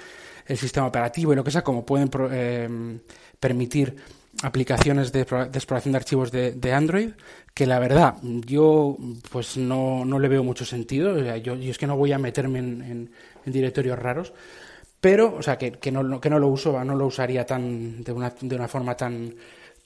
el 0.47 0.57
sistema 0.57 0.87
operativo 0.87 1.33
y 1.33 1.37
lo 1.37 1.45
que 1.45 1.51
sea, 1.51 1.63
como 1.63 1.85
pueden 1.85 2.11
eh, 2.31 2.99
permitir 3.39 3.97
aplicaciones 4.43 5.13
de, 5.13 5.21
exploración 5.21 5.93
de 5.93 5.97
archivos 5.97 6.31
de, 6.31 6.73
Android, 6.73 7.11
que 7.55 7.67
la 7.67 7.79
verdad 7.79 8.17
yo 8.23 8.97
pues 9.31 9.57
no, 9.57 10.05
no 10.05 10.19
le 10.19 10.29
veo 10.29 10.45
mucho 10.45 10.65
sentido. 10.65 11.19
yo, 11.37 11.55
es 11.55 11.79
que 11.79 11.87
no 11.87 11.97
voy 11.97 12.13
a 12.13 12.19
meterme 12.19 12.59
en, 12.59 13.11
directorios 13.45 13.99
raros, 13.99 14.33
pero, 15.01 15.37
o 15.37 15.43
sea, 15.43 15.57
que, 15.57 15.73
que, 15.73 15.93
no, 15.93 16.21
que 16.21 16.31
no 16.31 16.39
lo 16.39 16.49
uso, 16.49 16.83
no 16.85 16.97
lo 16.97 17.07
usaría 17.07 17.47
tan 17.47 18.03
de 18.03 18.13
una, 18.13 18.35
de 18.41 18.57
una 18.57 18.69
forma 18.69 18.97
tan 18.97 19.35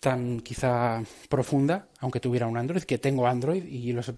tan 0.01 0.41
quizá 0.41 1.03
profunda, 1.29 1.89
aunque 2.01 2.21
tuviera 2.21 2.47
un 2.47 2.57
Android, 2.57 2.83
que 2.85 2.97
tengo 2.97 3.27
Android 3.27 3.63
y 3.63 3.93
los, 3.93 4.09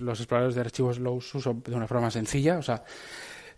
los 0.00 0.20
exploradores 0.20 0.56
de 0.56 0.60
archivos 0.60 0.98
los 0.98 1.32
uso 1.36 1.54
de 1.64 1.74
una 1.74 1.86
forma 1.86 2.10
sencilla, 2.10 2.58
o 2.58 2.62
sea, 2.62 2.82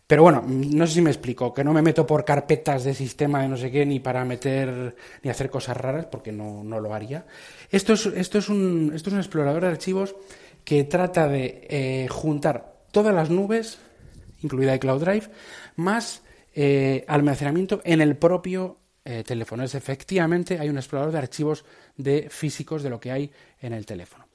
pero 0.06 0.22
bueno, 0.22 0.44
no 0.46 0.86
sé 0.86 0.94
si 0.94 1.02
me 1.02 1.10
explico, 1.10 1.52
que 1.52 1.64
no 1.64 1.72
me 1.72 1.82
meto 1.82 2.06
por 2.06 2.24
carpetas 2.24 2.84
de 2.84 2.94
sistema 2.94 3.42
de 3.42 3.48
no 3.48 3.56
sé 3.56 3.72
qué, 3.72 3.84
ni 3.84 3.98
para 3.98 4.24
meter, 4.24 4.94
ni 5.22 5.30
hacer 5.30 5.50
cosas 5.50 5.76
raras, 5.76 6.06
porque 6.06 6.30
no, 6.30 6.62
no 6.62 6.78
lo 6.78 6.94
haría. 6.94 7.26
Esto 7.70 7.94
es, 7.94 8.06
esto, 8.06 8.38
es 8.38 8.48
un, 8.48 8.92
esto 8.94 9.10
es 9.10 9.14
un 9.14 9.20
explorador 9.20 9.62
de 9.62 9.68
archivos 9.68 10.14
que 10.64 10.84
trata 10.84 11.26
de 11.26 11.66
eh, 11.68 12.06
juntar 12.08 12.76
todas 12.92 13.14
las 13.14 13.30
nubes, 13.30 13.78
incluida 14.42 14.76
iCloud 14.76 15.00
Drive, 15.00 15.28
más 15.74 16.22
eh, 16.54 17.04
almacenamiento 17.08 17.80
en 17.84 18.00
el 18.00 18.16
propio 18.16 18.78
eh, 19.04 19.24
teléfono. 19.26 19.64
Es 19.64 19.74
efectivamente, 19.74 20.60
hay 20.60 20.68
un 20.68 20.76
explorador 20.76 21.12
de 21.12 21.18
archivos 21.18 21.64
de 21.96 22.28
físicos 22.30 22.84
de 22.84 22.90
lo 22.90 23.00
que 23.00 23.10
hay 23.10 23.30
en 23.60 23.72
el 23.72 23.84
teléfono 23.84 24.25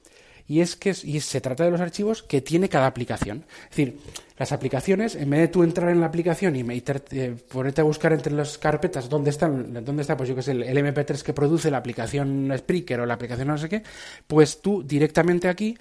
y 0.51 0.59
es 0.59 0.75
que 0.75 0.93
se 0.93 1.39
trata 1.39 1.63
de 1.63 1.71
los 1.71 1.79
archivos 1.79 2.23
que 2.23 2.41
tiene 2.41 2.67
cada 2.67 2.85
aplicación. 2.85 3.45
Es 3.69 3.69
decir, 3.69 3.99
las 4.37 4.51
aplicaciones, 4.51 5.15
en 5.15 5.29
vez 5.29 5.39
de 5.39 5.47
tú 5.47 5.63
entrar 5.63 5.89
en 5.91 6.01
la 6.01 6.07
aplicación 6.07 6.57
y 6.57 6.65
eh, 6.67 7.35
ponerte 7.47 7.79
a 7.79 7.85
buscar 7.85 8.11
entre 8.11 8.33
las 8.33 8.57
carpetas 8.57 9.07
dónde 9.07 9.29
están, 9.29 9.85
dónde 9.85 10.01
está, 10.01 10.17
pues 10.17 10.27
yo 10.27 10.35
que 10.35 10.41
sé, 10.41 10.51
el, 10.51 10.77
MP3 10.77 11.21
que 11.21 11.31
produce 11.31 11.71
la 11.71 11.77
aplicación 11.77 12.53
Spreaker 12.53 12.99
o 12.99 13.05
la 13.05 13.13
aplicación 13.13 13.47
no 13.47 13.57
sé 13.57 13.69
qué, 13.69 13.81
pues 14.27 14.61
tú 14.61 14.83
directamente 14.83 15.47
aquí 15.47 15.77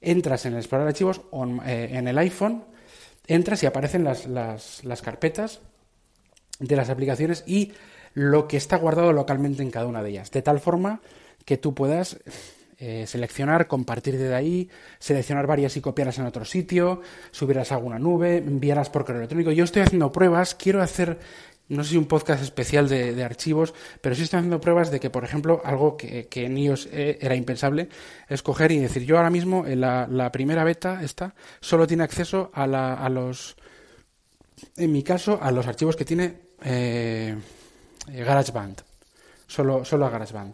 entras 0.00 0.46
en 0.46 0.54
el 0.54 0.60
explorador 0.60 0.86
de 0.86 0.94
archivos 0.94 1.20
eh, 1.66 1.90
en 1.92 2.08
el 2.08 2.16
iPhone, 2.16 2.64
entras 3.26 3.62
y 3.62 3.66
aparecen 3.66 4.04
las, 4.04 4.24
las, 4.24 4.82
las 4.84 5.02
carpetas 5.02 5.60
de 6.60 6.76
las 6.76 6.88
aplicaciones 6.88 7.44
y 7.46 7.74
lo 8.14 8.48
que 8.48 8.56
está 8.56 8.78
guardado 8.78 9.12
localmente 9.12 9.62
en 9.62 9.70
cada 9.70 9.84
una 9.84 10.02
de 10.02 10.08
ellas, 10.08 10.30
de 10.30 10.40
tal 10.40 10.60
forma 10.60 11.02
que 11.44 11.58
tú 11.58 11.74
puedas 11.74 12.16
eh, 12.78 13.06
seleccionar, 13.06 13.66
compartir 13.66 14.18
desde 14.18 14.34
ahí, 14.34 14.68
seleccionar 14.98 15.46
varias 15.46 15.76
y 15.76 15.80
copiarlas 15.80 16.18
en 16.18 16.26
otro 16.26 16.44
sitio, 16.44 17.00
subirlas 17.30 17.72
a 17.72 17.76
alguna 17.76 17.98
nube, 17.98 18.38
enviarlas 18.38 18.90
por 18.90 19.04
correo 19.04 19.20
electrónico. 19.20 19.52
Yo 19.52 19.64
estoy 19.64 19.82
haciendo 19.82 20.10
pruebas, 20.10 20.54
quiero 20.54 20.82
hacer, 20.82 21.18
no 21.68 21.84
sé 21.84 21.90
si 21.90 21.96
un 21.96 22.06
podcast 22.06 22.42
especial 22.42 22.88
de, 22.88 23.22
archivos, 23.22 23.74
pero 24.00 24.14
sí 24.14 24.22
estoy 24.22 24.38
haciendo 24.38 24.60
pruebas 24.60 24.90
de 24.90 25.00
que, 25.00 25.10
por 25.10 25.24
ejemplo, 25.24 25.62
algo 25.64 25.96
que, 25.96 26.28
en 26.32 26.58
iOS 26.58 26.88
eh, 26.92 27.18
era 27.20 27.36
impensable, 27.36 27.88
es 28.28 28.42
coger 28.42 28.72
y 28.72 28.78
decir, 28.78 29.04
yo 29.04 29.16
ahora 29.16 29.30
mismo, 29.30 29.66
en 29.66 29.80
la, 29.80 30.30
primera 30.32 30.64
beta, 30.64 31.02
esta, 31.02 31.34
solo 31.60 31.86
tiene 31.86 32.02
acceso 32.02 32.50
a, 32.54 32.66
la, 32.66 32.94
a 32.94 33.08
los, 33.08 33.56
en 34.76 34.92
mi 34.92 35.02
caso, 35.02 35.38
a 35.40 35.50
los 35.50 35.66
archivos 35.66 35.96
que 35.96 36.04
tiene 36.04 36.34
eh, 36.64 37.36
GarageBand. 38.08 38.93
Solo, 39.54 39.84
solo 39.84 40.04
a 40.04 40.10
GarageBand. 40.10 40.52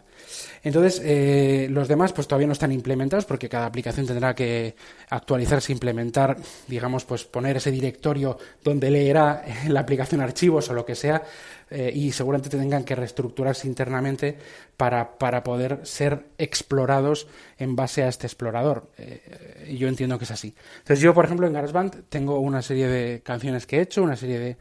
Entonces, 0.62 1.00
eh, 1.02 1.68
los 1.70 1.88
demás 1.88 2.12
pues 2.12 2.28
todavía 2.28 2.46
no 2.46 2.52
están 2.52 2.70
implementados 2.70 3.24
porque 3.24 3.48
cada 3.48 3.64
aplicación 3.64 4.06
tendrá 4.06 4.34
que 4.34 4.76
actualizarse, 5.08 5.72
implementar, 5.72 6.36
digamos, 6.68 7.06
pues 7.06 7.24
poner 7.24 7.56
ese 7.56 7.70
directorio 7.70 8.36
donde 8.62 8.90
leerá 8.90 9.42
la 9.68 9.80
aplicación 9.80 10.20
archivos 10.20 10.68
o 10.68 10.74
lo 10.74 10.84
que 10.84 10.94
sea 10.94 11.22
eh, 11.70 11.92
y 11.94 12.10
seguramente 12.10 12.50
tengan 12.50 12.84
que 12.84 12.94
reestructurarse 12.94 13.68
internamente 13.68 14.36
para, 14.76 15.18
para, 15.18 15.44
poder 15.44 15.80
ser 15.84 16.26
explorados 16.36 17.28
en 17.58 17.76
base 17.76 18.02
a 18.02 18.08
este 18.08 18.26
explorador. 18.26 18.90
Eh, 18.98 19.76
yo 19.78 19.86
entiendo 19.86 20.18
que 20.18 20.24
es 20.24 20.30
así. 20.32 20.54
Entonces 20.78 21.00
yo, 21.00 21.14
por 21.14 21.24
ejemplo, 21.24 21.46
en 21.46 21.52
GarageBand 21.52 22.08
tengo 22.08 22.40
una 22.40 22.60
serie 22.60 22.88
de 22.88 23.20
canciones 23.22 23.66
que 23.66 23.78
he 23.78 23.82
hecho, 23.82 24.02
una 24.02 24.16
serie 24.16 24.38
de, 24.38 24.56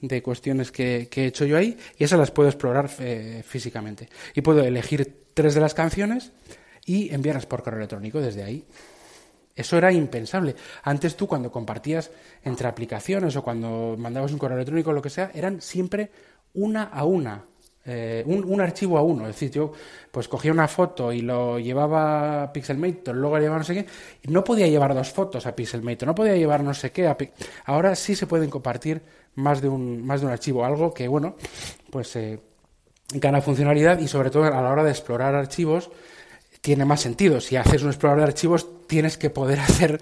de 0.00 0.22
cuestiones 0.22 0.72
que, 0.72 1.08
que, 1.10 1.24
he 1.24 1.26
hecho 1.26 1.44
yo 1.44 1.58
ahí 1.58 1.76
y 1.98 2.04
esas 2.04 2.18
las 2.18 2.30
puedo 2.30 2.48
explorar 2.48 2.88
físicamente. 2.88 4.08
Y 4.34 4.40
puedo 4.40 4.62
elegir 4.64 5.24
tres 5.34 5.54
de 5.54 5.60
las 5.60 5.74
canciones 5.74 6.32
y 6.86 7.12
enviarlas 7.12 7.46
por 7.46 7.62
correo 7.62 7.78
electrónico 7.78 8.20
desde 8.20 8.42
ahí. 8.42 8.64
Eso 9.56 9.78
era 9.78 9.92
impensable. 9.92 10.56
Antes 10.82 11.16
tú 11.16 11.28
cuando 11.28 11.52
compartías 11.52 12.10
entre 12.42 12.66
aplicaciones 12.66 13.36
o 13.36 13.42
cuando 13.42 13.96
mandabas 13.96 14.32
un 14.32 14.38
correo 14.38 14.56
electrónico 14.56 14.90
o 14.90 14.92
lo 14.92 15.02
que 15.02 15.10
sea, 15.10 15.30
eran 15.34 15.60
siempre 15.60 16.10
una 16.54 16.84
a 16.84 17.04
una, 17.04 17.44
eh, 17.84 18.22
un, 18.26 18.60
archivo 18.60 18.98
a 18.98 19.02
uno. 19.02 19.28
Es 19.28 19.36
decir, 19.36 19.50
yo 19.50 19.72
pues 20.10 20.28
cogía 20.28 20.52
una 20.52 20.68
foto 20.68 21.12
y 21.12 21.20
lo 21.20 21.58
llevaba 21.58 22.44
a 22.44 22.52
Pixelmator, 22.52 23.14
luego 23.14 23.38
llevaba 23.38 23.58
no 23.58 23.64
sé 23.64 23.74
qué, 23.74 23.86
y 24.22 24.30
no 24.30 24.42
podía 24.42 24.66
llevar 24.68 24.94
dos 24.94 25.10
fotos 25.10 25.46
a 25.46 25.54
Pixelmator, 25.54 26.06
no 26.08 26.14
podía 26.14 26.36
llevar 26.36 26.62
no 26.62 26.74
sé 26.74 26.92
qué. 26.92 27.14
Ahora 27.66 27.94
sí 27.94 28.14
se 28.14 28.26
pueden 28.26 28.50
compartir 28.50 29.02
más 29.34 29.60
de 29.60 29.68
un, 29.68 30.04
más 30.04 30.20
de 30.20 30.26
un 30.26 30.32
archivo, 30.32 30.64
algo 30.64 30.92
que, 30.92 31.08
bueno, 31.08 31.36
pues... 31.90 32.16
Eh, 32.16 32.40
gana 33.12 33.40
funcionalidad 33.40 33.98
y 33.98 34.08
sobre 34.08 34.30
todo 34.30 34.44
a 34.44 34.62
la 34.62 34.70
hora 34.70 34.84
de 34.84 34.90
explorar 34.90 35.34
archivos 35.34 35.90
tiene 36.60 36.84
más 36.84 37.00
sentido. 37.00 37.40
Si 37.40 37.56
haces 37.56 37.82
un 37.82 37.88
explorador 37.88 38.24
de 38.24 38.32
archivos 38.32 38.86
tienes 38.86 39.18
que 39.18 39.30
poder 39.30 39.60
hacer 39.60 40.00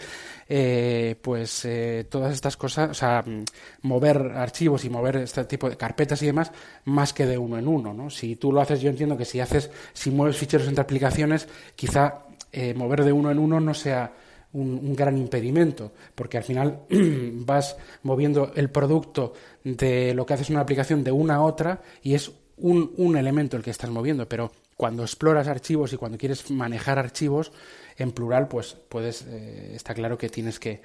eh, 0.55 1.17
pues 1.23 1.65
eh, 1.65 2.05
todas 2.11 2.35
estas 2.35 2.59
cosas, 2.59 2.91
o 2.91 2.95
sea, 2.95 3.23
mm, 3.23 3.45
mover 3.89 4.19
archivos 4.37 4.85
y 4.85 4.91
mover 4.91 5.17
este 5.17 5.47
tipo 5.47 5.71
de 5.71 5.79
carpetas 5.79 6.23
y 6.23 6.27
demás 6.27 6.53
más 6.85 7.15
que 7.15 7.25
de 7.25 7.39
uno 7.39 7.57
en 7.57 7.67
uno, 7.67 7.95
¿no? 7.95 8.11
Si 8.11 8.37
tú 8.37 8.53
lo 8.53 8.61
haces, 8.61 8.83
yo 8.83 8.91
entiendo 8.91 9.17
que 9.17 9.25
si 9.25 9.41
haces, 9.41 9.71
si 9.95 10.11
mueves 10.11 10.37
ficheros 10.37 10.69
entre 10.69 10.83
aplicaciones, 10.83 11.49
quizá 11.75 12.25
eh, 12.53 12.75
mover 12.75 13.03
de 13.03 13.13
uno 13.13 13.31
en 13.31 13.39
uno 13.39 13.61
no 13.61 13.73
sea 13.73 14.13
un, 14.53 14.95
gran 14.95 15.17
impedimento, 15.17 15.93
porque 16.15 16.37
al 16.37 16.45
final 16.45 16.81
vas 16.91 17.79
moviendo 18.03 18.53
el 18.55 18.69
producto 18.69 19.33
de 19.65 20.13
lo 20.13 20.27
que 20.27 20.35
haces 20.35 20.51
en 20.51 20.57
una 20.57 20.65
aplicación 20.65 21.03
de 21.03 21.13
una 21.13 21.37
a 21.37 21.41
otra 21.41 21.81
y 22.03 22.13
es 22.13 22.31
un, 22.59 22.93
un 22.99 23.17
elemento 23.17 23.57
el 23.57 23.63
que 23.63 23.71
estás 23.71 23.89
moviendo, 23.89 24.29
pero 24.29 24.53
cuando 24.77 25.03
exploras 25.03 25.49
archivos 25.49 25.93
y 25.93 25.97
cuando 25.97 26.19
quieres 26.19 26.51
manejar 26.51 26.99
archivos 26.99 27.53
en 27.97 28.13
plural, 28.13 28.49
pues 28.49 28.77
puedes, 28.89 29.27
eh, 29.29 29.73
está 29.75 29.95
claro 29.95 30.19
que 30.19 30.29
tienes 30.29 30.59
que, 30.59 30.81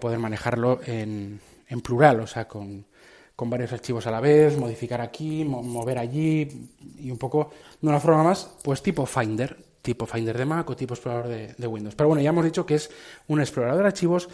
poder 0.00 0.20
manejarlo 0.20 0.80
en, 0.86 1.40
en 1.68 1.80
plural, 1.80 2.20
o 2.20 2.26
sea, 2.28 2.46
con, 2.46 2.86
con 3.40 3.48
varios 3.48 3.72
archivos 3.72 4.06
a 4.06 4.10
la 4.10 4.20
vez, 4.20 4.58
modificar 4.58 5.00
aquí, 5.00 5.46
mover 5.46 5.96
allí 5.96 6.68
y 6.98 7.10
un 7.10 7.16
poco 7.16 7.50
de 7.80 7.88
una 7.88 7.98
forma 7.98 8.22
más, 8.22 8.50
pues 8.62 8.82
tipo 8.82 9.06
Finder, 9.06 9.56
tipo 9.80 10.04
Finder 10.04 10.36
de 10.36 10.44
Mac 10.44 10.68
o 10.68 10.76
tipo 10.76 10.92
explorador 10.92 11.28
de, 11.56 11.66
Windows. 11.66 11.94
Pero 11.94 12.08
bueno, 12.08 12.20
ya 12.22 12.28
hemos 12.28 12.44
dicho 12.44 12.66
que 12.66 12.74
es 12.74 12.90
un 13.28 13.40
explorador 13.40 13.80
de 13.80 13.86
archivos 13.86 14.28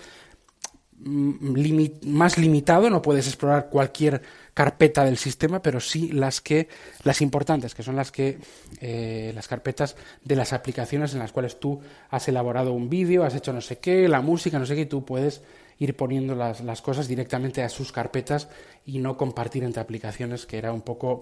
mm, 0.99 2.09
más 2.09 2.39
limitado, 2.39 2.91
no 2.91 3.03
puedes 3.03 3.27
explorar 3.27 3.69
cualquier 3.69 4.23
carpeta 4.55 5.05
del 5.05 5.19
sistema, 5.19 5.61
pero 5.61 5.81
sí 5.81 6.13
las 6.13 6.41
que 6.41 6.69
las 7.05 7.21
importantes, 7.21 7.75
que 7.75 7.83
son 7.83 7.97
las 7.97 8.11
que 8.11 8.39
eh, 8.81 9.33
las 9.35 9.49
carpetas 9.49 9.97
de 10.25 10.37
las 10.37 10.53
aplicaciones 10.53 11.13
en 11.13 11.19
las 11.19 11.33
cuales 11.33 11.61
tú 11.61 11.81
has 12.11 12.27
elaborado 12.29 12.73
un 12.73 12.89
vídeo, 12.89 13.25
has 13.25 13.35
hecho 13.35 13.53
no 13.53 13.61
sé 13.61 13.79
qué, 13.79 14.09
la 14.09 14.21
música, 14.21 14.59
no 14.59 14.67
sé 14.67 14.75
qué, 14.75 14.83
y 14.83 14.87
tú 14.87 15.05
puedes 15.05 15.43
ir 15.79 15.95
poniendo 15.95 16.35
las, 16.35 16.63
las 16.63 16.81
cosas 16.81 17.07
directamente 17.07 17.63
a 17.63 17.69
sus 17.69 17.93
carpetas 17.93 18.49
y 18.87 18.99
no 18.99 19.17
compartir 19.17 19.63
entre 19.63 19.83
aplicaciones, 19.83 20.47
que 20.47 20.57
era 20.57 20.73
un 20.73 20.81
poco 20.81 21.21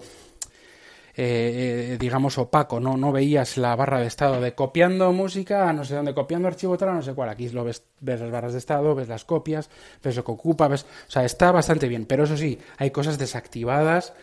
eh, 1.17 1.91
eh, 1.93 1.97
digamos, 1.97 2.37
opaco, 2.37 2.79
¿no? 2.79 2.97
No 2.97 3.11
veías 3.13 3.57
la 3.57 3.75
barra 3.75 3.99
de 4.01 4.07
estado 4.07 4.41
de 4.41 4.53
copiando 4.53 5.13
música, 5.13 5.71
no 5.71 5.85
sé 5.85 5.95
dónde, 5.95 6.13
copiando 6.13 6.47
archivo 6.47 6.77
tal, 6.77 6.93
no 6.93 7.01
sé 7.01 7.13
cuál. 7.13 7.29
Aquí 7.29 7.47
lo 7.49 7.63
ves, 7.63 7.83
ves 8.01 8.19
las 8.19 8.31
barras 8.31 8.51
de 8.51 8.59
estado, 8.59 8.93
ves 8.95 9.07
las 9.07 9.23
copias, 9.23 9.69
ves 10.03 10.15
lo 10.17 10.25
que 10.25 10.31
ocupa, 10.31 10.67
ves... 10.67 10.85
O 11.07 11.11
sea, 11.11 11.23
está 11.23 11.51
bastante 11.51 11.87
bien, 11.87 12.05
pero 12.05 12.25
eso 12.25 12.35
sí, 12.35 12.59
hay 12.77 12.91
cosas 12.91 13.17
desactivadas, 13.17 14.13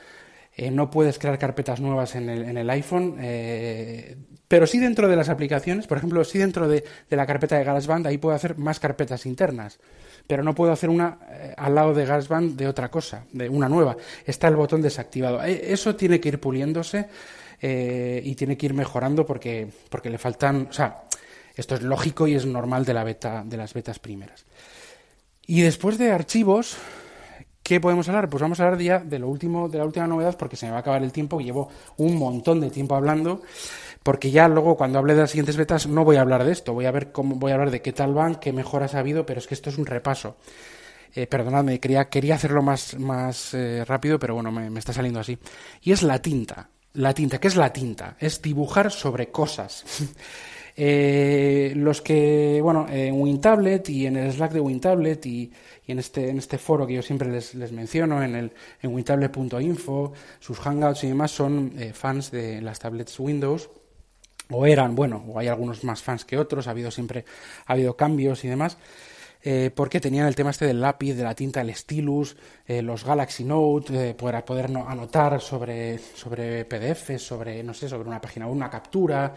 eh, 0.55 0.71
no 0.71 0.91
puedes 0.91 1.19
crear 1.19 1.39
carpetas 1.39 1.81
nuevas 1.81 2.15
en 2.15 2.29
el, 2.29 2.43
en 2.45 2.59
el 2.59 2.69
iPhone, 2.69 3.17
pero 4.49 4.67
sí 4.67 4.79
dentro 4.79 5.09
de 5.09 5.17
las 5.17 5.31
aplicaciones, 5.31 5.87
por 5.87 5.97
ejemplo, 5.97 6.23
sí 6.25 6.39
dentro 6.39 6.69
de, 6.69 6.85
de 7.09 7.17
la 7.17 7.25
carpeta 7.25 7.57
de 7.57 7.65
GarageBand, 7.65 8.07
ahí 8.07 8.19
puedo 8.19 8.37
hacer 8.37 8.59
más 8.59 8.81
carpetas 8.81 9.25
internas 9.25 9.79
pero 10.27 10.43
no 10.43 10.55
puedo 10.55 10.73
hacer 10.73 10.91
una 10.91 11.19
eh, 11.31 11.55
al 11.57 11.75
lado 11.75 11.95
de 11.95 12.05
GarageBand 12.05 12.57
de 12.57 12.69
otra 12.69 12.91
cosa, 12.91 13.25
de 13.33 13.49
una 13.49 13.69
nueva. 13.69 13.97
Está 14.25 14.49
el 14.49 14.57
botón 14.57 14.83
desactivado. 14.83 15.43
Eh, 15.45 15.73
eso 15.73 15.95
tiene 15.97 16.21
que 16.21 16.31
ir 16.31 16.41
puliéndose 16.41 17.09
eh, 17.61 18.21
y 18.25 18.35
tiene 18.35 18.57
que 18.57 18.67
ir 18.67 18.75
mejorando 18.75 19.27
porque, 19.27 19.69
porque 19.89 20.11
le 20.11 20.19
faltan, 20.19 20.69
o 20.71 20.73
sea, 20.73 21.03
esto 21.55 21.75
es 21.75 21.83
lógico 21.83 22.27
y 22.27 22.35
es 22.35 22.47
normal 22.47 22.85
de 22.85 22.95
la 22.95 23.05
beta, 23.05 23.43
de 23.45 23.57
las 23.57 23.75
betas 23.75 23.99
primeras. 23.99 24.45
Y 25.47 25.63
después 25.63 25.99
de 25.99 26.13
archivos, 26.13 26.77
¿Qué 27.63 27.81
podemos 27.81 28.09
hablar? 28.09 28.29
Pues 28.29 28.43
vamos 28.43 28.59
a 28.59 28.65
hablar 28.65 28.81
ya 28.81 28.99
de 28.99 29.21
lo 29.21 29.29
último, 29.29 29.69
de 29.69 29.79
la 29.79 29.85
última 29.85 30.09
novedad, 30.09 30.37
porque 30.37 30.57
se 30.57 30.67
me 30.67 30.73
va 30.73 30.79
a 30.79 30.81
acabar 30.81 31.01
el 31.05 31.13
tiempo, 31.13 31.41
llevo 31.41 31.69
un 31.97 32.17
montón 32.17 32.61
de 32.61 32.71
tiempo 32.71 32.97
hablando 32.97 33.41
porque 34.03 34.31
ya 34.31 34.49
luego 34.49 34.77
cuando 34.77 34.99
hable 34.99 35.15
de 35.15 35.21
las 35.21 35.31
siguientes 35.31 35.57
betas 35.57 35.87
no 35.87 36.05
voy 36.05 36.17
a 36.17 36.23
hablar 36.23 36.45
de 36.45 36.53
esto, 36.53 36.75
voy 36.75 36.87
a 36.87 36.91
ver 36.91 37.13
cómo 37.13 37.37
voy 37.37 37.53
a 37.53 37.55
hablar 37.55 37.71
de 37.71 37.83
qué 37.83 37.93
tal 37.93 38.15
van, 38.15 38.37
qué 38.37 38.53
mejoras 38.53 38.95
ha 38.95 38.99
habido, 38.99 39.25
pero 39.27 39.39
es 39.39 39.47
que 39.47 39.55
esto 39.55 39.71
es 39.71 39.79
un 39.79 39.87
repaso. 39.87 40.37
Eh, 41.15 41.27
perdonadme, 41.27 41.79
quería, 41.79 42.09
quería 42.09 42.37
hacerlo 42.37 42.63
más, 42.63 42.99
más 42.99 43.53
eh, 43.53 43.85
rápido, 43.85 44.19
pero 44.19 44.35
bueno, 44.35 44.51
me, 44.51 44.79
está 44.79 44.93
saliendo 44.93 45.21
así. 45.21 45.39
Y 45.83 45.93
es 45.93 46.03
la 46.03 46.21
tinta. 46.21 46.71
La 46.95 47.13
tinta, 47.13 47.39
¿qué 47.39 47.49
es 47.49 47.57
la 47.57 47.73
tinta? 47.73 48.17
Es 48.19 48.41
dibujar 48.41 48.91
sobre 48.91 49.29
cosas. 49.29 49.85
eh, 50.77 51.75
los 51.77 52.01
que, 52.01 52.61
bueno, 52.63 52.87
en 52.89 53.21
WinTablet 53.21 53.91
y 53.91 54.07
en 54.07 54.17
el 54.17 54.33
Slack 54.33 54.53
de 54.53 54.61
WinTablet 54.61 55.27
y, 55.27 55.53
y 55.87 55.93
en, 55.93 55.99
este, 55.99 56.31
en 56.31 56.39
este 56.39 56.57
foro 56.57 56.87
que 56.87 56.95
yo 56.95 57.03
siempre 57.03 57.31
les, 57.31 57.55
les 57.55 57.73
menciono, 57.73 58.23
en, 58.23 58.35
el, 58.35 58.53
en 58.81 58.95
wintablet.info, 58.95 60.15
sus 60.41 60.59
hangouts 60.61 61.05
y 61.05 61.09
demás, 61.09 61.31
son 61.31 61.75
fans 61.93 62.31
de 62.31 62.63
las 62.63 62.79
tablets 62.79 63.21
Windows 63.21 63.69
o 64.53 64.67
eran, 64.67 64.95
bueno, 64.95 65.25
o 65.29 65.39
hay 65.39 65.49
algunos 65.49 65.85
más 65.85 66.03
fans 66.03 66.25
que 66.25 66.39
otros, 66.39 66.67
ha 66.67 66.71
habido 66.71 66.91
siempre, 66.91 67.25
ha 67.67 67.73
habido 67.73 67.97
cambios 67.97 68.45
y 68.45 68.49
demás, 68.49 68.77
eh, 69.45 69.73
porque 69.75 69.99
tenían 69.99 70.29
el 70.29 70.37
tema 70.37 70.51
este 70.51 70.67
del 70.67 70.81
lápiz, 70.81 71.15
de 71.15 71.25
la 71.25 71.35
tinta, 71.35 71.61
el 71.61 71.75
stylus, 71.75 72.37
eh, 72.65 72.81
los 72.81 73.05
Galaxy 73.05 73.43
Note, 73.43 74.11
eh, 74.11 74.15
para 74.15 74.45
poder 74.45 74.67
anotar 74.67 75.41
sobre, 75.41 75.99
sobre 75.99 76.65
PDF, 76.65 77.19
sobre, 77.19 77.63
no 77.65 77.75
sé, 77.75 77.89
sobre 77.89 78.09
una 78.09 78.21
página 78.21 78.47
una 78.47 78.71
captura, 78.71 79.35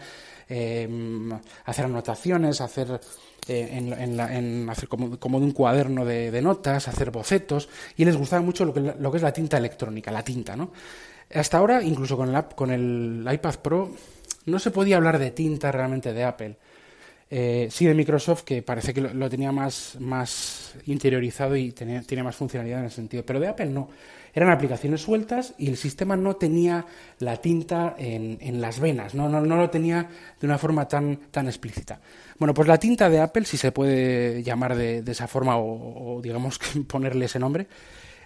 hacer 0.48 1.84
anotaciones, 1.84 2.60
hacer 2.60 3.00
en, 3.48 3.92
en, 4.20 4.70
hacer 4.70 4.88
como, 4.88 5.18
como, 5.18 5.40
de 5.40 5.46
un 5.46 5.52
cuaderno 5.52 6.04
de, 6.04 6.40
notas, 6.40 6.86
hacer 6.86 7.10
bocetos, 7.10 7.68
y 7.96 8.04
les 8.04 8.16
gustaba 8.16 8.42
mucho 8.42 8.64
lo 8.64 8.72
que, 8.72 8.80
lo 8.80 9.10
que 9.10 9.16
es 9.16 9.22
la 9.24 9.32
tinta 9.32 9.58
electrónica, 9.58 10.12
la 10.12 10.22
tinta, 10.22 10.54
¿no? 10.54 10.70
Hasta 11.34 11.58
ahora, 11.58 11.82
incluso 11.82 12.16
con 12.16 12.32
el, 12.32 12.44
con 12.54 12.70
el 12.70 13.28
iPad 13.28 13.56
Pro, 13.56 13.90
no 14.46 14.58
se 14.58 14.70
podía 14.70 14.96
hablar 14.96 15.18
de 15.18 15.30
tinta 15.30 15.70
realmente 15.70 16.12
de 16.12 16.24
Apple. 16.24 16.56
Eh, 17.28 17.66
sí 17.72 17.84
de 17.86 17.94
Microsoft, 17.94 18.44
que 18.44 18.62
parece 18.62 18.94
que 18.94 19.00
lo, 19.00 19.28
tenía 19.28 19.50
más, 19.50 19.96
más 19.98 20.74
interiorizado 20.86 21.56
y 21.56 21.72
tiene 21.72 22.22
más 22.22 22.36
funcionalidad 22.36 22.80
en 22.80 22.86
ese 22.86 22.96
sentido. 22.96 23.24
Pero 23.26 23.40
de 23.40 23.48
Apple 23.48 23.66
no. 23.66 23.88
Eran 24.32 24.50
aplicaciones 24.50 25.00
sueltas 25.00 25.54
y 25.56 25.68
el 25.68 25.78
sistema 25.78 26.14
no 26.14 26.36
tenía 26.36 26.84
la 27.20 27.38
tinta 27.38 27.96
en, 27.98 28.36
en 28.42 28.60
las 28.60 28.78
venas, 28.78 29.14
no, 29.14 29.30
no, 29.30 29.40
no, 29.40 29.56
lo 29.56 29.70
tenía 29.70 30.10
de 30.38 30.46
una 30.46 30.58
forma 30.58 30.86
tan, 30.86 31.16
tan 31.30 31.46
explícita. 31.46 31.98
Bueno, 32.38 32.52
pues 32.52 32.68
la 32.68 32.76
tinta 32.76 33.08
de 33.08 33.18
Apple, 33.18 33.46
si 33.46 33.56
se 33.56 33.72
puede 33.72 34.42
llamar 34.42 34.76
de, 34.76 35.02
esa 35.06 35.26
forma 35.26 35.56
o, 35.56 36.20
digamos 36.22 36.60
ponerle 36.86 37.24
ese 37.24 37.38
nombre, 37.38 37.66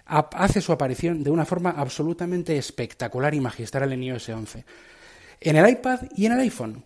hace 0.05 0.59
su 0.59 0.73
aparición 0.73 1.23
de 1.23 1.29
una 1.29 1.45
forma 1.45 1.69
absolutamente 1.71 2.57
espectacular 2.57 3.33
y 3.33 3.39
magistral 3.39 3.93
en 3.93 4.03
iOS 4.03 4.27
11 4.27 4.65
en 5.41 5.55
el 5.57 5.69
iPad 5.69 6.01
y 6.15 6.25
en 6.27 6.31
el 6.33 6.39
iPhone. 6.39 6.83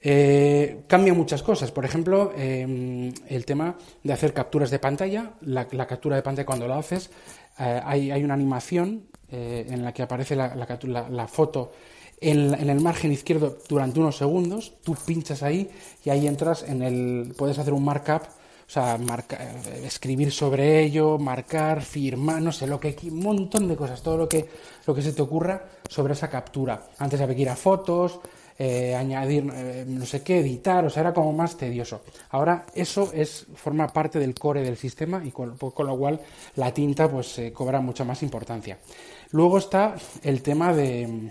Eh, 0.00 0.82
cambia 0.88 1.14
muchas 1.14 1.42
cosas. 1.42 1.70
Por 1.70 1.84
ejemplo, 1.84 2.32
em, 2.36 3.12
el 3.28 3.44
tema 3.44 3.76
de 4.02 4.12
hacer 4.12 4.32
capturas 4.32 4.70
de 4.70 4.78
pantalla. 4.78 5.34
La, 5.42 5.66
captura 5.86 6.16
de 6.16 6.22
pantalla 6.22 6.46
cuando 6.46 6.66
la 6.66 6.78
haces, 6.78 7.10
eh, 7.60 7.80
hay, 7.84 8.24
una 8.24 8.34
animación 8.34 9.04
eh, 9.30 9.66
en 9.68 9.84
la 9.84 9.92
que 9.92 10.02
aparece 10.02 10.34
la, 10.34 10.56
la 10.56 11.28
foto 11.28 11.72
en, 12.20 12.54
en, 12.54 12.70
el 12.70 12.80
margen 12.80 13.12
izquierdo 13.12 13.58
durante 13.68 14.00
unos 14.00 14.16
segundos. 14.16 14.74
Tú 14.82 14.96
pinchas 15.06 15.42
ahí 15.42 15.70
y 16.04 16.10
ahí 16.10 16.26
entras 16.26 16.64
en 16.64 16.82
el. 16.82 17.34
Puedes 17.36 17.58
hacer 17.58 17.72
un 17.72 17.84
markup. 17.84 18.22
O 18.72 18.74
sea, 18.74 18.98
escribir 19.84 20.32
sobre 20.32 20.80
ello, 20.80 21.18
marcar, 21.18 21.82
firmar, 21.82 22.40
no 22.40 22.52
sé, 22.52 22.66
lo 22.66 22.80
que 22.80 22.96
un 23.02 23.22
montón 23.22 23.68
de 23.68 23.76
cosas, 23.76 24.00
todo 24.00 24.16
lo 24.16 24.26
que, 24.26 24.48
lo 24.86 24.94
que 24.94 25.02
se 25.02 25.12
te 25.12 25.20
ocurra 25.20 25.62
sobre 25.90 26.14
esa 26.14 26.30
captura. 26.30 26.82
Antes 26.96 27.20
había 27.20 27.36
que 27.36 27.42
ir 27.42 27.50
a 27.50 27.56
fotos, 27.56 28.20
eh, 28.58 28.94
añadir 28.94 29.44
eh, 29.54 29.84
no 29.86 30.06
sé 30.06 30.22
qué, 30.22 30.38
editar, 30.38 30.86
o 30.86 30.88
sea, 30.88 31.02
era 31.02 31.12
como 31.12 31.34
más 31.34 31.58
tedioso. 31.58 32.00
Ahora 32.30 32.64
eso 32.74 33.10
es 33.12 33.44
forma 33.56 33.88
parte 33.88 34.18
del 34.18 34.32
core 34.32 34.62
del 34.62 34.78
sistema 34.78 35.22
y 35.22 35.32
con, 35.32 35.58
con 35.58 35.86
lo 35.86 35.98
cual 35.98 36.18
la 36.56 36.72
tinta 36.72 37.10
pues 37.10 37.42
cobra 37.52 37.82
mucha 37.82 38.04
más 38.04 38.22
importancia. 38.22 38.78
Luego 39.32 39.58
está 39.58 39.96
el 40.22 40.40
tema 40.40 40.72
de 40.72 41.30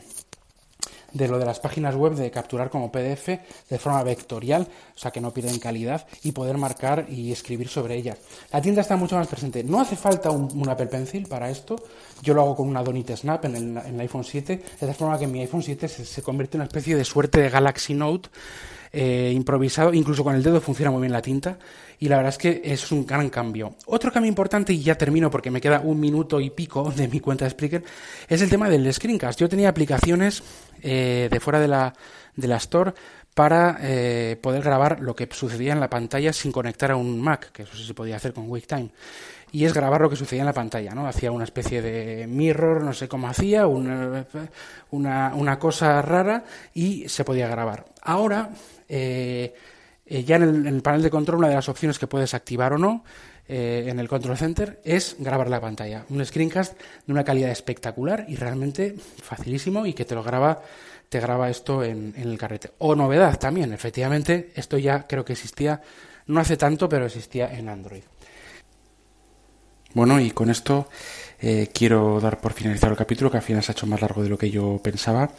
de 1.13 1.27
lo 1.27 1.37
de 1.37 1.45
las 1.45 1.59
páginas 1.59 1.95
web 1.95 2.13
de 2.13 2.31
capturar 2.31 2.69
como 2.69 2.91
PDF 2.91 3.27
de 3.69 3.79
forma 3.79 4.03
vectorial, 4.03 4.67
o 4.95 4.99
sea 4.99 5.11
que 5.11 5.21
no 5.21 5.33
pierden 5.33 5.59
calidad, 5.59 6.05
y 6.23 6.31
poder 6.31 6.57
marcar 6.57 7.05
y 7.09 7.31
escribir 7.31 7.67
sobre 7.67 7.95
ellas. 7.95 8.17
La 8.51 8.61
tinta 8.61 8.81
está 8.81 8.95
mucho 8.95 9.15
más 9.15 9.27
presente. 9.27 9.63
No 9.63 9.81
hace 9.81 9.95
falta 9.95 10.31
un, 10.31 10.69
Apple 10.69 10.87
Pencil 10.87 11.27
para 11.27 11.49
esto. 11.49 11.75
Yo 12.21 12.33
lo 12.33 12.41
hago 12.41 12.55
con 12.55 12.67
una 12.67 12.83
Donit 12.83 13.11
Snap 13.15 13.45
en 13.45 13.55
el, 13.55 13.63
en 13.77 13.95
el 13.95 13.99
iPhone 14.01 14.23
7, 14.23 14.55
de 14.55 14.87
tal 14.87 14.95
forma 14.95 15.17
que 15.17 15.27
mi 15.27 15.41
iPhone 15.41 15.63
7 15.63 15.87
se, 15.87 16.21
convierte 16.21 16.57
en 16.57 16.61
una 16.61 16.67
especie 16.67 16.95
de 16.95 17.03
suerte 17.03 17.41
de 17.41 17.49
Galaxy 17.49 17.93
Note 17.93 18.29
eh, 18.93 19.31
improvisado, 19.33 19.93
incluso 19.93 20.23
con 20.23 20.35
el 20.35 20.43
dedo 20.43 20.59
funciona 20.59 20.91
muy 20.91 21.01
bien 21.01 21.13
la 21.13 21.21
tinta 21.21 21.57
y 22.01 22.09
la 22.09 22.17
verdad 22.17 22.31
es 22.31 22.39
que 22.39 22.61
es 22.65 22.91
un 22.91 23.05
gran 23.05 23.29
cambio. 23.29 23.75
Otro 23.85 24.11
cambio 24.11 24.27
importante, 24.27 24.73
y 24.73 24.81
ya 24.81 24.97
termino 24.97 25.29
porque 25.29 25.51
me 25.51 25.61
queda 25.61 25.81
un 25.81 25.99
minuto 25.99 26.41
y 26.41 26.49
pico 26.49 26.91
de 26.91 27.07
mi 27.07 27.19
cuenta 27.19 27.45
de 27.45 27.51
Spreaker, 27.51 27.83
es 28.27 28.41
el 28.41 28.49
tema 28.49 28.69
del 28.69 28.91
screencast. 28.91 29.39
Yo 29.39 29.47
tenía 29.47 29.69
aplicaciones 29.69 30.41
eh, 30.81 31.29
de 31.31 31.39
fuera 31.39 31.59
de 31.59 31.67
la, 31.67 31.93
de 32.35 32.47
la 32.47 32.57
Store 32.57 32.93
para 33.35 33.77
eh, 33.81 34.35
poder 34.41 34.63
grabar 34.63 34.99
lo 34.99 35.15
que 35.15 35.29
sucedía 35.31 35.73
en 35.73 35.79
la 35.79 35.91
pantalla 35.91 36.33
sin 36.33 36.51
conectar 36.51 36.89
a 36.89 36.95
un 36.95 37.21
Mac, 37.21 37.51
que 37.51 37.63
eso 37.63 37.77
sí 37.77 37.85
se 37.85 37.93
podía 37.93 38.15
hacer 38.15 38.33
con 38.33 38.47
QuickTime. 38.47 38.89
Y 39.51 39.65
es 39.65 39.73
grabar 39.73 40.01
lo 40.01 40.09
que 40.09 40.15
sucedía 40.15 40.41
en 40.41 40.47
la 40.47 40.53
pantalla, 40.53 40.95
¿no? 40.95 41.05
Hacía 41.05 41.31
una 41.31 41.43
especie 41.43 41.83
de 41.83 42.25
mirror, 42.25 42.81
no 42.83 42.93
sé 42.93 43.07
cómo 43.07 43.27
hacía, 43.27 43.67
una, 43.67 44.25
una, 44.89 45.35
una 45.35 45.59
cosa 45.59 46.01
rara 46.01 46.45
y 46.73 47.07
se 47.07 47.23
podía 47.23 47.47
grabar. 47.47 47.85
Ahora, 48.01 48.49
eh, 48.89 49.53
eh, 50.11 50.25
ya 50.25 50.35
en 50.35 50.67
el, 50.67 50.81
panel 50.81 51.01
de 51.01 51.09
control, 51.09 51.37
una 51.37 51.47
de 51.47 51.55
las 51.55 51.69
opciones 51.69 51.97
que 51.97 52.05
puedes 52.05 52.33
activar 52.33 52.73
o 52.73 52.77
no 52.77 53.05
eh, 53.47 53.85
en 53.87 53.97
el 53.97 54.09
Control 54.09 54.37
Center 54.37 54.81
es 54.83 55.15
grabar 55.19 55.49
la 55.49 55.61
pantalla. 55.61 56.03
Un 56.09 56.25
screencast 56.25 56.77
de 57.07 57.13
una 57.13 57.23
calidad 57.23 57.49
espectacular 57.49 58.25
y 58.27 58.35
realmente 58.35 58.93
facilísimo 59.23 59.85
y 59.85 59.93
que 59.93 60.03
te 60.03 60.13
lo 60.13 60.21
graba, 60.21 60.63
te 61.07 61.21
graba 61.21 61.49
esto 61.49 61.81
en, 61.81 62.13
el 62.17 62.37
carrete. 62.37 62.71
O 62.79 62.93
novedad 62.93 63.39
también, 63.39 63.71
efectivamente, 63.71 64.51
esto 64.53 64.77
ya 64.77 65.07
creo 65.07 65.23
que 65.23 65.31
existía, 65.31 65.81
no 66.27 66.41
hace 66.41 66.57
tanto, 66.57 66.89
pero 66.89 67.05
existía 67.05 67.49
en 67.57 67.69
Android. 67.69 68.03
Bueno, 69.93 70.19
y 70.19 70.31
con 70.31 70.49
esto 70.49 70.89
eh, 71.39 71.69
quiero 71.73 72.19
dar 72.19 72.41
por 72.41 72.51
finalizado 72.51 72.91
el 72.91 72.97
capítulo, 72.97 73.31
que 73.31 73.37
al 73.37 73.43
final 73.43 73.63
se 73.63 73.71
ha 73.71 73.75
hecho 73.75 73.87
más 73.87 74.01
largo 74.01 74.23
de 74.23 74.29
lo 74.29 74.37
que 74.37 74.51
yo 74.51 74.77
pensaba. 74.83 75.31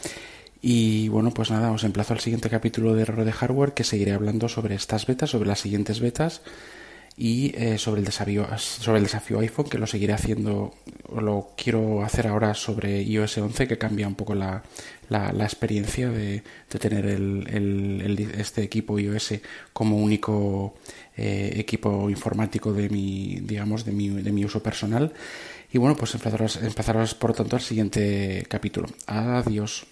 Y 0.65 1.09
bueno, 1.09 1.35
pues 1.35 1.51
nada, 1.51 1.73
os 1.73 1.83
emplazo 1.83 2.15
al 2.15 2.21
siguiente 2.21 2.49
capítulo 2.49 2.95
de 2.95 3.03
Error 3.03 3.25
de 3.25 3.33
Hardware 3.33 3.75
que 3.75 3.83
seguiré 3.83 4.13
hablando 4.13 4.49
sobre 4.49 4.77
estas 4.77 5.07
betas, 5.07 5.31
sobre 5.31 5.49
las 5.49 5.59
siguientes 5.59 5.99
betas. 5.99 6.41
y 7.17 7.53
eh, 7.57 7.77
sobre 7.77 7.99
el 8.01 8.07
desafío 8.07 8.47
sobre 8.57 8.99
el 8.99 9.05
desafío 9.05 9.41
iPhone 9.41 9.69
que 9.69 9.77
lo 9.77 9.87
seguiré 9.87 10.15
haciendo 10.15 10.73
lo 11.15 11.51
quiero 11.59 12.03
hacer 12.03 12.27
ahora 12.27 12.55
sobre 12.55 13.03
iOS 13.03 13.37
11 13.37 13.69
que 13.69 13.77
cambia 13.77 14.09
un 14.09 14.15
poco 14.15 14.35
la, 14.35 14.63
la, 15.11 15.45
experiencia 15.45 16.09
de, 16.09 16.43
tener 16.79 17.05
el, 17.05 18.31
este 18.39 18.63
equipo 18.63 18.99
iOS 18.99 19.35
como 19.75 19.99
único 19.99 20.75
eh, 21.15 21.53
equipo 21.57 22.09
informático 22.09 22.73
de 22.73 22.89
mi 22.89 23.41
digamos 23.43 23.85
de 23.85 23.93
mi, 23.93 24.09
de 24.09 24.33
mi 24.33 24.47
uso 24.47 24.63
personal 24.63 25.13
y 25.71 25.77
bueno 25.77 25.97
pues 25.97 26.15
empezaros, 26.15 26.57
empezaros 26.63 27.15
por 27.15 27.35
tanto 27.35 27.57
al 27.57 27.63
siguiente 27.63 28.47
capítulo 28.49 28.89
adiós 29.07 29.85